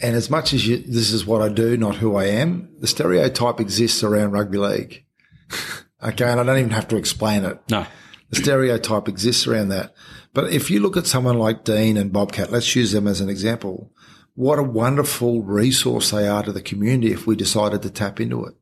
and 0.00 0.14
as 0.14 0.28
much 0.28 0.52
as 0.52 0.66
you, 0.66 0.78
this 0.78 1.10
is 1.10 1.24
what 1.24 1.42
I 1.42 1.48
do, 1.48 1.76
not 1.76 1.96
who 1.96 2.16
I 2.16 2.26
am, 2.26 2.68
the 2.80 2.86
stereotype 2.86 3.60
exists 3.60 4.02
around 4.02 4.32
rugby 4.32 4.58
league. 4.58 5.04
okay. 6.02 6.24
And 6.24 6.40
I 6.40 6.44
don't 6.44 6.58
even 6.58 6.70
have 6.70 6.88
to 6.88 6.96
explain 6.96 7.44
it. 7.44 7.58
No. 7.70 7.86
The 8.30 8.36
stereotype 8.36 9.08
exists 9.08 9.46
around 9.46 9.68
that. 9.68 9.94
But 10.34 10.52
if 10.52 10.70
you 10.70 10.80
look 10.80 10.96
at 10.96 11.06
someone 11.06 11.38
like 11.38 11.64
Dean 11.64 11.96
and 11.96 12.12
Bobcat, 12.12 12.52
let's 12.52 12.76
use 12.76 12.92
them 12.92 13.06
as 13.06 13.20
an 13.20 13.30
example. 13.30 13.92
What 14.34 14.58
a 14.58 14.64
wonderful 14.64 15.42
resource 15.42 16.10
they 16.10 16.28
are 16.28 16.42
to 16.42 16.52
the 16.52 16.60
community 16.60 17.12
if 17.12 17.26
we 17.26 17.36
decided 17.36 17.80
to 17.82 17.90
tap 17.90 18.20
into 18.20 18.44
it. 18.44 18.54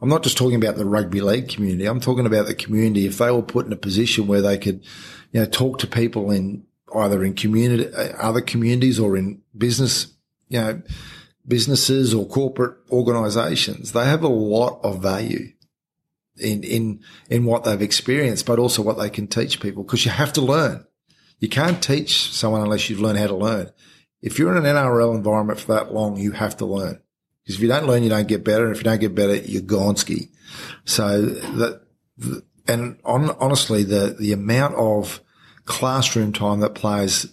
I'm 0.00 0.08
not 0.08 0.22
just 0.22 0.38
talking 0.38 0.56
about 0.56 0.76
the 0.76 0.86
rugby 0.86 1.20
league 1.20 1.48
community. 1.48 1.86
I'm 1.86 2.00
talking 2.00 2.26
about 2.26 2.46
the 2.46 2.54
community. 2.54 3.06
If 3.06 3.18
they 3.18 3.30
were 3.30 3.42
put 3.42 3.66
in 3.66 3.72
a 3.72 3.76
position 3.76 4.26
where 4.26 4.40
they 4.40 4.56
could, 4.56 4.84
you 5.32 5.40
know, 5.40 5.46
talk 5.46 5.78
to 5.80 5.86
people 5.86 6.30
in 6.30 6.64
either 6.94 7.22
in 7.22 7.34
community, 7.34 7.92
uh, 7.94 8.16
other 8.18 8.40
communities 8.40 8.98
or 8.98 9.16
in 9.16 9.42
business, 9.56 10.12
you 10.48 10.60
know, 10.60 10.82
businesses 11.46 12.14
or 12.14 12.26
corporate 12.26 12.78
organizations, 12.90 13.92
they 13.92 14.06
have 14.06 14.22
a 14.22 14.28
lot 14.28 14.80
of 14.82 15.02
value 15.02 15.52
in, 16.38 16.62
in, 16.64 17.00
in 17.28 17.44
what 17.44 17.64
they've 17.64 17.82
experienced, 17.82 18.46
but 18.46 18.58
also 18.58 18.82
what 18.82 18.98
they 18.98 19.10
can 19.10 19.26
teach 19.26 19.60
people 19.60 19.82
because 19.82 20.04
you 20.04 20.10
have 20.10 20.32
to 20.32 20.40
learn. 20.40 20.84
You 21.38 21.48
can't 21.48 21.82
teach 21.82 22.32
someone 22.32 22.62
unless 22.62 22.88
you've 22.88 23.00
learned 23.00 23.18
how 23.18 23.26
to 23.28 23.36
learn. 23.36 23.70
If 24.22 24.38
you're 24.38 24.54
in 24.54 24.64
an 24.64 24.76
NRL 24.76 25.14
environment 25.14 25.60
for 25.60 25.74
that 25.74 25.92
long, 25.92 26.16
you 26.16 26.32
have 26.32 26.56
to 26.58 26.66
learn 26.66 27.00
because 27.50 27.56
if 27.56 27.62
you 27.62 27.68
don't 27.68 27.86
learn, 27.86 28.04
you 28.04 28.08
don't 28.08 28.28
get 28.28 28.44
better. 28.44 28.64
And 28.64 28.72
if 28.72 28.78
you 28.78 28.84
don't 28.84 29.00
get 29.00 29.14
better, 29.14 29.34
you're 29.34 29.62
gonski. 29.62 30.28
So 30.84 31.20
that, 31.20 31.82
and 32.68 33.00
on, 33.04 33.30
honestly, 33.40 33.82
the, 33.82 34.14
the 34.18 34.32
amount 34.32 34.76
of 34.76 35.20
classroom 35.64 36.32
time 36.32 36.60
that 36.60 36.76
players 36.76 37.26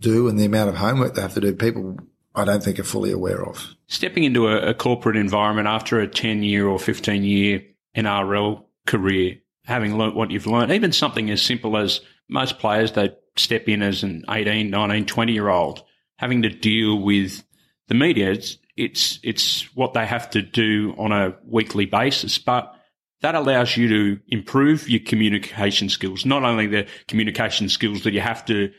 do 0.00 0.28
and 0.28 0.38
the 0.38 0.44
amount 0.44 0.70
of 0.70 0.76
homework 0.76 1.14
they 1.14 1.22
have 1.22 1.34
to 1.34 1.40
do, 1.40 1.54
people 1.54 1.98
I 2.34 2.44
don't 2.44 2.62
think 2.64 2.80
are 2.80 2.84
fully 2.84 3.12
aware 3.12 3.44
of. 3.44 3.74
Stepping 3.86 4.24
into 4.24 4.48
a, 4.48 4.70
a 4.70 4.74
corporate 4.74 5.16
environment 5.16 5.68
after 5.68 6.00
a 6.00 6.08
10 6.08 6.42
year 6.42 6.66
or 6.66 6.78
15 6.78 7.22
year 7.22 7.62
NRL 7.96 8.64
career, 8.86 9.38
having 9.66 9.96
learnt 9.96 10.16
what 10.16 10.32
you've 10.32 10.46
learned, 10.48 10.72
even 10.72 10.90
something 10.90 11.30
as 11.30 11.42
simple 11.42 11.76
as 11.76 12.00
most 12.28 12.58
players, 12.58 12.92
they 12.92 13.10
step 13.36 13.68
in 13.68 13.82
as 13.82 14.02
an 14.02 14.24
18, 14.28 14.68
19, 14.68 15.06
20 15.06 15.32
year 15.32 15.48
old, 15.48 15.84
having 16.16 16.42
to 16.42 16.48
deal 16.48 17.00
with 17.00 17.44
the 17.86 17.94
media. 17.94 18.32
It's, 18.32 18.58
it's, 18.76 19.18
it's 19.22 19.62
what 19.74 19.94
they 19.94 20.06
have 20.06 20.30
to 20.30 20.42
do 20.42 20.94
on 20.98 21.12
a 21.12 21.34
weekly 21.44 21.86
basis, 21.86 22.38
but 22.38 22.74
that 23.22 23.34
allows 23.34 23.76
you 23.76 23.88
to 23.88 24.20
improve 24.28 24.88
your 24.88 25.00
communication 25.00 25.88
skills, 25.88 26.24
not 26.24 26.44
only 26.44 26.66
the 26.66 26.86
communication 27.06 27.68
skills 27.68 28.04
that 28.04 28.12
you 28.12 28.20
have 28.20 28.44
to 28.46 28.72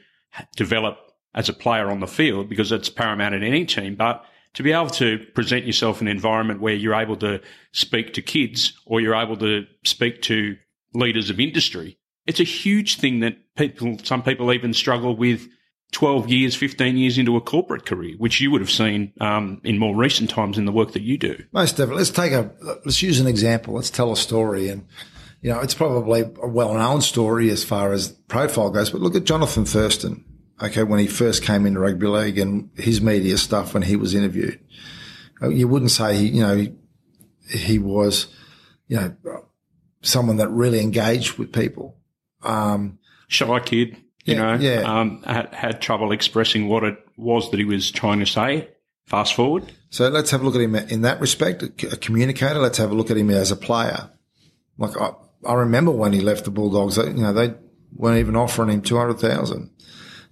develop 0.56 0.98
as 1.34 1.48
a 1.48 1.54
player 1.54 1.90
on 1.90 2.00
the 2.00 2.08
field, 2.08 2.50
because 2.50 2.72
it's 2.72 2.90
paramount 2.90 3.36
in 3.36 3.44
any 3.44 3.66
team, 3.66 3.96
but 3.96 4.26
to 4.54 4.64
be 4.64 4.74
able 4.74 4.90
to 4.90 5.20
present 5.34 5.66
yourself 5.66 6.02
in 6.02 6.08
an 6.08 6.16
environment 6.16 6.60
where 6.60 6.74
you're 6.74 6.96
able 6.96 7.16
to 7.18 7.40
speak 7.72 8.14
to 8.14 8.22
kids 8.22 8.74
or 8.86 9.00
you're 9.00 9.16
able 9.16 9.38
to 9.38 9.66
speak 9.86 10.22
to 10.24 10.58
leaders 10.94 11.30
of 11.30 11.40
industry, 11.40 11.98
it's 12.26 12.40
a 12.40 12.46
huge 12.46 12.98
thing 12.98 13.22
that 13.22 13.38
people, 13.56 13.98
some 14.04 14.22
people 14.22 14.52
even 14.52 14.74
struggle 14.74 15.16
with 15.16 15.48
12 15.92 16.30
years, 16.30 16.56
15 16.56 16.98
years 16.98 17.18
into 17.18 17.36
a 17.36 17.42
corporate 17.42 17.86
career, 17.86 18.16
which 18.18 18.40
you 18.40 18.50
would 18.52 18.62
have 18.62 18.72
seen 18.72 19.12
um, 19.20 19.60
in 19.64 19.78
more 19.78 19.96
recent 19.96 20.30
times 20.30 20.58
in 20.58 20.66
the 20.66 20.72
work 20.72 20.94
that 20.94 21.02
you 21.02 21.18
do. 21.18 21.44
Most 21.52 21.72
definitely. 21.72 21.98
Let's 21.98 22.12
take 22.12 22.32
a, 22.32 22.52
let's 22.86 23.02
use 23.02 23.20
an 23.20 23.28
example. 23.28 23.74
Let's 23.74 23.90
tell 23.90 24.12
a 24.12 24.18
story. 24.18 24.70
And, 24.70 24.86
you 25.42 25.52
know, 25.52 25.60
it's 25.60 25.74
probably 25.74 26.22
a 26.22 26.48
well 26.48 26.74
known 26.74 27.02
story 27.02 27.50
as 27.50 27.64
far 27.64 27.92
as 27.92 28.10
profile 28.10 28.70
goes, 28.70 28.90
but 28.90 29.02
look 29.02 29.16
at 29.16 29.26
Jonathan 29.26 29.66
Thurston 29.66 30.24
okay, 30.62 30.84
when 30.84 31.00
he 31.00 31.08
first 31.08 31.44
came 31.44 31.66
into 31.66 31.80
rugby 31.80 32.08
league 32.08 32.38
and 32.38 32.70
his 32.76 33.02
media 33.02 33.38
stuff 33.38 33.74
when 33.74 33.84
he 33.84 33.96
was 33.96 34.14
interviewed. 34.14 34.60
Uh, 35.42 35.50
you 35.50 35.68
wouldn't 35.68 35.92
say 35.92 36.16
he, 36.16 36.28
you 36.28 36.42
know, 36.42 36.56
he, 36.56 36.74
he 37.50 37.80
was, 37.80 38.28
you 38.88 38.98
know, 38.98 39.16
someone 40.02 40.38
that 40.38 40.50
really 40.50 40.80
engaged 40.82 41.38
with 41.38 41.52
people. 41.52 41.98
Um, 42.44 43.00
Shy 43.28 43.60
kid, 43.62 43.98
you 44.26 44.36
Yeah, 44.36 44.42
know, 44.56 44.62
yeah. 44.62 45.00
um, 45.00 45.22
had, 45.24 45.54
had 45.54 45.82
trouble 45.82 46.12
expressing 46.12 46.68
what 46.68 46.84
it 46.84 46.98
was 47.18 47.50
that 47.52 47.60
he 47.60 47.66
was 47.66 47.92
trying 47.92 48.20
to 48.20 48.26
say. 48.26 48.70
Fast 49.06 49.34
forward. 49.34 49.70
so 49.90 50.08
let's 50.08 50.32
have 50.32 50.42
a 50.42 50.46
look 50.46 50.56
at 50.56 50.62
him 50.62 50.76
in 50.76 51.02
that 51.02 51.20
respect, 51.20 51.64
a 51.64 51.98
communicator. 51.98 52.60
Let's 52.60 52.78
have 52.78 52.92
a 52.92 52.96
look 52.96 53.12
at 53.12 53.18
him 53.18 53.30
as 53.30 53.52
a 53.52 53.58
player. 53.58 54.10
Like 54.78 54.96
I, 55.00 55.12
I 55.46 55.54
remember 55.56 55.92
when 55.92 56.14
he 56.14 56.22
left 56.22 56.46
the 56.46 56.52
Bulldogs, 56.52 56.96
they, 56.96 57.08
you 57.08 57.14
know, 57.16 57.34
they 57.34 57.54
weren't 57.94 58.20
even 58.20 58.38
offering 58.38 58.70
him 58.70 58.82
200,000. 58.82 59.70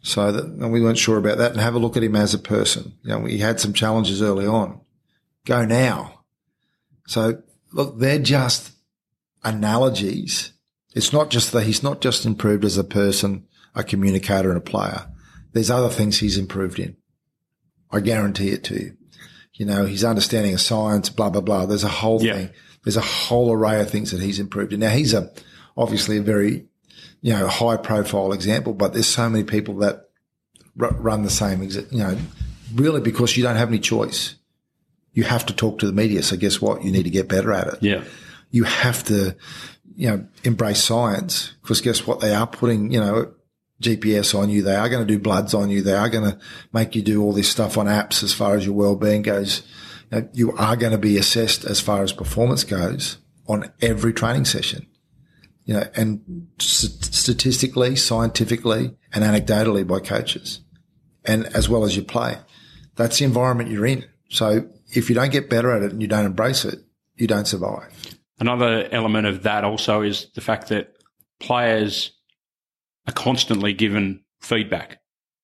So 0.01 0.31
that, 0.31 0.45
and 0.45 0.71
we 0.71 0.81
weren't 0.81 0.97
sure 0.97 1.17
about 1.17 1.39
that 1.39 1.51
and 1.51 1.59
have 1.59 1.75
a 1.75 1.79
look 1.79 1.97
at 1.97 2.03
him 2.03 2.15
as 2.15 2.33
a 2.33 2.39
person. 2.39 2.93
You 3.03 3.09
know, 3.09 3.25
he 3.25 3.39
had 3.39 3.59
some 3.59 3.73
challenges 3.73 4.21
early 4.21 4.45
on. 4.47 4.79
Go 5.45 5.65
now. 5.65 6.21
So 7.07 7.41
look, 7.73 7.99
they're 7.99 8.19
just 8.19 8.71
analogies. 9.43 10.53
It's 10.95 11.11
not 11.11 11.29
just 11.29 11.51
that 11.51 11.63
he's 11.65 11.83
not 11.83 12.01
just 12.01 12.25
improved 12.25 12.63
as 12.63 12.77
a 12.77 12.83
person, 12.83 13.45
a 13.75 13.83
communicator 13.83 14.49
and 14.49 14.57
a 14.57 14.61
player. 14.61 15.07
There's 15.53 15.69
other 15.71 15.89
things 15.89 16.19
he's 16.19 16.37
improved 16.37 16.79
in. 16.79 16.95
I 17.91 17.99
guarantee 18.01 18.49
it 18.49 18.63
to 18.65 18.75
you. 18.75 18.97
You 19.53 19.65
know, 19.65 19.85
his 19.85 20.03
understanding 20.03 20.53
of 20.53 20.61
science, 20.61 21.09
blah, 21.09 21.29
blah, 21.29 21.41
blah. 21.41 21.65
There's 21.65 21.83
a 21.83 21.87
whole 21.89 22.21
Yeah. 22.23 22.33
thing. 22.35 22.49
There's 22.83 22.97
a 22.97 23.01
whole 23.01 23.51
array 23.51 23.81
of 23.81 23.89
things 23.89 24.11
that 24.11 24.21
he's 24.21 24.39
improved 24.39 24.71
in. 24.73 24.79
Now 24.79 24.89
he's 24.91 25.13
a, 25.13 25.31
obviously 25.75 26.17
a 26.17 26.21
very, 26.21 26.65
you 27.21 27.33
know, 27.33 27.47
high 27.47 27.75
profile 27.77 28.31
example, 28.31 28.73
but 28.73 28.93
there's 28.93 29.07
so 29.07 29.29
many 29.29 29.43
people 29.43 29.77
that 29.79 30.05
r- 30.79 30.93
run 30.93 31.23
the 31.23 31.29
same, 31.29 31.59
exa- 31.61 31.91
you 31.91 31.99
know, 31.99 32.17
really 32.73 33.01
because 33.01 33.35
you 33.35 33.43
don't 33.43 33.57
have 33.57 33.67
any 33.69 33.79
choice. 33.79 34.35
You 35.13 35.23
have 35.23 35.45
to 35.47 35.53
talk 35.53 35.79
to 35.79 35.87
the 35.87 35.91
media. 35.93 36.23
So 36.23 36.37
guess 36.37 36.61
what? 36.61 36.83
You 36.85 36.91
need 36.91 37.03
to 37.03 37.09
get 37.09 37.27
better 37.27 37.51
at 37.51 37.67
it 37.67 37.79
Yeah. 37.81 38.03
you 38.51 38.63
have 38.63 39.03
to, 39.05 39.35
you 39.95 40.07
know, 40.09 40.25
embrace 40.45 40.81
science 40.83 41.51
because 41.61 41.81
guess 41.81 42.07
what? 42.07 42.21
They 42.21 42.33
are 42.33 42.47
putting, 42.47 42.91
you 42.91 42.99
know, 43.01 43.31
GPS 43.81 44.37
on 44.37 44.49
you. 44.49 44.61
They 44.61 44.75
are 44.75 44.89
going 44.89 45.05
to 45.05 45.13
do 45.13 45.19
bloods 45.19 45.53
on 45.53 45.69
you. 45.69 45.81
They 45.81 45.93
are 45.93 46.09
going 46.09 46.29
to 46.29 46.37
make 46.73 46.95
you 46.95 47.01
do 47.01 47.21
all 47.21 47.33
this 47.33 47.49
stuff 47.49 47.77
on 47.77 47.85
apps 47.85 48.23
as 48.23 48.33
far 48.33 48.55
as 48.55 48.65
your 48.65 48.75
well-being 48.75 49.21
goes. 49.21 49.63
You, 50.11 50.29
you 50.33 50.57
are 50.57 50.75
going 50.75 50.91
to 50.91 50.97
be 50.97 51.17
assessed 51.17 51.63
as 51.65 51.79
far 51.79 52.03
as 52.03 52.11
performance 52.11 52.63
goes 52.63 53.17
on 53.47 53.71
every 53.81 54.13
training 54.13 54.45
session. 54.45 54.85
You 55.65 55.75
know, 55.75 55.83
and 55.95 56.47
st- 56.59 57.05
statistically, 57.13 57.95
scientifically, 57.95 58.95
and 59.13 59.23
anecdotally 59.23 59.85
by 59.85 59.99
coaches, 59.99 60.61
and 61.25 61.45
as 61.55 61.69
well 61.69 61.83
as 61.83 61.95
your 61.95 62.05
play. 62.05 62.39
That's 62.95 63.19
the 63.19 63.25
environment 63.25 63.69
you're 63.69 63.85
in. 63.85 64.05
So 64.29 64.67
if 64.93 65.09
you 65.09 65.15
don't 65.15 65.31
get 65.31 65.49
better 65.49 65.71
at 65.71 65.83
it 65.83 65.91
and 65.91 66.01
you 66.01 66.07
don't 66.07 66.25
embrace 66.25 66.65
it, 66.65 66.79
you 67.17 67.27
don't 67.27 67.45
survive. 67.45 67.93
Another 68.39 68.87
element 68.91 69.27
of 69.27 69.43
that 69.43 69.63
also 69.63 70.01
is 70.01 70.27
the 70.33 70.41
fact 70.41 70.69
that 70.69 70.95
players 71.39 72.11
are 73.09 73.13
constantly 73.13 73.73
given 73.73 74.21
feedback 74.39 74.99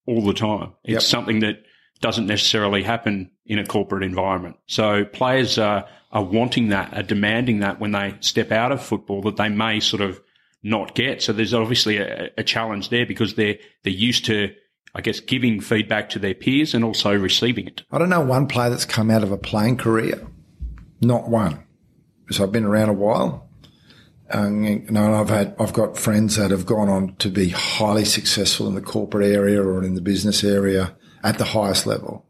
all 0.07 0.23
the 0.23 0.33
time. 0.33 0.73
It's 0.83 0.93
Yep. 0.93 1.01
something 1.01 1.39
that 1.39 1.63
doesn't 2.01 2.27
necessarily 2.27 2.83
happen 2.83 3.31
in 3.45 3.57
a 3.59 3.65
corporate 3.65 4.03
environment. 4.03 4.57
So 4.67 5.05
players 5.05 5.57
are, 5.57 5.85
are 6.11 6.23
wanting 6.23 6.69
that, 6.69 6.95
are 6.97 7.03
demanding 7.03 7.59
that 7.59 7.79
when 7.79 7.91
they 7.91 8.15
step 8.19 8.51
out 8.51 8.71
of 8.71 8.81
football 8.83 9.21
that 9.23 9.37
they 9.37 9.49
may 9.49 9.79
sort 9.79 10.01
of 10.01 10.21
not 10.61 10.95
get. 10.95 11.21
So 11.21 11.33
there's 11.33 11.53
obviously 11.53 11.97
a, 11.97 12.29
a 12.37 12.43
challenge 12.43 12.89
there 12.89 13.05
because 13.05 13.35
they're, 13.35 13.57
they're 13.83 13.93
used 13.93 14.25
to, 14.25 14.53
I 14.93 15.01
guess, 15.01 15.19
giving 15.19 15.61
feedback 15.61 16.09
to 16.11 16.19
their 16.19 16.33
peers 16.33 16.73
and 16.73 16.83
also 16.83 17.15
receiving 17.15 17.67
it. 17.67 17.83
I 17.91 17.97
don't 17.97 18.09
know 18.09 18.21
one 18.21 18.47
player 18.47 18.69
that's 18.69 18.85
come 18.85 19.09
out 19.09 19.23
of 19.23 19.31
a 19.31 19.37
playing 19.37 19.77
career. 19.77 20.25
Not 21.01 21.29
one. 21.29 21.63
so 22.31 22.43
I've 22.43 22.51
been 22.51 22.65
around 22.65 22.89
a 22.89 22.93
while. 22.93 23.44
Um, 24.31 24.63
you 24.63 24.79
know, 24.89 25.13
I've 25.13 25.29
had, 25.29 25.55
I've 25.59 25.73
got 25.73 25.97
friends 25.97 26.35
that 26.37 26.51
have 26.51 26.65
gone 26.65 26.89
on 26.89 27.15
to 27.17 27.29
be 27.29 27.49
highly 27.49 28.05
successful 28.05 28.67
in 28.67 28.73
the 28.73 28.81
corporate 28.81 29.31
area 29.31 29.61
or 29.61 29.83
in 29.83 29.93
the 29.93 30.01
business 30.01 30.43
area 30.43 30.95
at 31.23 31.37
the 31.37 31.45
highest 31.45 31.85
level. 31.85 32.25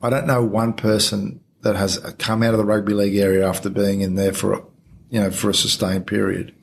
I 0.00 0.10
don't 0.10 0.26
know 0.26 0.42
one 0.42 0.72
person 0.74 1.40
that 1.62 1.76
has 1.76 1.98
come 2.18 2.42
out 2.42 2.54
of 2.54 2.58
the 2.58 2.64
rugby 2.64 2.94
league 2.94 3.16
area 3.16 3.48
after 3.48 3.70
being 3.70 4.00
in 4.00 4.14
there 4.14 4.32
for, 4.32 4.52
a, 4.52 4.62
you 5.10 5.20
know, 5.20 5.30
for 5.30 5.50
a 5.50 5.54
sustained 5.54 6.06
period 6.06 6.54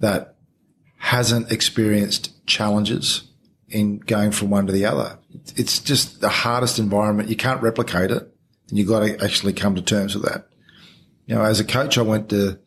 that 0.00 0.36
hasn't 0.98 1.52
experienced 1.52 2.46
challenges 2.46 3.24
in 3.68 3.98
going 3.98 4.30
from 4.30 4.50
one 4.50 4.66
to 4.66 4.72
the 4.72 4.84
other. 4.84 5.18
It's 5.56 5.78
just 5.78 6.20
the 6.20 6.28
hardest 6.28 6.78
environment. 6.78 7.28
You 7.28 7.36
can't 7.36 7.62
replicate 7.62 8.10
it 8.10 8.34
and 8.68 8.78
you've 8.78 8.88
got 8.88 9.00
to 9.00 9.22
actually 9.22 9.52
come 9.52 9.74
to 9.74 9.82
terms 9.82 10.14
with 10.14 10.24
that. 10.24 10.46
You 11.26 11.34
know, 11.34 11.42
as 11.42 11.60
a 11.60 11.64
coach, 11.64 11.98
I 11.98 12.02
went 12.02 12.28
to, 12.30 12.58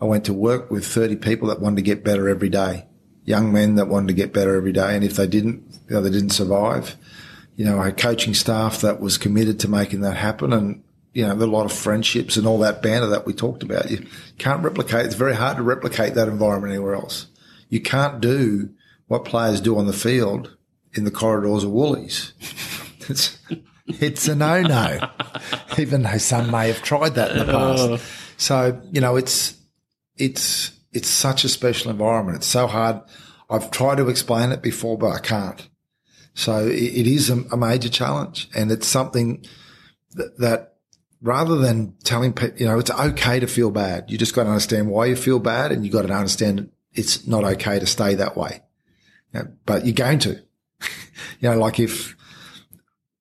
I 0.00 0.06
went 0.06 0.24
to 0.24 0.32
work 0.32 0.70
with 0.70 0.86
30 0.86 1.16
people 1.16 1.48
that 1.48 1.60
wanted 1.60 1.76
to 1.76 1.82
get 1.82 2.04
better 2.04 2.28
every 2.28 2.48
day. 2.48 2.86
Young 3.24 3.52
men 3.52 3.74
that 3.74 3.88
wanted 3.88 4.08
to 4.08 4.14
get 4.14 4.32
better 4.32 4.56
every 4.56 4.72
day. 4.72 4.96
And 4.96 5.04
if 5.04 5.16
they 5.16 5.26
didn't, 5.26 5.62
you 5.88 5.96
know, 5.96 6.00
they 6.00 6.10
didn't 6.10 6.30
survive. 6.30 6.96
You 7.56 7.66
know, 7.66 7.78
I 7.78 7.86
had 7.86 7.98
coaching 7.98 8.32
staff 8.32 8.80
that 8.80 9.00
was 9.00 9.18
committed 9.18 9.60
to 9.60 9.68
making 9.68 10.00
that 10.00 10.16
happen 10.16 10.52
and, 10.52 10.82
you 11.12 11.26
know, 11.26 11.34
a 11.34 11.44
lot 11.44 11.66
of 11.66 11.72
friendships 11.72 12.36
and 12.36 12.46
all 12.46 12.58
that 12.60 12.80
banter 12.80 13.08
that 13.08 13.26
we 13.26 13.34
talked 13.34 13.62
about. 13.62 13.90
You 13.90 14.06
can't 14.38 14.64
replicate. 14.64 15.04
It's 15.04 15.14
very 15.14 15.34
hard 15.34 15.58
to 15.58 15.62
replicate 15.62 16.14
that 16.14 16.28
environment 16.28 16.72
anywhere 16.72 16.94
else. 16.94 17.26
You 17.68 17.80
can't 17.80 18.20
do 18.20 18.70
what 19.08 19.24
players 19.24 19.60
do 19.60 19.76
on 19.76 19.86
the 19.86 19.92
field 19.92 20.56
in 20.94 21.04
the 21.04 21.10
corridors 21.10 21.64
of 21.64 21.70
Woolies. 21.70 22.32
It's, 23.08 23.38
it's 23.86 24.28
a 24.28 24.36
no 24.36 24.62
no, 24.62 25.10
even 25.78 26.02
though 26.02 26.18
some 26.18 26.50
may 26.50 26.68
have 26.68 26.80
tried 26.80 27.16
that 27.16 27.32
in 27.32 27.38
the 27.38 27.52
past. 27.52 27.82
Oh. 27.82 27.98
So, 28.36 28.80
you 28.92 29.00
know, 29.00 29.16
it's, 29.16 29.59
it's, 30.20 30.72
it's 30.92 31.08
such 31.08 31.44
a 31.44 31.48
special 31.48 31.90
environment. 31.90 32.38
It's 32.38 32.46
so 32.46 32.66
hard. 32.66 33.00
I've 33.48 33.70
tried 33.70 33.96
to 33.98 34.08
explain 34.08 34.52
it 34.52 34.62
before, 34.62 34.98
but 34.98 35.10
I 35.10 35.18
can't. 35.18 35.68
So 36.34 36.66
it, 36.66 36.74
it 36.74 37.06
is 37.06 37.30
a, 37.30 37.44
a, 37.52 37.56
major 37.56 37.88
challenge 37.88 38.48
and 38.54 38.70
it's 38.70 38.86
something 38.86 39.44
that, 40.12 40.38
that 40.38 40.74
rather 41.20 41.56
than 41.56 41.94
telling 42.04 42.32
people, 42.32 42.58
you 42.58 42.66
know, 42.66 42.78
it's 42.78 42.90
okay 42.90 43.40
to 43.40 43.46
feel 43.46 43.70
bad. 43.70 44.10
You 44.10 44.16
just 44.16 44.34
got 44.34 44.44
to 44.44 44.50
understand 44.50 44.88
why 44.88 45.06
you 45.06 45.16
feel 45.16 45.38
bad 45.38 45.72
and 45.72 45.84
you 45.84 45.90
got 45.90 46.02
to 46.02 46.12
understand 46.12 46.70
it's 46.92 47.26
not 47.26 47.44
okay 47.44 47.78
to 47.78 47.86
stay 47.86 48.14
that 48.14 48.36
way. 48.36 48.62
You 49.32 49.40
know, 49.40 49.48
but 49.66 49.84
you're 49.84 49.94
going 49.94 50.18
to, 50.20 50.30
you 51.40 51.50
know, 51.50 51.58
like 51.58 51.78
if, 51.80 52.16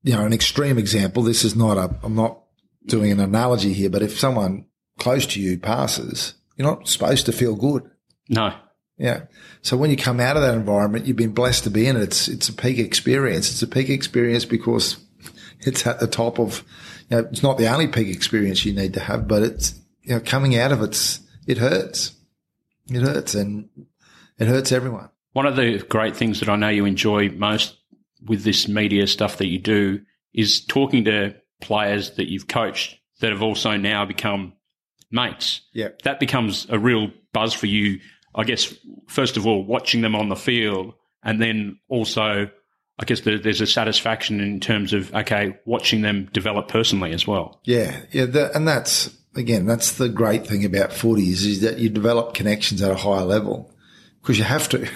you 0.04 0.14
know, 0.14 0.26
an 0.26 0.34
extreme 0.34 0.78
example, 0.78 1.24
this 1.24 1.44
is 1.44 1.56
not 1.56 1.78
a, 1.78 1.96
I'm 2.04 2.16
not 2.16 2.40
doing 2.86 3.12
an 3.12 3.20
analogy 3.20 3.74
here, 3.74 3.90
but 3.90 4.02
if 4.02 4.18
someone 4.18 4.66
close 4.98 5.26
to 5.28 5.42
you 5.42 5.58
passes, 5.58 6.36
you're 6.60 6.68
not 6.68 6.90
supposed 6.90 7.26
to 7.26 7.32
feel 7.32 7.56
good. 7.56 7.90
No. 8.28 8.54
Yeah. 8.98 9.22
So 9.62 9.78
when 9.78 9.92
you 9.92 9.96
come 9.96 10.20
out 10.20 10.36
of 10.36 10.42
that 10.44 10.56
environment, 10.56 11.06
you've 11.06 11.16
been 11.16 11.34
blessed 11.34 11.64
to 11.64 11.70
be 11.70 11.88
in 11.88 11.96
it. 11.96 12.04
It's, 12.04 12.28
it's 12.28 12.50
a 12.50 12.54
peak 12.54 12.80
experience. 12.80 13.50
It's 13.50 13.62
a 13.62 13.68
peak 13.68 13.90
experience 13.90 14.44
because 14.44 14.98
it's 15.62 15.88
at 15.88 16.02
the 16.02 16.08
top 16.08 16.38
of, 16.38 16.66
you 17.10 17.16
know, 17.16 17.30
it's 17.32 17.42
not 17.42 17.58
the 17.58 17.72
only 17.72 17.88
peak 17.88 18.14
experience 18.14 18.66
you 18.66 18.74
need 18.74 18.94
to 18.96 19.00
have, 19.00 19.26
but 19.26 19.42
it's, 19.42 19.74
you 20.02 20.14
know, 20.14 20.20
coming 20.20 20.58
out 20.58 20.74
of 20.74 20.82
it's, 20.82 21.22
it 21.48 21.60
hurts. 21.60 22.12
It 22.90 23.04
hurts 23.04 23.36
and 23.36 23.70
it 24.38 24.48
hurts 24.48 24.74
everyone. 24.74 25.10
One 25.32 25.46
of 25.46 25.56
the 25.56 25.78
great 25.78 26.18
things 26.18 26.42
that 26.42 26.50
I 26.50 26.58
know 26.58 26.68
you 26.68 26.84
enjoy 26.84 27.30
most 27.30 27.78
with 28.26 28.44
this 28.44 28.68
media 28.68 29.08
stuff 29.08 29.38
that 29.38 29.48
you 29.48 29.60
do 29.60 30.02
is 30.34 30.66
talking 30.66 31.06
to 31.06 31.36
players 31.62 32.12
that 32.18 32.30
you've 32.30 32.50
coached 32.50 33.00
that 33.22 33.32
have 33.32 33.42
also 33.42 33.78
now 33.78 34.06
become 34.06 34.54
mates. 35.12 35.62
Yeah. 35.74 35.90
That 36.04 36.20
becomes 36.20 36.68
a 36.70 36.80
real 36.80 37.12
buzz 37.34 37.54
for 37.54 37.68
you. 37.68 38.00
I 38.36 38.44
guess, 38.44 38.74
first 39.08 39.38
of 39.38 39.48
all, 39.48 39.64
watching 39.64 40.02
them 40.02 40.16
on 40.16 40.30
the 40.30 40.36
field 40.36 40.94
and 41.24 41.42
then 41.42 41.80
also, 41.90 42.50
I 43.00 43.06
guess 43.06 43.22
there's 43.22 43.62
a 43.62 43.68
satisfaction 43.68 44.40
in 44.40 44.60
terms 44.60 44.94
of, 44.94 45.14
okay, 45.14 45.58
watching 45.66 46.02
them 46.02 46.30
develop 46.32 46.68
personally 46.68 47.12
as 47.12 47.26
well. 47.26 47.60
Yeah. 47.64 48.00
Yeah. 48.12 48.26
The, 48.26 48.56
and 48.56 48.68
that's, 48.68 49.10
again, 49.36 49.66
that's 49.66 49.94
the 49.94 50.10
great 50.10 50.46
thing 50.46 50.64
about 50.64 50.92
footies 50.92 51.46
is 51.46 51.62
that 51.62 51.80
you 51.80 51.90
develop 51.90 52.34
connections 52.34 52.82
at 52.82 52.92
a 52.92 52.96
higher 52.96 53.26
level 53.26 53.74
because 54.22 54.38
you 54.38 54.44
have 54.44 54.70
to, 54.70 54.88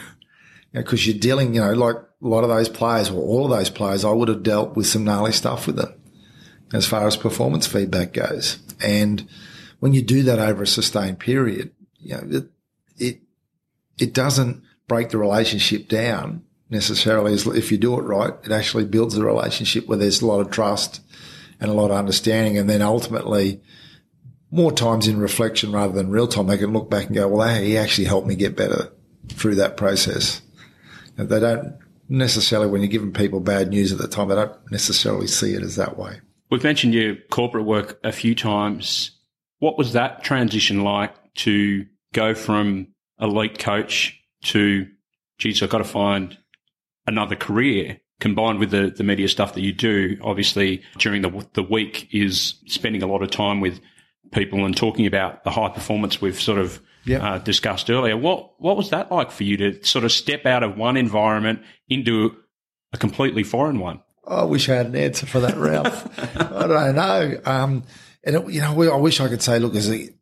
because 0.71 1.05
you 1.07 1.13
know, 1.13 1.15
you're 1.15 1.21
dealing, 1.21 1.55
you 1.55 1.61
know, 1.61 1.73
like 1.73 1.95
a 1.95 2.27
lot 2.27 2.43
of 2.43 2.49
those 2.49 2.69
players 2.69 3.09
or 3.09 3.21
all 3.21 3.45
of 3.45 3.57
those 3.57 3.69
players, 3.69 4.05
I 4.05 4.11
would 4.11 4.27
have 4.27 4.43
dealt 4.43 4.75
with 4.75 4.85
some 4.85 5.03
gnarly 5.03 5.31
stuff 5.31 5.67
with 5.67 5.75
them 5.75 5.93
as 6.73 6.85
far 6.87 7.07
as 7.07 7.17
performance 7.17 7.67
feedback 7.67 8.13
goes. 8.13 8.59
And 8.81 9.27
when 9.83 9.91
you 9.91 10.01
do 10.01 10.23
that 10.23 10.39
over 10.39 10.63
a 10.63 10.67
sustained 10.67 11.19
period, 11.19 11.69
you 11.99 12.15
know, 12.15 12.23
it, 12.29 12.45
it, 12.97 13.19
it 13.99 14.13
doesn't 14.13 14.63
break 14.87 15.09
the 15.09 15.17
relationship 15.17 15.89
down 15.89 16.41
necessarily 16.69 17.33
if 17.33 17.69
you 17.69 17.77
do 17.77 17.99
it 17.99 18.03
right. 18.03 18.31
It 18.45 18.53
actually 18.53 18.85
builds 18.85 19.13
the 19.13 19.25
relationship 19.25 19.85
where 19.85 19.97
there's 19.97 20.21
a 20.21 20.25
lot 20.25 20.39
of 20.39 20.51
trust 20.51 21.01
and 21.59 21.69
a 21.69 21.73
lot 21.73 21.91
of 21.91 21.97
understanding. 21.97 22.57
And 22.57 22.69
then 22.69 22.81
ultimately, 22.81 23.59
more 24.51 24.71
times 24.71 25.09
in 25.09 25.19
reflection 25.19 25.73
rather 25.73 25.91
than 25.91 26.11
real 26.11 26.29
time, 26.29 26.47
they 26.47 26.57
can 26.57 26.71
look 26.71 26.89
back 26.89 27.07
and 27.07 27.15
go, 27.15 27.27
well, 27.27 27.45
hey, 27.45 27.65
he 27.65 27.77
actually 27.77 28.05
helped 28.05 28.25
me 28.25 28.35
get 28.35 28.55
better 28.55 28.89
through 29.33 29.55
that 29.55 29.75
process. 29.75 30.41
They 31.17 31.41
don't 31.41 31.77
necessarily, 32.07 32.69
when 32.69 32.79
you're 32.79 32.87
giving 32.87 33.11
people 33.11 33.41
bad 33.41 33.67
news 33.67 33.91
at 33.91 33.97
the 33.97 34.07
time, 34.07 34.29
they 34.29 34.35
don't 34.35 34.71
necessarily 34.71 35.27
see 35.27 35.55
it 35.55 35.61
as 35.61 35.75
that 35.75 35.97
way. 35.97 36.21
We've 36.49 36.63
mentioned 36.63 36.93
your 36.93 37.17
corporate 37.31 37.65
work 37.65 37.99
a 38.01 38.13
few 38.13 38.33
times. 38.33 39.12
What 39.63 39.77
was 39.77 39.93
that 39.93 40.25
transition 40.25 40.83
like 40.83 41.13
to 41.35 41.85
go 42.13 42.35
from 42.35 42.87
elite 43.17 43.59
coach 43.59 44.21
to, 44.47 44.87
geez, 45.37 45.63
I've 45.63 45.69
got 45.69 45.77
to 45.77 45.85
find 45.85 46.37
another 47.07 47.37
career 47.37 48.01
combined 48.19 48.59
with 48.59 48.71
the, 48.71 48.93
the 48.93 49.05
media 49.05 49.29
stuff 49.29 49.53
that 49.53 49.61
you 49.61 49.71
do? 49.71 50.17
Obviously, 50.21 50.83
during 50.97 51.21
the, 51.21 51.47
the 51.53 51.63
week 51.63 52.09
is 52.11 52.55
spending 52.67 53.03
a 53.03 53.07
lot 53.07 53.23
of 53.23 53.31
time 53.31 53.61
with 53.61 53.79
people 54.33 54.65
and 54.65 54.75
talking 54.75 55.05
about 55.05 55.45
the 55.45 55.51
high 55.51 55.69
performance 55.69 56.19
we've 56.19 56.41
sort 56.41 56.59
of 56.59 56.81
yep. 57.05 57.21
uh, 57.21 57.37
discussed 57.37 57.89
earlier. 57.89 58.17
What 58.17 58.59
what 58.59 58.75
was 58.75 58.89
that 58.89 59.13
like 59.13 59.31
for 59.31 59.45
you 59.45 59.55
to 59.55 59.81
sort 59.85 60.03
of 60.03 60.11
step 60.11 60.45
out 60.45 60.63
of 60.63 60.75
one 60.75 60.97
environment 60.97 61.61
into 61.87 62.35
a 62.91 62.97
completely 62.97 63.43
foreign 63.43 63.79
one? 63.79 64.01
I 64.27 64.43
wish 64.43 64.67
I 64.67 64.75
had 64.75 64.87
an 64.87 64.97
answer 64.97 65.25
for 65.25 65.39
that, 65.39 65.55
Ralph. 65.55 66.19
I 66.51 66.67
don't 66.67 66.95
know. 66.95 67.41
Um, 67.45 67.83
and 68.23 68.35
it, 68.35 68.49
you 68.49 68.61
know, 68.61 68.93
I 68.93 68.97
wish 68.97 69.19
I 69.19 69.27
could 69.27 69.41
say, 69.41 69.59
look, 69.59 69.73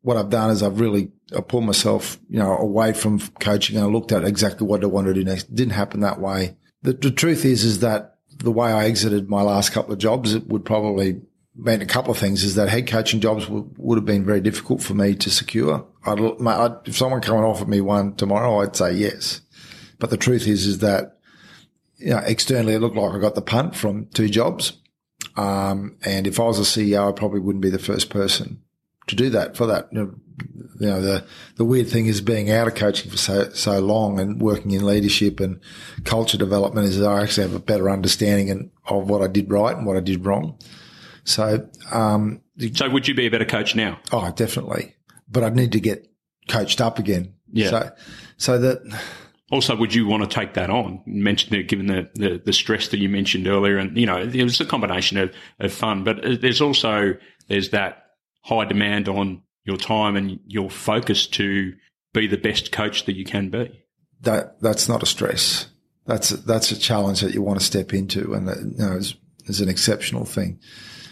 what 0.02 0.18
I've 0.18 0.30
done 0.30 0.50
is 0.50 0.64
I've 0.64 0.80
really 0.80 1.12
I 1.36 1.42
pulled 1.42 1.66
myself, 1.66 2.20
you 2.30 2.40
know, 2.40 2.58
away 2.58 2.94
from 2.94 3.20
coaching 3.40 3.78
and 3.78 3.86
I 3.86 3.88
looked 3.88 4.12
at 4.12 4.26
exactly 4.26 4.66
what 4.66 4.84
I 4.84 4.88
wanted 4.88 5.14
to 5.14 5.24
do 5.24 5.30
next. 5.30 5.50
It 5.50 5.56
didn't 5.56 5.74
happen 5.74 6.00
that 6.02 6.20
way. 6.20 6.58
The, 6.82 6.94
the 6.94 7.12
truth 7.12 7.46
is, 7.46 7.64
is 7.64 7.80
that 7.80 8.18
the 8.38 8.52
way 8.52 8.72
I 8.72 8.86
exited 8.86 9.30
my 9.30 9.44
last 9.44 9.72
couple 9.72 9.94
of 9.94 10.00
jobs, 10.00 10.34
it 10.34 10.48
would 10.48 10.66
probably 10.66 11.22
meant 11.56 11.84
a 11.84 11.86
couple 11.86 12.12
of 12.12 12.18
things 12.18 12.44
is 12.44 12.56
that 12.56 12.70
head 12.70 12.88
coaching 12.88 13.20
jobs 13.20 13.48
would, 13.48 13.78
would 13.78 13.98
have 13.98 14.06
been 14.06 14.26
very 14.26 14.42
difficult 14.42 14.82
for 14.82 14.94
me 14.94 15.14
to 15.16 15.30
secure. 15.30 15.86
I'd, 16.06 16.20
I'd, 16.20 16.76
if 16.86 16.98
someone 16.98 17.22
came 17.22 17.36
and 17.36 17.46
offered 17.46 17.68
me 17.70 17.82
one 17.82 18.16
tomorrow, 18.16 18.62
I'd 18.62 18.76
say 18.76 18.94
yes. 18.94 19.42
But 20.00 20.10
the 20.10 20.18
truth 20.18 20.48
is, 20.48 20.66
is 20.66 20.80
that, 20.80 21.18
you 21.98 22.12
know, 22.12 22.22
externally 22.26 22.74
it 22.74 22.80
looked 22.80 22.96
like 22.96 23.14
I 23.14 23.20
got 23.20 23.36
the 23.36 23.42
punt 23.42 23.76
from 23.76 24.08
two 24.08 24.30
jobs. 24.30 24.74
Um, 25.38 25.98
and 26.04 26.28
if 26.28 26.40
I 26.40 26.44
was 26.44 26.60
a 26.60 26.64
CEO, 26.64 27.08
I 27.08 27.12
probably 27.12 27.40
wouldn't 27.40 27.62
be 27.62 27.70
the 27.70 27.80
first 27.80 28.10
person 28.10 28.62
to 29.08 29.16
do 29.16 29.30
that 29.30 29.56
for 29.56 29.66
that. 29.68 29.90
You 29.92 30.18
know, 30.80 31.02
the, 31.02 31.26
the 31.56 31.66
weird 31.66 31.88
thing 31.88 32.08
is 32.08 32.22
being 32.22 32.50
out 32.50 32.68
of 32.68 32.76
coaching 32.76 33.12
for 33.12 33.18
so, 33.18 33.50
so 33.50 33.80
long 33.80 34.20
and 34.20 34.42
working 34.42 34.72
in 34.72 34.86
leadership 34.86 35.40
and 35.40 35.60
culture 36.06 36.38
development 36.38 36.88
is 36.88 37.00
that 37.00 37.10
I 37.10 37.22
actually 37.22 37.44
have 37.44 37.56
a 37.56 37.60
better 37.60 37.90
understanding 37.90 38.72
of 38.88 39.10
what 39.10 39.22
I 39.22 39.28
did 39.28 39.52
right 39.52 39.76
and 39.76 39.86
what 39.86 39.98
I 39.98 40.02
did 40.02 40.26
wrong. 40.26 40.58
So, 41.24 41.68
um, 41.92 42.42
so 42.74 42.90
would 42.90 43.08
you 43.08 43.14
be 43.14 43.28
a 43.28 43.32
better 43.32 43.46
coach 43.46 43.76
now? 43.76 44.00
Oh, 44.12 44.32
definitely. 44.36 44.96
But 45.30 45.44
I'd 45.44 45.56
need 45.56 45.72
to 45.74 45.80
get 45.80 46.08
coached 46.50 46.82
up 46.82 47.00
again. 47.00 47.34
Yeah. 47.52 47.70
So, 47.70 47.92
so 48.38 48.58
that. 48.60 49.02
Also, 49.52 49.76
would 49.76 49.94
you 49.94 50.08
want 50.08 50.24
to 50.24 50.30
take 50.30 50.54
that 50.54 50.70
on? 50.70 51.04
Mentioned 51.06 51.56
it, 51.56 51.68
given 51.68 51.88
the, 51.88 52.10
the, 52.16 52.42
the, 52.44 52.54
stress 52.54 52.88
that 52.88 53.00
you 53.00 53.10
mentioned 53.10 53.48
earlier, 53.48 53.78
and 53.78 53.98
you 53.98 54.06
know, 54.06 54.18
it 54.18 54.44
was 54.44 54.62
a 54.62 54.66
combination 54.66 55.18
of, 55.18 55.34
of 55.60 55.74
fun, 55.74 56.06
but 56.06 56.42
there's 56.42 56.62
also 56.62 57.16
there's 57.50 57.72
that 57.72 58.06
high 58.44 58.66
demand 58.66 59.10
on 59.10 59.42
your 59.66 59.78
time 59.78 60.16
and 60.16 60.40
your 60.48 60.70
focus 60.70 61.28
to 61.28 61.74
be 62.14 62.28
the 62.28 62.38
best 62.38 62.72
coach 62.72 63.06
that 63.06 63.16
you 63.16 63.26
can 63.26 63.50
be. 63.50 63.84
That 64.22 64.62
that's 64.62 64.88
not 64.88 65.04
a 65.04 65.06
stress. 65.06 65.68
That's 66.06 66.30
that's 66.30 66.72
a 66.72 66.80
challenge 66.80 67.22
that 67.22 67.34
you 67.34 67.42
want 67.42 67.60
to 67.60 67.66
step 67.66 67.94
into, 67.94 68.34
and 68.34 68.48
you 68.48 68.86
know, 68.86 68.96
is 68.96 69.16
is 69.46 69.62
an 69.62 69.70
exceptional 69.70 70.26
thing. 70.26 70.60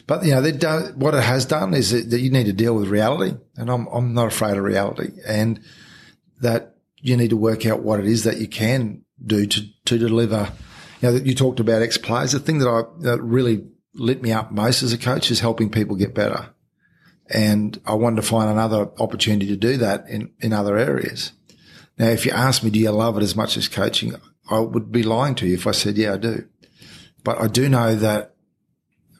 But 0.07 0.23
you 0.23 0.31
know, 0.31 0.51
done, 0.51 0.97
what 0.97 1.13
it 1.13 1.23
has 1.23 1.45
done 1.45 1.73
is 1.73 1.91
that 2.09 2.19
you 2.19 2.31
need 2.31 2.45
to 2.45 2.53
deal 2.53 2.73
with 2.75 2.87
reality, 2.87 3.37
and 3.57 3.69
I'm 3.69 3.87
I'm 3.87 4.13
not 4.13 4.27
afraid 4.27 4.57
of 4.57 4.63
reality, 4.63 5.11
and 5.27 5.59
that 6.41 6.77
you 7.01 7.17
need 7.17 7.29
to 7.29 7.37
work 7.37 7.65
out 7.65 7.81
what 7.81 7.99
it 7.99 8.05
is 8.05 8.23
that 8.23 8.37
you 8.37 8.47
can 8.47 9.03
do 9.23 9.45
to 9.45 9.61
to 9.85 9.97
deliver. 9.97 10.51
You 11.01 11.07
know, 11.07 11.13
that 11.13 11.25
you 11.25 11.33
talked 11.33 11.61
about 11.61 11.81
ex 11.81 11.97
players. 11.97 12.33
The 12.33 12.39
thing 12.39 12.59
that 12.59 12.67
I 12.67 12.83
that 13.03 13.21
really 13.21 13.65
lit 13.93 14.21
me 14.21 14.31
up 14.31 14.51
most 14.51 14.83
as 14.83 14.93
a 14.93 14.97
coach 14.97 15.31
is 15.31 15.39
helping 15.39 15.69
people 15.69 15.95
get 15.95 16.13
better, 16.13 16.49
And 17.29 17.79
I 17.85 17.93
wanted 17.93 18.17
to 18.17 18.27
find 18.27 18.49
another 18.49 18.89
opportunity 18.99 19.47
to 19.47 19.55
do 19.55 19.77
that 19.77 20.07
in, 20.07 20.31
in 20.39 20.53
other 20.53 20.77
areas. 20.77 21.33
Now, 21.97 22.07
if 22.07 22.25
you 22.25 22.31
ask 22.31 22.63
me, 22.63 22.69
do 22.69 22.79
you 22.79 22.91
love 22.91 23.17
it 23.17 23.23
as 23.23 23.35
much 23.35 23.57
as 23.57 23.67
coaching? 23.67 24.15
I 24.49 24.59
would 24.59 24.91
be 24.91 25.03
lying 25.03 25.35
to 25.35 25.47
you 25.47 25.53
if 25.53 25.67
I 25.67 25.71
said, 25.71 25.97
yeah, 25.97 26.13
I 26.13 26.17
do. 26.17 26.47
But 27.23 27.39
I 27.39 27.47
do 27.47 27.69
know 27.69 27.93
that 27.95 28.35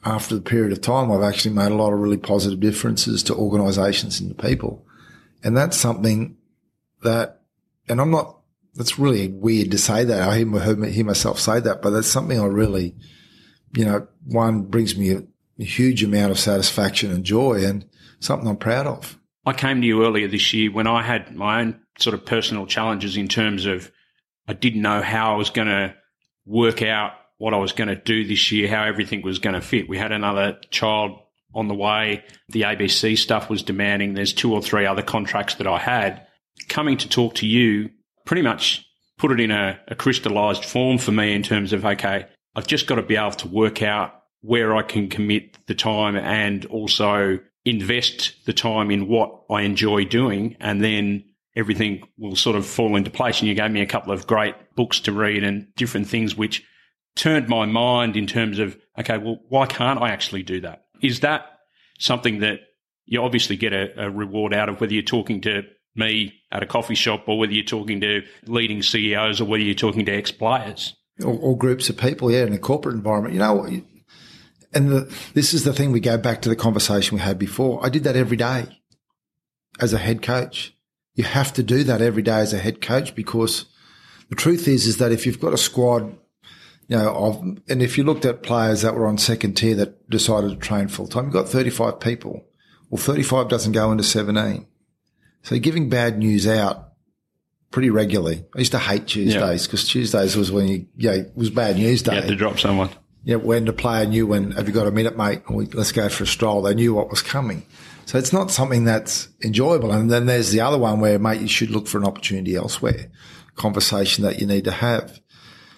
after 0.04 0.34
the 0.34 0.40
period 0.40 0.72
of 0.72 0.80
time, 0.80 1.12
I've 1.12 1.22
actually 1.22 1.54
made 1.54 1.70
a 1.70 1.76
lot 1.76 1.92
of 1.92 2.00
really 2.00 2.16
positive 2.16 2.58
differences 2.58 3.22
to 3.24 3.34
organizations 3.34 4.18
and 4.18 4.36
to 4.36 4.42
people. 4.48 4.84
And 5.44 5.56
that's 5.56 5.76
something 5.76 6.36
that, 7.02 7.39
and 7.90 8.00
I'm 8.00 8.10
not, 8.10 8.38
that's 8.74 8.98
really 8.98 9.28
weird 9.28 9.72
to 9.72 9.78
say 9.78 10.04
that. 10.04 10.28
I 10.28 10.38
hear, 10.38 10.84
hear 10.86 11.04
myself 11.04 11.38
say 11.38 11.60
that, 11.60 11.82
but 11.82 11.90
that's 11.90 12.08
something 12.08 12.40
I 12.40 12.46
really, 12.46 12.94
you 13.76 13.84
know, 13.84 14.06
one 14.24 14.62
brings 14.62 14.96
me 14.96 15.10
a, 15.10 15.22
a 15.58 15.64
huge 15.64 16.02
amount 16.04 16.30
of 16.30 16.38
satisfaction 16.38 17.10
and 17.10 17.24
joy 17.24 17.64
and 17.64 17.84
something 18.20 18.48
I'm 18.48 18.56
proud 18.56 18.86
of. 18.86 19.18
I 19.44 19.52
came 19.52 19.80
to 19.80 19.86
you 19.86 20.04
earlier 20.04 20.28
this 20.28 20.52
year 20.52 20.70
when 20.70 20.86
I 20.86 21.02
had 21.02 21.34
my 21.34 21.60
own 21.60 21.80
sort 21.98 22.14
of 22.14 22.24
personal 22.24 22.66
challenges 22.66 23.16
in 23.16 23.28
terms 23.28 23.66
of 23.66 23.90
I 24.46 24.52
didn't 24.52 24.82
know 24.82 25.02
how 25.02 25.34
I 25.34 25.36
was 25.36 25.50
going 25.50 25.68
to 25.68 25.94
work 26.46 26.82
out 26.82 27.12
what 27.38 27.54
I 27.54 27.58
was 27.58 27.72
going 27.72 27.88
to 27.88 27.96
do 27.96 28.26
this 28.26 28.52
year, 28.52 28.68
how 28.68 28.84
everything 28.84 29.22
was 29.22 29.38
going 29.38 29.54
to 29.54 29.60
fit. 29.60 29.88
We 29.88 29.96
had 29.96 30.12
another 30.12 30.58
child 30.70 31.18
on 31.54 31.68
the 31.68 31.74
way. 31.74 32.24
The 32.50 32.62
ABC 32.62 33.16
stuff 33.16 33.48
was 33.48 33.62
demanding. 33.62 34.14
There's 34.14 34.34
two 34.34 34.52
or 34.52 34.60
three 34.60 34.86
other 34.86 35.02
contracts 35.02 35.54
that 35.56 35.66
I 35.66 35.78
had. 35.78 36.26
Coming 36.68 36.96
to 36.98 37.08
talk 37.08 37.34
to 37.36 37.46
you 37.46 37.90
pretty 38.24 38.42
much 38.42 38.86
put 39.18 39.32
it 39.32 39.40
in 39.40 39.50
a, 39.50 39.78
a 39.88 39.94
crystallized 39.94 40.64
form 40.64 40.98
for 40.98 41.12
me 41.12 41.34
in 41.34 41.42
terms 41.42 41.72
of, 41.72 41.84
okay, 41.84 42.26
I've 42.54 42.66
just 42.66 42.86
got 42.86 42.94
to 42.96 43.02
be 43.02 43.16
able 43.16 43.32
to 43.32 43.48
work 43.48 43.82
out 43.82 44.14
where 44.40 44.74
I 44.74 44.82
can 44.82 45.08
commit 45.08 45.58
the 45.66 45.74
time 45.74 46.16
and 46.16 46.64
also 46.66 47.38
invest 47.64 48.34
the 48.46 48.52
time 48.52 48.90
in 48.90 49.08
what 49.08 49.42
I 49.50 49.62
enjoy 49.62 50.04
doing. 50.04 50.56
And 50.60 50.82
then 50.82 51.24
everything 51.54 52.02
will 52.16 52.36
sort 52.36 52.56
of 52.56 52.64
fall 52.64 52.96
into 52.96 53.10
place. 53.10 53.40
And 53.40 53.48
you 53.48 53.54
gave 53.54 53.70
me 53.70 53.82
a 53.82 53.86
couple 53.86 54.12
of 54.12 54.26
great 54.26 54.54
books 54.74 55.00
to 55.00 55.12
read 55.12 55.44
and 55.44 55.66
different 55.74 56.08
things 56.08 56.36
which 56.36 56.64
turned 57.16 57.48
my 57.48 57.66
mind 57.66 58.16
in 58.16 58.26
terms 58.26 58.58
of, 58.58 58.78
okay, 58.98 59.18
well, 59.18 59.40
why 59.48 59.66
can't 59.66 60.00
I 60.00 60.10
actually 60.10 60.42
do 60.42 60.60
that? 60.62 60.84
Is 61.02 61.20
that 61.20 61.58
something 61.98 62.40
that 62.40 62.60
you 63.04 63.22
obviously 63.22 63.56
get 63.56 63.72
a, 63.72 64.06
a 64.06 64.10
reward 64.10 64.54
out 64.54 64.68
of, 64.68 64.80
whether 64.80 64.94
you're 64.94 65.02
talking 65.02 65.40
to 65.42 65.64
me 66.00 66.34
at 66.50 66.62
a 66.62 66.66
coffee 66.66 66.96
shop 66.96 67.28
or 67.28 67.38
whether 67.38 67.52
you're 67.52 67.64
talking 67.64 68.00
to 68.00 68.22
leading 68.46 68.82
CEOs 68.82 69.40
or 69.40 69.44
whether 69.44 69.62
you're 69.62 69.74
talking 69.74 70.04
to 70.06 70.12
ex 70.12 70.32
players? 70.32 70.96
Or, 71.22 71.38
or, 71.38 71.56
groups 71.56 71.88
of 71.90 71.96
people, 71.98 72.32
yeah, 72.32 72.44
in 72.44 72.52
a 72.52 72.58
corporate 72.58 72.96
environment. 72.96 73.34
You 73.34 73.40
know, 73.40 73.64
and 74.72 74.90
the, 74.90 75.16
this 75.34 75.52
is 75.52 75.64
the 75.64 75.72
thing 75.72 75.92
we 75.92 76.00
go 76.00 76.16
back 76.16 76.42
to 76.42 76.48
the 76.48 76.56
conversation 76.56 77.16
we 77.16 77.22
had 77.22 77.38
before. 77.38 77.84
I 77.84 77.88
did 77.88 78.04
that 78.04 78.16
every 78.16 78.36
day 78.36 78.66
as 79.80 79.92
a 79.92 79.98
head 79.98 80.22
coach. 80.22 80.74
You 81.14 81.24
have 81.24 81.52
to 81.54 81.62
do 81.62 81.84
that 81.84 82.00
every 82.00 82.22
day 82.22 82.40
as 82.40 82.52
a 82.52 82.58
head 82.58 82.80
coach 82.80 83.14
because 83.14 83.66
the 84.28 84.36
truth 84.36 84.68
is, 84.68 84.86
is 84.86 84.98
that 84.98 85.12
if 85.12 85.26
you've 85.26 85.40
got 85.40 85.52
a 85.52 85.58
squad, 85.58 86.16
you 86.88 86.96
know, 86.96 87.14
of, 87.14 87.42
and 87.68 87.82
if 87.82 87.98
you 87.98 88.04
looked 88.04 88.24
at 88.24 88.42
players 88.42 88.82
that 88.82 88.94
were 88.94 89.06
on 89.06 89.18
second 89.18 89.54
tier 89.54 89.74
that 89.74 90.08
decided 90.08 90.50
to 90.50 90.56
train 90.56 90.88
full 90.88 91.08
time, 91.08 91.24
you've 91.24 91.34
got 91.34 91.48
35 91.48 92.00
people. 92.00 92.44
Well, 92.88 93.02
35 93.02 93.48
doesn't 93.48 93.72
go 93.72 93.92
into 93.92 94.04
17. 94.04 94.66
So 95.42 95.58
giving 95.58 95.88
bad 95.88 96.18
news 96.18 96.46
out 96.46 96.92
pretty 97.70 97.90
regularly. 97.90 98.44
I 98.54 98.58
used 98.58 98.72
to 98.72 98.78
hate 98.78 99.06
Tuesdays 99.06 99.66
because 99.66 99.84
yeah. 99.84 99.92
Tuesdays 99.92 100.36
was 100.36 100.50
when 100.50 100.68
you, 100.68 100.86
yeah, 100.96 101.12
it 101.12 101.32
was 101.36 101.50
bad 101.50 101.76
news 101.76 102.02
day. 102.02 102.14
You 102.14 102.20
had 102.20 102.28
to 102.28 102.36
drop 102.36 102.58
someone. 102.58 102.90
Yeah, 103.22 103.36
when 103.36 103.64
the 103.64 103.72
player 103.72 104.06
knew 104.06 104.26
when, 104.26 104.52
have 104.52 104.66
you 104.66 104.74
got 104.74 104.86
a 104.86 104.90
minute, 104.90 105.16
mate? 105.16 105.42
Let's 105.48 105.92
go 105.92 106.08
for 106.08 106.24
a 106.24 106.26
stroll. 106.26 106.62
They 106.62 106.74
knew 106.74 106.94
what 106.94 107.10
was 107.10 107.22
coming. 107.22 107.64
So 108.06 108.18
it's 108.18 108.32
not 108.32 108.50
something 108.50 108.84
that's 108.84 109.28
enjoyable. 109.44 109.92
And 109.92 110.10
then 110.10 110.26
there's 110.26 110.50
the 110.50 110.62
other 110.62 110.78
one 110.78 111.00
where, 111.00 111.18
mate, 111.18 111.40
you 111.40 111.48
should 111.48 111.70
look 111.70 111.86
for 111.86 111.98
an 111.98 112.06
opportunity 112.06 112.56
elsewhere, 112.56 113.10
conversation 113.54 114.24
that 114.24 114.40
you 114.40 114.46
need 114.46 114.64
to 114.64 114.72
have. 114.72 115.20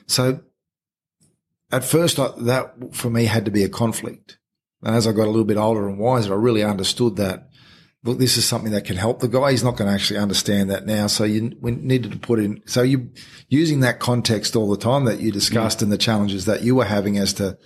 So 0.06 0.40
at 1.70 1.84
first, 1.84 2.16
that 2.16 2.74
for 2.92 3.10
me 3.10 3.24
had 3.24 3.44
to 3.44 3.50
be 3.50 3.64
a 3.64 3.68
conflict. 3.68 4.38
And 4.82 4.94
as 4.94 5.06
I 5.06 5.12
got 5.12 5.26
a 5.26 5.30
little 5.30 5.44
bit 5.44 5.56
older 5.56 5.88
and 5.88 5.98
wiser, 5.98 6.32
I 6.32 6.36
really 6.36 6.62
understood 6.62 7.16
that, 7.16 7.48
look, 8.04 8.18
this 8.18 8.36
is 8.36 8.44
something 8.44 8.72
that 8.72 8.84
can 8.84 8.96
help 8.96 9.20
the 9.20 9.28
guy. 9.28 9.52
He's 9.52 9.64
not 9.64 9.76
going 9.76 9.88
to 9.88 9.94
actually 9.94 10.18
understand 10.18 10.70
that 10.70 10.86
now. 10.86 11.06
So 11.06 11.24
you 11.24 11.56
we 11.60 11.72
needed 11.72 12.12
to 12.12 12.18
put 12.18 12.40
in, 12.40 12.62
so 12.66 12.82
you 12.82 13.10
using 13.48 13.80
that 13.80 14.00
context 14.00 14.56
all 14.56 14.70
the 14.70 14.76
time 14.76 15.04
that 15.04 15.20
you 15.20 15.30
discussed 15.30 15.78
mm. 15.78 15.82
and 15.82 15.92
the 15.92 15.98
challenges 15.98 16.44
that 16.46 16.62
you 16.62 16.74
were 16.74 16.84
having 16.84 17.18
as 17.18 17.32
to, 17.34 17.58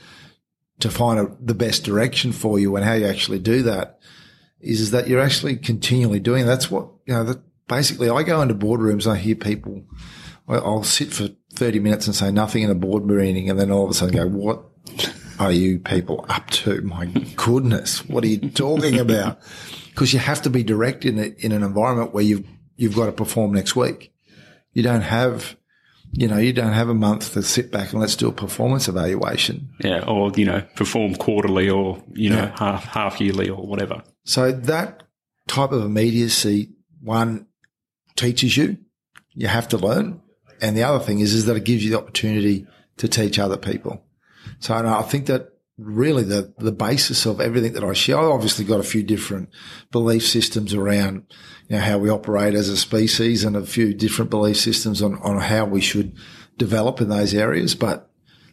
to 0.81 0.91
find 0.91 1.19
a, 1.19 1.37
the 1.41 1.55
best 1.55 1.85
direction 1.85 2.33
for 2.33 2.59
you 2.59 2.77
and 2.77 2.85
how 2.85 2.93
you 2.93 3.07
actually 3.07 3.39
do 3.39 3.63
that 3.63 3.99
is, 4.61 4.81
is 4.81 4.91
that 4.91 5.09
you're 5.09 5.23
actually 5.23 5.57
continually 5.57 6.21
doing. 6.21 6.45
That's 6.45 6.71
what, 6.71 6.89
you 7.07 7.15
know, 7.15 7.25
that 7.25 7.41
basically 7.67 8.11
I 8.11 8.23
go 8.23 8.43
into 8.43 8.55
boardrooms, 8.55 9.11
I 9.11 9.17
hear 9.17 9.37
people, 9.37 9.85
I'll 10.49 10.85
sit 10.85 11.13
for 11.13 11.29
30 11.55 11.81
minutes 11.81 12.07
and 12.07 12.15
say 12.15 12.31
nothing 12.31 12.63
in 12.63 12.71
a 12.71 12.75
board 12.75 13.07
meeting 13.07 13.49
and 13.49 13.59
then 13.59 13.71
all 13.71 13.85
of 13.85 13.91
a 13.91 13.95
sudden 13.95 14.15
go, 14.15 14.29
what 14.29 14.63
are 15.39 15.53
you 15.53 15.79
people 15.79 16.27
up 16.29 16.51
to? 16.51 16.83
My 16.83 17.07
goodness, 17.07 18.07
what 18.07 18.23
are 18.23 18.29
you 18.29 18.51
talking 18.51 18.99
about? 18.99 19.41
Because 19.97 20.13
you 20.13 20.19
have 20.19 20.43
to 20.43 20.51
be 20.51 20.63
direct 20.63 21.07
in 21.07 21.19
it, 21.19 21.39
in 21.39 21.53
an 21.53 21.63
environment 21.63 22.13
where 22.13 22.23
you've, 22.23 22.47
you've 22.77 22.95
got 22.95 23.07
to 23.07 23.13
perform 23.13 23.55
next 23.55 23.75
week. 23.75 24.13
You 24.75 24.83
don't 24.83 25.01
have, 25.01 25.57
you 26.13 26.29
know, 26.29 26.37
you 26.37 26.53
don't 26.53 26.75
have 26.75 26.91
a 26.91 26.95
month 26.95 27.33
to 27.33 27.43
sit 27.43 27.73
back 27.73 27.93
and 27.93 28.01
let's 28.03 28.15
do 28.15 28.29
a 28.29 28.33
performance 28.33 28.89
evaluation. 28.89 29.71
Yeah. 29.81 30.05
Or, 30.07 30.31
you 30.37 30.45
know, 30.45 30.61
perform 30.75 31.15
quarterly 31.15 31.71
or, 31.71 32.05
you 32.13 32.29
know, 32.29 32.43
yeah. 32.43 32.59
half, 32.59 32.85
half 32.85 33.21
yearly 33.23 33.49
or 33.49 33.67
whatever. 33.67 34.03
So 34.25 34.53
that 34.53 35.03
type 35.49 35.73
of 35.73 35.83
immediacy, 35.83 36.73
one 37.01 37.47
teaches 38.17 38.55
you, 38.55 38.77
you 39.33 39.49
have 39.49 39.69
to 39.69 39.79
learn. 39.79 40.21
And 40.61 40.77
the 40.77 40.83
other 40.83 41.03
thing 41.03 41.21
is, 41.21 41.33
is 41.33 41.47
that 41.47 41.57
it 41.57 41.65
gives 41.65 41.83
you 41.83 41.93
the 41.93 41.99
opportunity 41.99 42.67
to 42.99 43.09
teach 43.09 43.39
other 43.39 43.57
people. 43.57 44.05
So 44.59 44.75
I 44.75 45.03
think 45.05 45.25
that 45.29 45.56
really 45.79 46.25
the, 46.25 46.55
the 46.59 46.73
basis 46.73 47.27
of 47.27 47.41
everything 47.41 47.75
that 47.75 47.85
I 47.85 47.93
share, 47.93 48.19
I 48.19 48.25
obviously 48.25 48.65
got 48.65 48.81
a 48.81 48.85
few 48.85 49.03
different 49.03 49.51
belief 49.91 50.27
systems 50.27 50.73
around, 50.75 51.27
you 51.69 51.77
know, 51.77 51.83
how 51.83 51.99
we 51.99 52.11
operate 52.11 52.55
as 52.55 52.69
a 52.69 52.77
species 52.77 53.45
and 53.45 53.57
a 53.57 53.67
few 53.67 53.93
different 53.93 54.31
belief 54.31 54.57
systems 54.57 55.03
on, 55.03 55.17
on 55.17 55.39
how 55.41 55.67
we 55.67 55.81
should 55.81 56.17
develop 56.57 57.01
in 57.01 57.09
those 57.09 57.35
areas. 57.35 57.75
But 57.75 58.11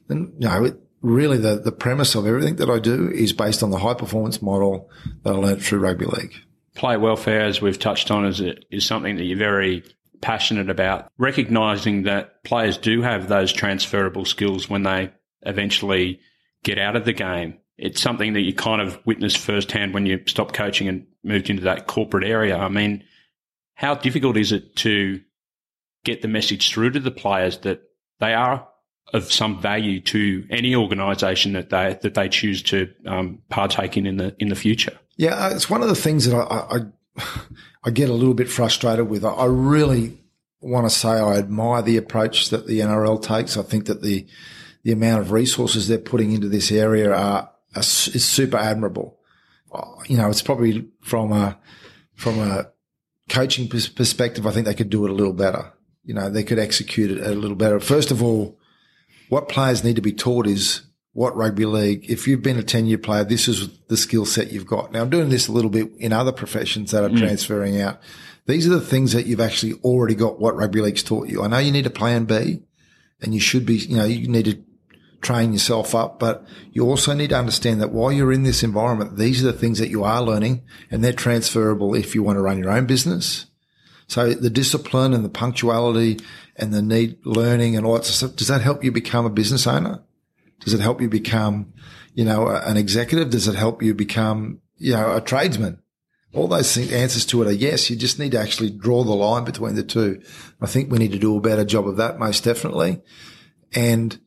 then, 0.07 0.33
you 0.37 0.47
know, 0.47 0.65
it, 0.65 0.79
really 1.01 1.37
the, 1.37 1.59
the 1.59 1.71
premise 1.71 2.15
of 2.15 2.25
everything 2.25 2.57
that 2.57 2.69
I 2.69 2.79
do 2.79 3.09
is 3.09 3.33
based 3.33 3.63
on 3.63 3.71
the 3.71 3.77
high 3.77 3.93
performance 3.93 4.41
model 4.41 4.89
that 5.23 5.33
I 5.33 5.37
learned 5.37 5.63
through 5.63 5.79
rugby 5.79 6.05
league. 6.05 6.33
Player 6.75 6.99
welfare, 6.99 7.41
as 7.41 7.61
we've 7.61 7.77
touched 7.77 8.09
on, 8.09 8.25
is, 8.25 8.41
is 8.71 8.85
something 8.85 9.17
that 9.17 9.23
you're 9.23 9.37
very 9.37 9.83
passionate 10.21 10.69
about. 10.69 11.11
Recognizing 11.17 12.03
that 12.03 12.43
players 12.43 12.77
do 12.77 13.01
have 13.01 13.27
those 13.27 13.53
transferable 13.53 14.25
skills 14.25 14.69
when 14.69 14.83
they 14.83 15.11
eventually 15.45 16.19
get 16.63 16.79
out 16.79 16.95
of 16.95 17.05
the 17.05 17.13
game. 17.13 17.57
It's 17.77 18.01
something 18.01 18.33
that 18.33 18.41
you 18.41 18.53
kind 18.53 18.81
of 18.81 18.99
witnessed 19.05 19.37
firsthand 19.37 19.93
when 19.93 20.05
you 20.05 20.21
stopped 20.27 20.53
coaching 20.53 20.87
and 20.87 21.05
moved 21.23 21.49
into 21.49 21.63
that 21.63 21.87
corporate 21.87 22.23
area. 22.23 22.57
I 22.57 22.69
mean, 22.69 23.03
how 23.75 23.95
difficult 23.95 24.37
is 24.37 24.51
it 24.51 24.75
to 24.77 25.21
get 26.03 26.21
the 26.21 26.27
message 26.27 26.71
through 26.71 26.91
to 26.91 26.99
the 26.99 27.11
players 27.11 27.59
that 27.59 27.81
they 28.19 28.33
are 28.33 28.67
of 29.11 29.31
some 29.31 29.61
value 29.61 29.99
to 29.99 30.45
any 30.49 30.75
organisation 30.75 31.53
that 31.53 31.69
they 31.69 31.97
that 32.01 32.13
they 32.13 32.29
choose 32.29 32.63
to 32.63 32.91
um, 33.05 33.39
partake 33.49 33.97
in 33.97 34.05
in 34.05 34.17
the 34.17 34.35
in 34.39 34.49
the 34.49 34.55
future. 34.55 34.97
Yeah, 35.17 35.35
uh, 35.35 35.49
it's 35.49 35.69
one 35.69 35.81
of 35.81 35.89
the 35.89 35.95
things 35.95 36.25
that 36.25 36.35
I 36.35 36.77
I, 37.17 37.23
I 37.83 37.89
get 37.89 38.09
a 38.09 38.13
little 38.13 38.33
bit 38.33 38.49
frustrated 38.49 39.09
with. 39.09 39.25
I 39.25 39.45
really 39.45 40.19
want 40.61 40.85
to 40.85 40.89
say 40.89 41.09
I 41.09 41.37
admire 41.37 41.81
the 41.81 41.97
approach 41.97 42.49
that 42.49 42.67
the 42.67 42.79
NRL 42.79 43.21
takes. 43.21 43.57
I 43.57 43.63
think 43.63 43.85
that 43.85 44.01
the 44.01 44.25
the 44.83 44.91
amount 44.91 45.21
of 45.21 45.31
resources 45.31 45.87
they're 45.87 45.97
putting 45.97 46.31
into 46.31 46.49
this 46.49 46.71
area 46.71 47.11
are, 47.11 47.49
are 47.75 47.79
is 47.79 48.25
super 48.25 48.57
admirable. 48.57 49.17
You 50.07 50.17
know, 50.17 50.29
it's 50.29 50.41
probably 50.41 50.87
from 51.01 51.31
a 51.31 51.57
from 52.15 52.39
a 52.39 52.67
coaching 53.29 53.67
perspective, 53.67 54.45
I 54.45 54.51
think 54.51 54.65
they 54.65 54.73
could 54.73 54.89
do 54.89 55.05
it 55.05 55.11
a 55.11 55.15
little 55.15 55.33
better. 55.33 55.73
You 56.03 56.13
know, 56.13 56.29
they 56.29 56.43
could 56.43 56.59
execute 56.59 57.11
it 57.11 57.25
a 57.25 57.31
little 57.31 57.55
better. 57.55 57.79
First 57.79 58.11
of 58.11 58.21
all, 58.21 58.59
what 59.29 59.49
players 59.49 59.83
need 59.83 59.95
to 59.95 60.01
be 60.01 60.11
taught 60.11 60.45
is 60.45 60.81
what 61.13 61.35
rugby 61.35 61.65
league, 61.65 62.09
if 62.09 62.27
you've 62.27 62.41
been 62.41 62.57
a 62.57 62.63
10 62.63 62.87
year 62.87 62.97
player, 62.97 63.23
this 63.23 63.47
is 63.47 63.69
the 63.87 63.97
skill 63.97 64.25
set 64.25 64.51
you've 64.51 64.65
got. 64.65 64.91
Now 64.91 65.01
I'm 65.01 65.09
doing 65.09 65.29
this 65.29 65.47
a 65.47 65.51
little 65.51 65.69
bit 65.69 65.91
in 65.97 66.11
other 66.11 66.31
professions 66.31 66.91
that 66.91 67.03
are 67.03 67.09
mm. 67.09 67.19
transferring 67.19 67.79
out. 67.79 67.99
These 68.45 68.67
are 68.67 68.71
the 68.71 68.81
things 68.81 69.13
that 69.13 69.25
you've 69.25 69.39
actually 69.39 69.73
already 69.83 70.15
got 70.15 70.39
what 70.39 70.55
rugby 70.55 70.81
league's 70.81 71.03
taught 71.03 71.29
you. 71.29 71.43
I 71.43 71.47
know 71.47 71.59
you 71.59 71.71
need 71.71 71.85
a 71.85 71.91
plan 71.91 72.25
B 72.25 72.61
and 73.21 73.33
you 73.33 73.39
should 73.39 73.65
be, 73.65 73.75
you 73.75 73.95
know, 73.95 74.05
you 74.05 74.27
need 74.27 74.45
to 74.45 74.61
train 75.23 75.53
yourself 75.53 75.95
up, 75.95 76.19
but 76.19 76.45
you 76.71 76.85
also 76.85 77.13
need 77.13 77.29
to 77.29 77.37
understand 77.37 77.81
that 77.81 77.91
while 77.91 78.11
you're 78.11 78.33
in 78.33 78.43
this 78.43 78.63
environment, 78.63 79.17
these 79.17 79.43
are 79.43 79.51
the 79.51 79.57
things 79.57 79.79
that 79.79 79.89
you 79.89 80.03
are 80.03 80.21
learning 80.21 80.63
and 80.91 81.03
they're 81.03 81.13
transferable 81.13 81.95
if 81.95 82.13
you 82.13 82.21
want 82.21 82.37
to 82.37 82.41
run 82.41 82.59
your 82.59 82.71
own 82.71 82.85
business. 82.85 83.47
So 84.07 84.33
the 84.33 84.49
discipline 84.49 85.13
and 85.13 85.25
the 85.25 85.29
punctuality 85.29 86.19
and 86.55 86.73
the 86.73 86.81
need 86.81 87.17
learning 87.25 87.75
and 87.75 87.85
all 87.85 87.93
that 87.93 88.05
stuff, 88.05 88.35
does 88.35 88.49
that 88.49 88.61
help 88.61 88.83
you 88.83 88.91
become 88.91 89.25
a 89.25 89.29
business 89.29 89.65
owner? 89.65 90.03
Does 90.59 90.73
it 90.73 90.81
help 90.81 91.01
you 91.01 91.09
become, 91.09 91.73
you 92.13 92.25
know, 92.25 92.47
an 92.47 92.77
executive? 92.77 93.29
Does 93.29 93.47
it 93.47 93.55
help 93.55 93.81
you 93.81 93.93
become, 93.93 94.61
you 94.77 94.93
know, 94.93 95.15
a 95.15 95.21
tradesman? 95.21 95.79
All 96.33 96.47
those 96.47 96.73
things, 96.73 96.91
answers 96.91 97.25
to 97.27 97.43
it 97.43 97.47
are 97.47 97.51
yes. 97.51 97.89
You 97.89 97.95
just 97.95 98.19
need 98.19 98.31
to 98.31 98.39
actually 98.39 98.71
draw 98.71 99.03
the 99.03 99.13
line 99.13 99.45
between 99.45 99.75
the 99.75 99.83
two. 99.83 100.21
I 100.61 100.67
think 100.67 100.91
we 100.91 100.97
need 100.97 101.11
to 101.11 101.19
do 101.19 101.37
a 101.37 101.41
better 101.41 101.63
job 101.63 101.87
of 101.87 101.97
that, 101.97 102.17
most 102.17 102.43
definitely. 102.43 103.01
And 103.73 104.19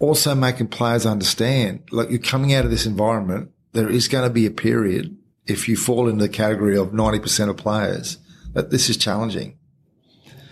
also 0.00 0.34
making 0.34 0.68
players 0.68 1.06
understand, 1.06 1.88
like 1.90 2.10
you're 2.10 2.18
coming 2.18 2.52
out 2.52 2.64
of 2.64 2.70
this 2.70 2.86
environment, 2.86 3.50
there 3.72 3.88
is 3.88 4.08
going 4.08 4.24
to 4.24 4.32
be 4.32 4.46
a 4.46 4.50
period 4.50 5.16
if 5.46 5.68
you 5.68 5.76
fall 5.76 6.08
into 6.08 6.22
the 6.22 6.28
category 6.28 6.76
of 6.76 6.88
90% 6.88 7.50
of 7.50 7.56
players 7.56 8.18
that 8.54 8.70
this 8.70 8.88
is 8.88 8.96
challenging. 8.96 9.58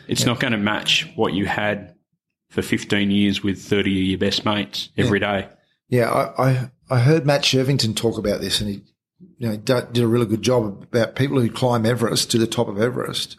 It's 0.09 0.23
yeah. 0.23 0.27
not 0.27 0.41
going 0.41 0.53
to 0.53 0.59
match 0.59 1.11
what 1.17 1.33
you 1.33 1.47
had 1.47 1.95
for 2.51 2.63
15 2.63 3.11
years 3.11 3.43
with 3.43 3.63
30 3.63 3.99
of 3.99 4.07
your 4.09 4.19
best 4.19 4.45
mates 4.45 4.91
every 4.97 5.21
yeah. 5.21 5.41
day. 5.41 5.49
yeah. 5.89 6.11
I, 6.11 6.51
I, 6.51 6.71
I 6.91 6.99
heard 6.99 7.25
Matt 7.25 7.43
Shervington 7.43 7.97
talk 7.97 8.19
about 8.19 8.41
this 8.41 8.61
and 8.61 8.69
he, 8.69 8.83
you 9.39 9.49
know, 9.49 9.57
did 9.57 9.99
a 9.99 10.07
really 10.07 10.27
good 10.27 10.43
job 10.43 10.83
about 10.83 11.17
people 11.17 11.41
who 11.41 11.51
climb 11.51 11.87
Everest 11.87 12.31
to 12.33 12.39
the 12.39 12.47
top 12.47 12.69
of 12.69 12.81
Everest. 12.81 13.39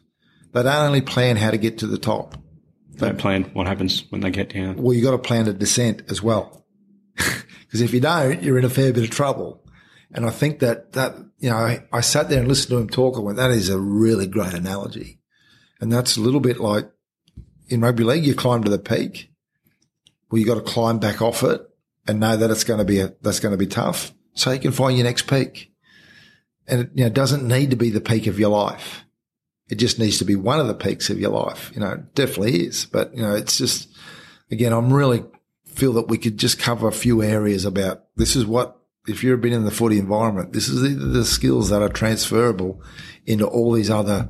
They 0.54 0.64
don't 0.64 0.86
only 0.86 1.01
plan 1.01 1.36
how 1.38 1.51
to 1.51 1.58
get 1.58 1.78
to 1.80 1.88
the 1.88 1.97
top. 1.97 2.36
Don't 2.98 3.18
plan 3.18 3.44
what 3.54 3.68
happens 3.68 4.06
when 4.10 4.22
they 4.22 4.32
get 4.32 4.54
down. 4.54 4.76
Well, 4.76 4.94
you've 4.94 5.04
got 5.04 5.12
to 5.12 5.18
plan 5.18 5.48
a 5.48 5.54
descent 5.54 6.04
as 6.10 6.22
well. 6.22 6.66
Because 7.74 7.82
if 7.82 7.91
you 7.91 8.02
don't, 8.02 8.44
you're 8.44 8.60
in 8.60 8.66
a 8.66 8.70
fair 8.70 8.94
bit 8.94 9.04
of 9.04 9.10
trouble. 9.10 9.66
And 10.14 10.28
I 10.28 10.30
think 10.30 10.60
that, 10.60 10.91
that, 10.91 11.16
you 11.39 11.50
know, 11.50 11.56
I, 11.56 11.84
I 11.91 12.02
sat 12.02 12.30
there 12.30 12.38
and 12.38 12.48
listened 12.48 12.70
to 12.70 12.78
him 12.78 12.88
talk 12.88 13.16
and 13.16 13.26
went, 13.26 13.38
that 13.38 13.50
is 13.50 13.70
a 13.70 13.80
really 13.80 14.28
great 14.28 14.54
analogy. 14.54 15.20
And 15.82 15.91
that's 15.91 16.16
a 16.16 16.22
little 16.22 16.39
bit 16.39 16.60
like 16.60 16.91
in 17.70 17.82
rugby 17.82 18.04
league, 18.04 18.26
you 18.26 18.36
climb 18.36 18.64
to 18.64 18.70
the 18.70 18.78
peak. 18.78 19.32
Well, 20.30 20.39
you 20.39 20.46
got 20.46 20.56
to 20.56 20.62
climb 20.62 21.00
back 21.00 21.20
off 21.20 21.41
it 21.41 21.68
and 22.08 22.20
know 22.20 22.38
that 22.38 22.52
it's 22.52 22.64
going 22.64 22.78
to 22.78 22.86
be 22.86 23.00
a, 23.00 23.14
that's 23.22 23.39
going 23.39 23.54
to 23.54 23.58
be 23.58 23.66
tough. 23.66 24.14
So 24.36 24.52
you 24.52 24.60
can 24.60 24.72
find 24.72 24.96
your 24.96 25.06
next 25.06 25.28
peak. 25.28 25.72
And 26.68 26.82
it 26.82 26.91
you 26.94 27.04
know, 27.06 27.10
doesn't 27.10 27.48
need 27.48 27.72
to 27.72 27.76
be 27.76 27.89
the 27.89 28.02
peak 28.02 28.28
of 28.28 28.39
your 28.39 28.52
life. 28.52 29.04
It 29.70 29.76
just 29.76 29.99
needs 29.99 30.18
to 30.20 30.26
be 30.26 30.36
one 30.36 30.59
of 30.59 30.68
the 30.68 30.74
peaks 30.74 31.09
of 31.09 31.20
your 31.20 31.32
life. 31.32 31.72
You 31.74 31.80
know, 31.80 31.93
it 31.93 32.16
definitely 32.16 32.66
is. 32.66 32.86
But, 32.86 33.16
you 33.16 33.22
know, 33.22 33.36
it's 33.36 33.57
just, 33.57 33.89
again, 34.51 34.74
I'm 34.74 34.93
really 34.93 35.24
feel 35.66 35.93
that 35.93 36.07
we 36.07 36.18
could 36.18 36.38
just 36.38 36.59
cover 36.59 36.88
a 36.88 36.91
few 36.91 37.24
areas 37.24 37.66
about 37.66 38.03
this 38.16 38.36
is 38.36 38.45
what, 38.45 38.80
if 39.07 39.24
you've 39.24 39.41
been 39.41 39.53
in 39.53 39.66
the 39.66 39.72
footy 39.72 39.99
environment, 39.99 40.53
this 40.53 40.70
is 40.70 40.82
the, 40.82 40.89
the 40.89 41.26
skills 41.26 41.70
that 41.70 41.82
are 41.82 41.89
transferable 41.89 42.82
into 43.26 43.47
all 43.47 43.72
these 43.72 43.89
other 43.89 44.30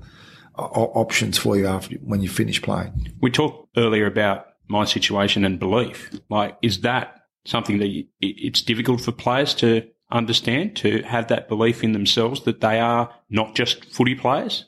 uh, 0.57 0.61
options 0.61 1.37
for 1.37 1.57
you 1.57 1.67
after 1.67 1.95
when 1.97 2.21
you 2.21 2.29
finish 2.29 2.61
playing. 2.61 3.13
We 3.21 3.31
talked 3.31 3.77
earlier 3.77 4.05
about 4.05 4.47
my 4.67 4.85
situation 4.85 5.45
and 5.45 5.59
belief. 5.59 6.11
Like, 6.29 6.57
is 6.61 6.81
that 6.81 7.23
something 7.45 7.79
that 7.79 7.87
you, 7.87 8.05
it's 8.21 8.61
difficult 8.61 9.01
for 9.01 9.11
players 9.11 9.53
to 9.55 9.87
understand, 10.11 10.75
to 10.77 11.01
have 11.03 11.27
that 11.27 11.49
belief 11.49 11.83
in 11.83 11.91
themselves 11.91 12.43
that 12.43 12.61
they 12.61 12.79
are 12.79 13.13
not 13.29 13.55
just 13.55 13.85
footy 13.85 14.15
players? 14.15 14.65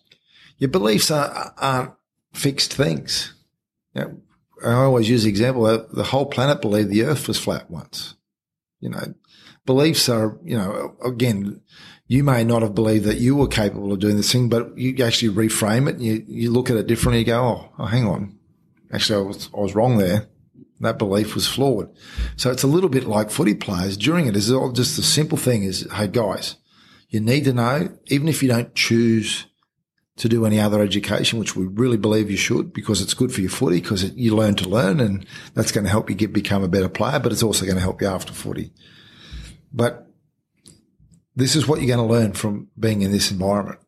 Your 0.58 0.70
beliefs 0.70 1.12
are, 1.12 1.54
aren't 1.58 1.94
fixed 2.34 2.74
things. 2.74 3.34
You 3.94 4.02
know, 4.02 4.22
I 4.66 4.74
always 4.74 5.10
use 5.10 5.24
the 5.24 5.30
example 5.30 5.64
that 5.64 5.94
the 5.94 6.04
whole 6.04 6.26
planet 6.26 6.62
believed 6.62 6.90
the 6.90 7.04
earth 7.04 7.28
was 7.28 7.40
flat 7.40 7.70
once. 7.70 8.16
You 8.80 8.90
know, 8.90 9.14
beliefs 9.66 10.08
are, 10.10 10.38
you 10.44 10.58
know, 10.58 10.96
again, 11.04 11.62
you 12.08 12.24
may 12.24 12.44
not 12.44 12.62
have 12.62 12.76
believed 12.76 13.06
that 13.06 13.18
you 13.18 13.36
were 13.36 13.48
capable 13.48 13.92
of 13.92 14.00
doing 14.00 14.18
this 14.18 14.32
thing, 14.32 14.50
but 14.50 14.78
you 14.78 15.04
actually 15.04 15.34
reframe 15.34 15.90
it 15.90 15.96
and 15.96 16.04
you, 16.04 16.24
you 16.28 16.52
look 16.52 16.70
at 16.70 16.78
it 16.78 16.88
differently. 16.88 17.20
You 17.20 17.26
go, 17.26 17.44
oh, 17.44 17.72
oh 17.80 17.86
hang 17.86 18.06
on. 18.06 18.38
Actually, 18.94 19.24
I 19.24 19.28
was, 19.28 19.50
I 19.56 19.60
was 19.60 19.76
wrong 19.76 19.98
there. 19.98 20.28
That 20.82 21.00
belief 21.00 21.36
was 21.36 21.48
flawed. 21.48 21.90
So 22.36 22.52
it's 22.52 22.64
a 22.64 22.68
little 22.68 22.90
bit 22.90 23.06
like 23.06 23.32
footy 23.32 23.56
players 23.56 23.98
during 23.98 24.28
it 24.28 24.36
is 24.36 24.52
all 24.52 24.72
just 24.72 24.98
the 24.98 25.04
simple 25.04 25.38
thing 25.38 25.64
is, 25.64 25.88
hey 25.92 26.08
guys, 26.08 26.58
you 27.10 27.20
need 27.22 27.46
to 27.46 27.54
know, 27.54 27.90
even 28.08 28.28
if 28.28 28.44
you 28.44 28.50
don't 28.50 28.76
choose 28.76 29.48
to 30.18 30.30
do 30.30 30.46
any 30.46 30.60
other 30.60 30.82
education, 30.82 31.40
which 31.40 31.56
we 31.56 31.66
really 31.66 31.98
believe 31.98 32.32
you 32.32 32.38
should 32.38 32.72
because 32.72 33.02
it's 33.02 33.14
good 33.14 33.34
for 33.34 33.42
your 33.42 33.50
footy 33.50 33.82
because 33.82 34.04
it, 34.04 34.14
you 34.16 34.36
learn 34.36 34.56
to 34.56 34.70
learn 34.70 35.00
and 35.00 35.26
that's 35.54 35.72
going 35.72 35.84
to 35.84 35.90
help 35.90 36.10
you 36.10 36.16
get, 36.16 36.32
become 36.32 36.64
a 36.64 36.70
better 36.70 36.88
player, 36.88 37.20
but 37.20 37.34
it's 37.34 37.44
also 37.44 37.66
going 37.66 37.76
to 37.76 37.82
help 37.82 38.02
you 38.02 38.08
after 38.08 38.32
footy. 38.32 38.72
But 39.74 40.08
this 41.36 41.56
is 41.56 41.68
what 41.68 41.82
you're 41.82 41.96
going 41.96 42.08
to 42.08 42.14
learn 42.14 42.32
from 42.32 42.70
being 42.80 43.02
in 43.02 43.12
this 43.12 43.30
environment. 43.30 43.80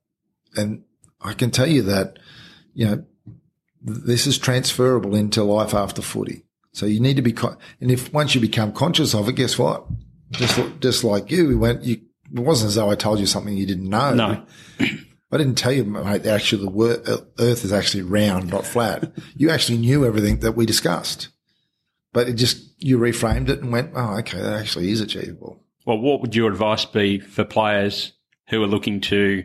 And 0.55 0.83
I 1.21 1.33
can 1.33 1.49
tell 1.49 1.67
you 1.67 1.81
that, 1.83 2.19
you 2.73 2.85
know, 2.85 3.05
this 3.81 4.27
is 4.27 4.37
transferable 4.37 5.15
into 5.15 5.43
life 5.43 5.73
after 5.73 6.01
footy. 6.01 6.43
So 6.73 6.85
you 6.85 6.99
need 6.99 7.15
to 7.15 7.21
be, 7.21 7.31
con- 7.31 7.57
and 7.79 7.89
if 7.89 8.11
once 8.11 8.35
you 8.35 8.41
become 8.41 8.73
conscious 8.73 9.15
of 9.15 9.29
it, 9.29 9.35
guess 9.35 9.57
what? 9.57 9.85
Just, 10.31 10.59
just 10.81 11.03
like 11.05 11.31
you, 11.31 11.47
we 11.47 11.55
went, 11.55 11.83
you, 11.83 12.01
it 12.33 12.39
wasn't 12.39 12.67
as 12.67 12.75
though 12.75 12.91
I 12.91 12.95
told 12.95 13.19
you 13.19 13.25
something 13.25 13.55
you 13.55 13.65
didn't 13.65 13.87
know. 13.87 14.13
No. 14.13 14.45
I 15.31 15.37
didn't 15.37 15.55
tell 15.55 15.73
you, 15.73 15.83
mate, 15.83 16.25
actually 16.25 16.65
the 16.65 17.13
uh, 17.13 17.43
earth 17.43 17.65
is 17.65 17.73
actually 17.73 18.03
round, 18.03 18.49
not 18.49 18.65
flat. 18.65 19.11
you 19.35 19.49
actually 19.49 19.77
knew 19.77 20.05
everything 20.05 20.39
that 20.39 20.53
we 20.53 20.65
discussed, 20.65 21.29
but 22.13 22.29
it 22.29 22.33
just, 22.33 22.63
you 22.77 22.97
reframed 22.97 23.49
it 23.49 23.61
and 23.61 23.71
went, 23.71 23.91
oh, 23.95 24.17
okay, 24.19 24.39
that 24.39 24.59
actually 24.59 24.91
is 24.91 25.01
achievable. 25.01 25.63
Well, 25.85 25.99
what 25.99 26.21
would 26.21 26.35
your 26.35 26.49
advice 26.49 26.85
be 26.85 27.19
for 27.19 27.43
players 27.43 28.13
who 28.49 28.63
are 28.63 28.67
looking 28.67 29.01
to 29.01 29.43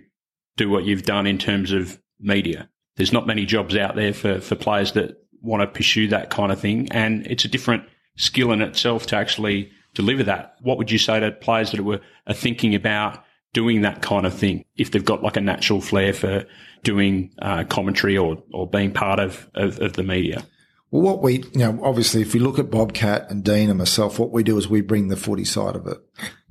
do 0.57 0.71
what 0.71 0.85
you've 0.85 1.03
done 1.03 1.27
in 1.27 1.39
terms 1.39 1.73
of 1.73 2.01
media? 2.21 2.69
There's 2.97 3.13
not 3.13 3.27
many 3.27 3.45
jobs 3.45 3.77
out 3.77 3.97
there 3.97 4.13
for, 4.13 4.41
for 4.41 4.55
players 4.55 4.93
that 4.93 5.17
want 5.41 5.63
to 5.63 5.67
pursue 5.67 6.09
that 6.09 6.31
kind 6.31 6.53
of 6.53 6.61
thing. 6.61 6.89
And 6.93 7.27
it's 7.27 7.45
a 7.45 7.49
different 7.49 7.85
skill 8.17 8.53
in 8.53 8.63
itself 8.63 9.07
to 9.07 9.17
actually 9.17 9.71
deliver 9.95 10.23
that. 10.25 10.57
What 10.61 10.79
would 10.79 10.91
you 10.91 10.99
say 10.99 11.21
to 11.21 11.33
players 11.33 11.73
that 11.73 11.81
were, 11.81 12.01
are 12.27 12.35
thinking 12.35 12.75
about 12.75 13.25
doing 13.53 13.83
that 13.83 14.03
kind 14.03 14.27
of 14.27 14.35
thing 14.35 14.65
if 14.77 14.91
they've 14.91 15.05
got 15.05 15.23
like 15.23 15.37
a 15.37 15.41
natural 15.41 15.81
flair 15.81 16.13
for 16.13 16.45
doing 16.83 17.31
uh, 17.41 17.65
commentary 17.65 18.17
or, 18.17 18.43
or 18.53 18.69
being 18.69 18.93
part 18.93 19.21
of, 19.21 19.49
of, 19.55 19.79
of, 19.81 19.93
the 19.93 20.03
media? 20.03 20.43
Well, 20.91 21.03
what 21.03 21.23
we, 21.23 21.39
you 21.39 21.59
know, 21.59 21.81
obviously, 21.83 22.23
if 22.23 22.35
we 22.35 22.41
look 22.41 22.59
at 22.59 22.71
Bobcat 22.71 23.31
and 23.31 23.45
Dean 23.45 23.69
and 23.69 23.79
myself, 23.79 24.19
what 24.19 24.33
we 24.33 24.43
do 24.43 24.57
is 24.59 24.69
we 24.69 24.81
bring 24.81 25.09
the 25.09 25.17
footy 25.17 25.45
side 25.45 25.77
of 25.77 25.87
it. 25.87 25.99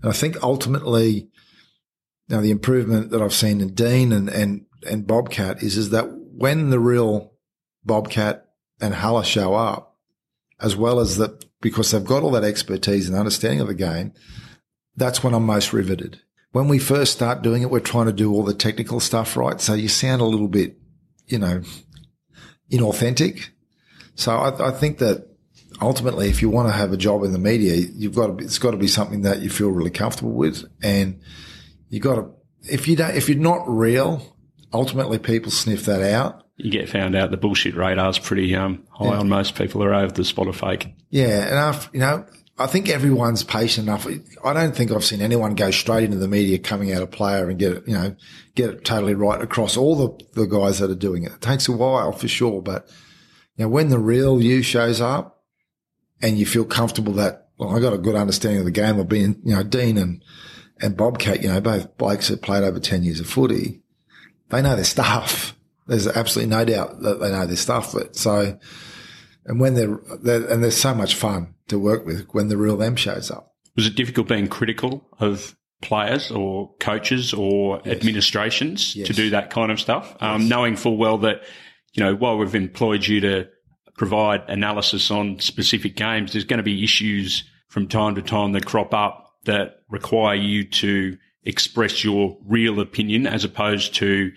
And 0.01 0.11
I 0.11 0.13
think 0.13 0.41
ultimately, 0.43 1.29
now 2.29 2.41
the 2.41 2.51
improvement 2.51 3.11
that 3.11 3.21
I've 3.21 3.33
seen 3.33 3.61
in 3.61 3.73
Dean 3.73 4.11
and, 4.11 4.29
and, 4.29 4.65
and 4.87 5.07
Bobcat 5.07 5.61
is, 5.63 5.77
is 5.77 5.89
that 5.89 6.05
when 6.11 6.69
the 6.69 6.79
real 6.79 7.33
Bobcat 7.83 8.45
and 8.79 8.93
Haller 8.95 9.23
show 9.23 9.53
up, 9.53 9.97
as 10.59 10.75
well 10.75 10.99
as 10.99 11.17
that, 11.17 11.45
because 11.61 11.91
they've 11.91 12.05
got 12.05 12.23
all 12.23 12.31
that 12.31 12.43
expertise 12.43 13.07
and 13.07 13.17
understanding 13.17 13.59
of 13.59 13.67
the 13.67 13.73
game, 13.73 14.13
that's 14.95 15.23
when 15.23 15.33
I'm 15.33 15.45
most 15.45 15.73
riveted 15.73 16.21
when 16.51 16.67
we 16.67 16.79
first 16.79 17.13
start 17.13 17.41
doing 17.41 17.61
it, 17.61 17.69
we're 17.69 17.79
trying 17.79 18.07
to 18.07 18.13
do 18.13 18.33
all 18.33 18.43
the 18.43 18.53
technical 18.53 18.99
stuff 18.99 19.37
right. 19.37 19.59
So 19.59 19.73
you 19.73 19.87
sound 19.87 20.21
a 20.21 20.25
little 20.25 20.47
bit, 20.47 20.77
you 21.27 21.39
know, 21.39 21.61
inauthentic. 22.71 23.49
So 24.15 24.35
I, 24.35 24.69
I 24.69 24.71
think 24.71 24.97
that 24.99 25.27
ultimately, 25.81 26.29
if 26.29 26.41
you 26.41 26.49
want 26.49 26.67
to 26.67 26.73
have 26.73 26.91
a 26.91 26.97
job 26.97 27.23
in 27.23 27.31
the 27.31 27.39
media, 27.39 27.75
you've 27.75 28.15
got 28.15 28.27
to, 28.27 28.33
be, 28.33 28.43
it's 28.43 28.59
got 28.59 28.71
to 28.71 28.77
be 28.77 28.87
something 28.87 29.21
that 29.21 29.41
you 29.41 29.49
feel 29.49 29.69
really 29.69 29.89
comfortable 29.89 30.33
with. 30.33 30.65
And 30.83 31.21
you 31.89 31.99
got 31.99 32.15
to, 32.15 32.31
if 32.69 32.87
you 32.87 32.95
don't, 32.95 33.15
if 33.15 33.29
you're 33.29 33.37
not 33.37 33.63
real, 33.67 34.35
ultimately 34.73 35.19
people 35.19 35.51
sniff 35.51 35.85
that 35.85 36.01
out. 36.01 36.43
You 36.57 36.69
get 36.69 36.89
found 36.89 37.15
out 37.15 37.31
the 37.31 37.37
bullshit 37.37 37.75
radar's 37.75 38.19
pretty 38.19 38.55
um, 38.55 38.85
high 38.91 39.05
yeah. 39.05 39.19
on 39.19 39.29
most 39.29 39.55
people 39.55 39.83
are 39.83 39.93
over 39.93 40.11
the 40.11 40.23
spot 40.23 40.47
of 40.47 40.55
fake. 40.55 40.93
Yeah. 41.09 41.47
And 41.47 41.55
after, 41.55 41.89
you 41.93 42.01
know, 42.01 42.25
I 42.61 42.67
think 42.67 42.89
everyone's 42.89 43.43
patient 43.43 43.87
enough. 43.87 44.07
I 44.43 44.53
don't 44.53 44.75
think 44.75 44.91
I've 44.91 45.03
seen 45.03 45.21
anyone 45.21 45.55
go 45.55 45.71
straight 45.71 46.03
into 46.03 46.17
the 46.17 46.27
media 46.27 46.59
coming 46.59 46.91
out 46.91 47.01
a 47.01 47.07
player 47.07 47.49
and 47.49 47.57
get 47.57 47.73
it, 47.73 47.87
you 47.87 47.93
know, 47.93 48.15
get 48.55 48.69
it 48.69 48.85
totally 48.85 49.15
right 49.15 49.41
across 49.41 49.75
all 49.75 49.95
the, 49.95 50.25
the 50.33 50.45
guys 50.45 50.79
that 50.79 50.91
are 50.91 50.95
doing 50.95 51.23
it. 51.23 51.31
It 51.31 51.41
takes 51.41 51.67
a 51.67 51.71
while 51.71 52.11
for 52.11 52.27
sure, 52.27 52.61
but 52.61 52.87
you 53.55 53.65
know, 53.65 53.69
when 53.69 53.89
the 53.89 53.99
real 53.99 54.41
you 54.41 54.61
shows 54.61 55.01
up 55.01 55.43
and 56.21 56.37
you 56.37 56.45
feel 56.45 56.65
comfortable 56.65 57.13
that, 57.13 57.49
well, 57.57 57.75
I 57.75 57.79
got 57.79 57.93
a 57.93 57.97
good 57.97 58.15
understanding 58.15 58.59
of 58.59 58.65
the 58.65 58.71
game 58.71 58.99
of 58.99 59.09
being, 59.09 59.41
you 59.43 59.55
know, 59.55 59.63
Dean 59.63 59.97
and, 59.97 60.23
and 60.79 60.95
Bobcat, 60.95 61.41
you 61.41 61.49
know, 61.49 61.61
both 61.61 61.97
blokes 61.97 62.27
that 62.27 62.41
played 62.43 62.63
over 62.63 62.79
10 62.79 63.03
years 63.03 63.19
of 63.19 63.27
footy. 63.27 63.81
They 64.49 64.61
know 64.61 64.75
their 64.75 64.85
stuff. 64.85 65.55
There's 65.87 66.07
absolutely 66.07 66.55
no 66.55 66.65
doubt 66.65 67.01
that 67.01 67.19
they 67.19 67.31
know 67.31 67.45
their 67.45 67.55
stuff. 67.55 67.93
But 67.93 68.15
so, 68.15 68.59
and 69.45 69.59
when 69.59 69.73
they're, 69.73 69.99
they're 70.21 70.45
and 70.47 70.63
there's 70.63 70.77
so 70.77 70.93
much 70.93 71.15
fun 71.15 71.53
to 71.67 71.79
work 71.79 72.05
with 72.05 72.27
when 72.31 72.47
the 72.49 72.57
real 72.57 72.77
them 72.77 72.95
shows 72.95 73.31
up. 73.31 73.55
Was 73.75 73.87
it 73.87 73.95
difficult 73.95 74.27
being 74.27 74.47
critical 74.47 75.07
of 75.19 75.55
players 75.81 76.31
or 76.31 76.73
coaches 76.79 77.33
or 77.33 77.81
yes. 77.83 77.95
administrations 77.95 78.95
yes. 78.95 79.07
to 79.07 79.13
do 79.13 79.31
that 79.31 79.49
kind 79.49 79.71
of 79.71 79.79
stuff, 79.79 80.15
um, 80.21 80.47
knowing 80.47 80.75
full 80.75 80.97
well 80.97 81.17
that 81.19 81.43
you 81.93 82.03
know 82.03 82.15
while 82.15 82.37
we've 82.37 82.55
employed 82.55 83.05
you 83.05 83.19
to 83.21 83.47
provide 83.97 84.41
analysis 84.47 85.11
on 85.11 85.39
specific 85.39 85.95
games, 85.95 86.33
there's 86.33 86.45
going 86.45 86.57
to 86.57 86.63
be 86.63 86.83
issues 86.83 87.43
from 87.67 87.87
time 87.87 88.15
to 88.15 88.21
time 88.21 88.51
that 88.53 88.65
crop 88.65 88.93
up 88.93 89.35
that 89.45 89.81
require 89.89 90.35
you 90.35 90.63
to 90.63 91.17
express 91.43 92.03
your 92.03 92.37
real 92.45 92.79
opinion 92.79 93.25
as 93.25 93.43
opposed 93.43 93.95
to 93.95 94.31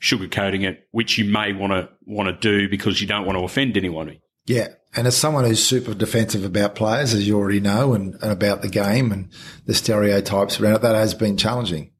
sugarcoating 0.00 0.64
it, 0.64 0.86
which 0.90 1.18
you 1.18 1.24
may 1.24 1.52
want 1.52 1.72
to 1.72 1.88
want 2.06 2.28
to 2.28 2.32
do 2.32 2.68
because 2.68 3.00
you 3.00 3.06
don't 3.06 3.26
want 3.26 3.38
to 3.38 3.44
offend 3.44 3.76
anyone. 3.76 4.18
Yeah. 4.48 4.68
And 4.96 5.06
as 5.06 5.16
someone 5.16 5.44
who's 5.44 5.62
super 5.62 5.94
defensive 5.94 6.44
about 6.44 6.74
players, 6.74 7.12
as 7.12 7.28
you 7.28 7.36
already 7.36 7.60
know, 7.60 7.92
and, 7.92 8.14
and 8.14 8.32
about 8.32 8.62
the 8.62 8.68
game 8.68 9.12
and 9.12 9.28
the 9.66 9.74
stereotypes 9.74 10.58
around 10.58 10.76
it, 10.76 10.82
that 10.82 10.94
has 10.94 11.14
been 11.14 11.36
challenging. 11.36 11.92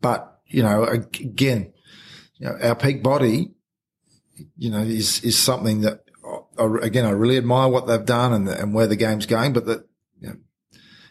But 0.00 0.30
you 0.46 0.62
know, 0.62 0.84
again, 0.84 1.72
you 2.36 2.46
know, 2.46 2.56
our 2.62 2.76
peak 2.76 3.02
body, 3.02 3.50
you 4.56 4.70
know, 4.70 4.82
is, 4.82 5.24
is 5.24 5.38
something 5.38 5.80
that, 5.80 6.04
again, 6.58 7.06
I 7.06 7.10
really 7.10 7.38
admire 7.38 7.68
what 7.68 7.86
they've 7.86 8.04
done 8.04 8.32
and, 8.32 8.48
and 8.48 8.74
where 8.74 8.86
the 8.86 8.96
game's 8.96 9.26
going, 9.26 9.52
but 9.52 9.66
that, 9.66 9.88
you 10.20 10.28
know, 10.28 10.36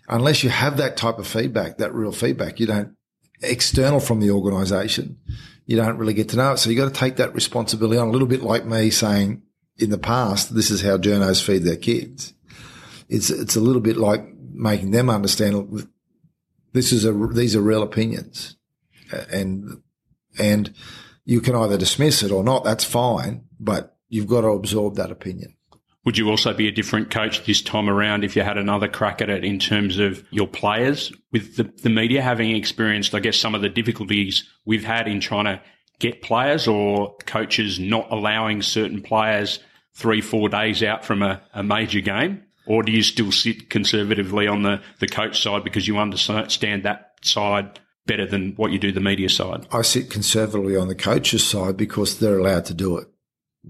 unless 0.08 0.44
you 0.44 0.50
have 0.50 0.78
that 0.78 0.96
type 0.96 1.18
of 1.18 1.28
feedback, 1.28 1.78
that 1.78 1.94
real 1.94 2.12
feedback, 2.12 2.60
you 2.60 2.68
don't, 2.68 2.96
external 3.42 4.00
from 4.00 4.22
the 4.22 4.32
organization, 4.32 5.18
you 5.66 5.76
don't 5.76 5.98
really 5.98 6.14
get 6.14 6.30
to 6.30 6.38
know 6.38 6.54
it. 6.54 6.58
So 6.58 6.70
you 6.70 6.78
got 6.78 6.94
to 6.94 7.00
take 7.00 7.18
that 7.18 7.34
responsibility 7.34 7.98
on 7.98 8.08
a 8.08 8.12
little 8.12 8.28
bit 8.28 8.44
like 8.44 8.66
me 8.66 8.90
saying 8.90 9.42
in 9.78 9.90
the 9.90 9.98
past, 9.98 10.54
this 10.56 10.70
is 10.70 10.82
how 10.82 10.98
journos 10.98 11.44
feed 11.44 11.64
their 11.64 11.78
kids. 11.78 12.34
It's, 13.10 13.30
it's 13.30 13.56
a 13.56 13.62
little 13.62 13.82
bit 13.82 13.98
like 13.98 14.26
making 14.54 14.92
them 14.92 15.10
understand 15.10 15.88
this 16.74 16.92
is 16.92 17.06
a, 17.06 17.14
these 17.14 17.56
are 17.56 17.62
real 17.62 17.84
opinions 17.84 18.56
and, 19.32 19.82
and 20.38 20.74
you 21.26 21.42
can 21.42 21.56
either 21.56 21.78
dismiss 21.78 22.24
it 22.24 22.32
or 22.32 22.44
not. 22.44 22.64
That's 22.64 22.84
fine, 22.84 23.46
but 23.60 23.98
you've 24.10 24.28
got 24.28 24.42
to 24.42 24.50
absorb 24.50 24.96
that 24.96 25.12
opinion. 25.12 25.56
Would 26.06 26.18
you 26.18 26.30
also 26.30 26.54
be 26.54 26.68
a 26.68 26.72
different 26.72 27.10
coach 27.10 27.46
this 27.46 27.62
time 27.62 27.90
around 27.90 28.26
if 28.26 28.36
you 28.36 28.42
had 28.42 28.58
another 28.58 28.90
crack 28.90 29.22
at 29.22 29.30
it 29.30 29.46
in 29.46 29.58
terms 29.58 30.00
of 30.00 30.24
your 30.32 30.48
players 30.48 31.14
with 31.32 31.56
the, 31.56 31.64
the 31.82 31.90
media 31.90 32.22
having 32.22 32.54
experienced, 32.56 33.16
I 33.16 33.22
guess, 33.22 33.38
some 33.38 33.56
of 33.56 33.62
the 33.62 33.70
difficulties 33.70 34.44
we've 34.66 34.84
had 34.84 35.08
in 35.08 35.22
trying 35.22 35.46
to 35.46 35.62
get 36.04 36.22
players 36.22 36.68
or 36.68 37.16
coaches 37.26 37.80
not 37.80 38.12
allowing 38.12 38.62
certain 38.62 39.02
players 39.02 39.60
three, 39.94 40.22
four 40.22 40.50
days 40.50 40.84
out 40.84 41.06
from 41.06 41.24
a, 41.24 41.42
a 41.54 41.64
major 41.64 42.02
game? 42.02 42.44
Or 42.66 42.84
do 42.84 42.92
you 42.92 43.04
still 43.04 43.32
sit 43.32 43.70
conservatively 43.70 44.48
on 44.48 44.64
the, 44.64 44.82
the 45.00 45.08
coach 45.08 45.42
side 45.42 45.64
because 45.64 45.88
you 45.88 45.98
understand 45.98 46.84
that 46.84 47.14
side 47.22 47.80
better 48.06 48.26
than 48.26 48.54
what 48.56 48.72
you 48.72 48.80
do 48.80 48.92
the 48.92 49.02
media 49.02 49.30
side? 49.30 49.68
I 49.72 49.82
sit 49.82 50.10
conservatively 50.10 50.78
on 50.78 50.88
the 50.88 50.96
coach's 50.96 51.46
side 51.46 51.76
because 51.76 52.20
they're 52.20 52.40
allowed 52.40 52.66
to 52.66 52.74
do 52.74 52.98
it. 52.98 53.08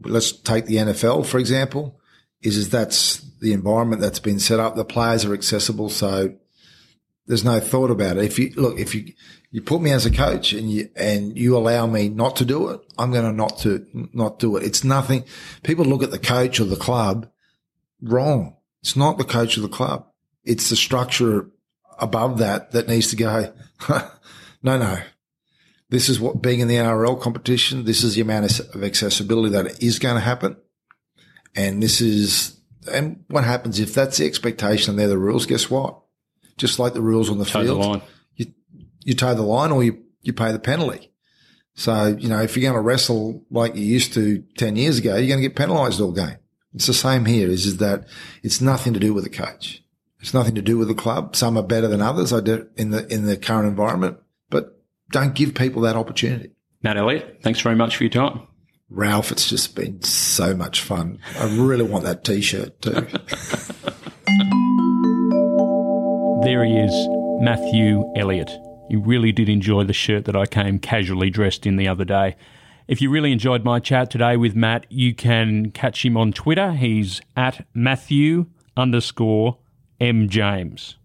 Let's 0.03 0.31
take 0.31 0.65
the 0.65 0.75
NFL, 0.75 1.25
for 1.25 1.39
example 1.39 1.99
is, 2.43 2.57
is 2.57 2.69
that's 2.69 3.19
the 3.39 3.53
environment 3.53 4.01
that's 4.01 4.19
been 4.19 4.39
set 4.39 4.59
up. 4.59 4.75
The 4.75 4.85
players 4.85 5.25
are 5.25 5.33
accessible. 5.33 5.89
So 5.89 6.35
there's 7.25 7.43
no 7.43 7.59
thought 7.59 7.91
about 7.91 8.17
it. 8.17 8.25
If 8.25 8.37
you 8.37 8.51
look, 8.55 8.77
if 8.77 8.93
you, 8.93 9.13
you 9.51 9.61
put 9.61 9.81
me 9.81 9.91
as 9.91 10.05
a 10.05 10.11
coach 10.11 10.53
and 10.53 10.69
you, 10.69 10.89
and 10.95 11.37
you 11.37 11.55
allow 11.55 11.87
me 11.87 12.09
not 12.09 12.35
to 12.37 12.45
do 12.45 12.69
it, 12.69 12.81
I'm 12.97 13.11
going 13.11 13.25
to 13.25 13.31
not 13.31 13.59
to, 13.59 13.85
not 14.13 14.39
do 14.39 14.57
it. 14.57 14.63
It's 14.63 14.83
nothing. 14.83 15.23
People 15.63 15.85
look 15.85 16.03
at 16.03 16.11
the 16.11 16.19
coach 16.19 16.59
or 16.59 16.65
the 16.65 16.75
club 16.75 17.29
wrong. 18.01 18.57
It's 18.81 18.95
not 18.95 19.17
the 19.17 19.23
coach 19.23 19.57
or 19.57 19.61
the 19.61 19.69
club. 19.69 20.07
It's 20.43 20.69
the 20.69 20.75
structure 20.75 21.49
above 21.99 22.39
that 22.39 22.71
that 22.71 22.89
needs 22.89 23.09
to 23.11 23.15
go. 23.15 23.53
no, 24.63 24.77
no. 24.77 24.99
This 25.89 26.09
is 26.09 26.19
what 26.19 26.41
being 26.41 26.59
in 26.59 26.67
the 26.67 26.75
NRL 26.75 27.21
competition. 27.21 27.85
This 27.85 28.03
is 28.03 28.15
the 28.15 28.21
amount 28.21 28.59
of 28.59 28.83
accessibility 28.83 29.51
that 29.51 29.81
is 29.81 29.99
going 29.99 30.15
to 30.15 30.21
happen. 30.21 30.57
And 31.55 31.81
this 31.81 32.01
is, 32.01 32.59
and 32.91 33.23
what 33.27 33.43
happens 33.43 33.79
if 33.79 33.93
that's 33.93 34.17
the 34.17 34.25
expectation 34.25 34.91
and 34.91 34.99
they're 34.99 35.07
the 35.07 35.17
rules? 35.17 35.45
Guess 35.45 35.69
what? 35.69 36.02
Just 36.57 36.79
like 36.79 36.93
the 36.93 37.01
rules 37.01 37.29
on 37.29 37.37
the 37.39 37.45
toe 37.45 37.63
field, 37.63 37.81
the 37.81 37.87
line. 37.87 38.01
you 38.35 38.45
you 39.03 39.13
toe 39.13 39.33
the 39.33 39.41
line 39.41 39.71
or 39.71 39.83
you 39.83 40.03
you 40.21 40.33
pay 40.33 40.51
the 40.51 40.59
penalty. 40.59 41.11
So 41.75 42.07
you 42.07 42.29
know 42.29 42.41
if 42.41 42.55
you're 42.55 42.61
going 42.69 42.75
to 42.75 42.81
wrestle 42.81 43.43
like 43.49 43.75
you 43.75 43.83
used 43.83 44.13
to 44.13 44.43
ten 44.57 44.75
years 44.75 44.99
ago, 44.99 45.15
you're 45.15 45.27
going 45.27 45.41
to 45.41 45.47
get 45.47 45.55
penalised 45.55 45.99
all 45.99 46.11
game. 46.11 46.37
It's 46.73 46.87
the 46.87 46.93
same 46.93 47.25
here. 47.25 47.49
Is 47.49 47.65
is 47.65 47.77
that 47.77 48.07
it's 48.43 48.61
nothing 48.61 48.93
to 48.93 48.99
do 48.99 49.13
with 49.13 49.23
the 49.23 49.29
coach. 49.29 49.83
It's 50.19 50.33
nothing 50.33 50.55
to 50.55 50.61
do 50.61 50.77
with 50.77 50.87
the 50.87 50.95
club. 50.95 51.35
Some 51.35 51.57
are 51.57 51.63
better 51.63 51.87
than 51.87 52.01
others. 52.01 52.31
I 52.31 52.39
do 52.39 52.67
in 52.77 52.91
the 52.91 53.05
in 53.11 53.25
the 53.25 53.35
current 53.35 53.67
environment, 53.67 54.17
but 54.49 54.79
don't 55.11 55.33
give 55.35 55.53
people 55.53 55.81
that 55.81 55.95
opportunity. 55.95 56.51
Matt 56.81 56.97
Elliott, 56.97 57.39
thanks 57.41 57.61
very 57.61 57.75
much 57.75 57.97
for 57.97 58.03
your 58.03 58.11
time. 58.11 58.47
Ralph, 58.89 59.31
it's 59.31 59.49
just 59.49 59.75
been 59.75 60.01
so 60.03 60.55
much 60.55 60.81
fun. 60.81 61.19
I 61.39 61.45
really 61.55 61.83
want 61.83 62.03
that 62.03 62.23
t-shirt 62.23 62.81
too. 62.81 63.07
there 66.43 66.65
he 66.65 66.77
is, 66.77 67.07
Matthew 67.41 68.03
Elliott. 68.17 68.51
He 68.89 68.97
really 68.97 69.31
did 69.31 69.47
enjoy 69.47 69.85
the 69.85 69.93
shirt 69.93 70.25
that 70.25 70.35
I 70.35 70.45
came 70.45 70.77
casually 70.77 71.29
dressed 71.29 71.65
in 71.65 71.77
the 71.77 71.87
other 71.87 72.03
day. 72.03 72.35
If 72.85 73.01
you 73.01 73.09
really 73.09 73.31
enjoyed 73.31 73.63
my 73.63 73.79
chat 73.79 74.11
today 74.11 74.35
with 74.35 74.53
Matt, 74.53 74.85
you 74.89 75.15
can 75.15 75.71
catch 75.71 76.03
him 76.03 76.17
on 76.17 76.33
Twitter. 76.33 76.73
He's 76.73 77.21
at 77.37 77.65
Matthew 77.73 78.47
underscore 78.75 79.57
M 80.01 80.27
James. 80.27 80.97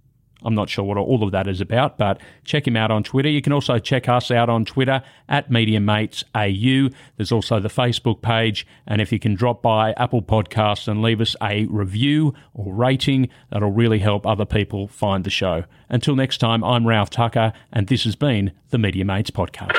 I'm 0.44 0.54
not 0.54 0.68
sure 0.68 0.84
what 0.84 0.96
all 0.96 1.24
of 1.24 1.32
that 1.32 1.48
is 1.48 1.60
about, 1.60 1.98
but 1.98 2.20
check 2.44 2.66
him 2.66 2.76
out 2.76 2.90
on 2.90 3.02
Twitter. 3.02 3.28
You 3.28 3.42
can 3.42 3.52
also 3.52 3.78
check 3.78 4.08
us 4.08 4.30
out 4.30 4.48
on 4.48 4.64
Twitter 4.64 5.02
at 5.28 5.50
MediaMatesAU. 5.50 6.94
There's 7.16 7.32
also 7.32 7.58
the 7.58 7.68
Facebook 7.68 8.22
page. 8.22 8.66
And 8.86 9.00
if 9.00 9.10
you 9.10 9.18
can 9.18 9.34
drop 9.34 9.62
by 9.62 9.92
Apple 9.96 10.22
Podcasts 10.22 10.86
and 10.86 11.02
leave 11.02 11.20
us 11.20 11.34
a 11.42 11.66
review 11.66 12.34
or 12.54 12.72
rating, 12.72 13.28
that'll 13.50 13.72
really 13.72 13.98
help 13.98 14.26
other 14.26 14.44
people 14.44 14.86
find 14.86 15.24
the 15.24 15.30
show. 15.30 15.64
Until 15.88 16.14
next 16.14 16.38
time, 16.38 16.62
I'm 16.62 16.86
Ralph 16.86 17.10
Tucker, 17.10 17.52
and 17.72 17.88
this 17.88 18.04
has 18.04 18.14
been 18.14 18.52
the 18.70 18.78
Media 18.78 19.04
Mates 19.04 19.30
Podcast. 19.30 19.72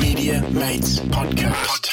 Media 0.00 0.42
Mates 0.50 1.00
Podcast. 1.00 1.87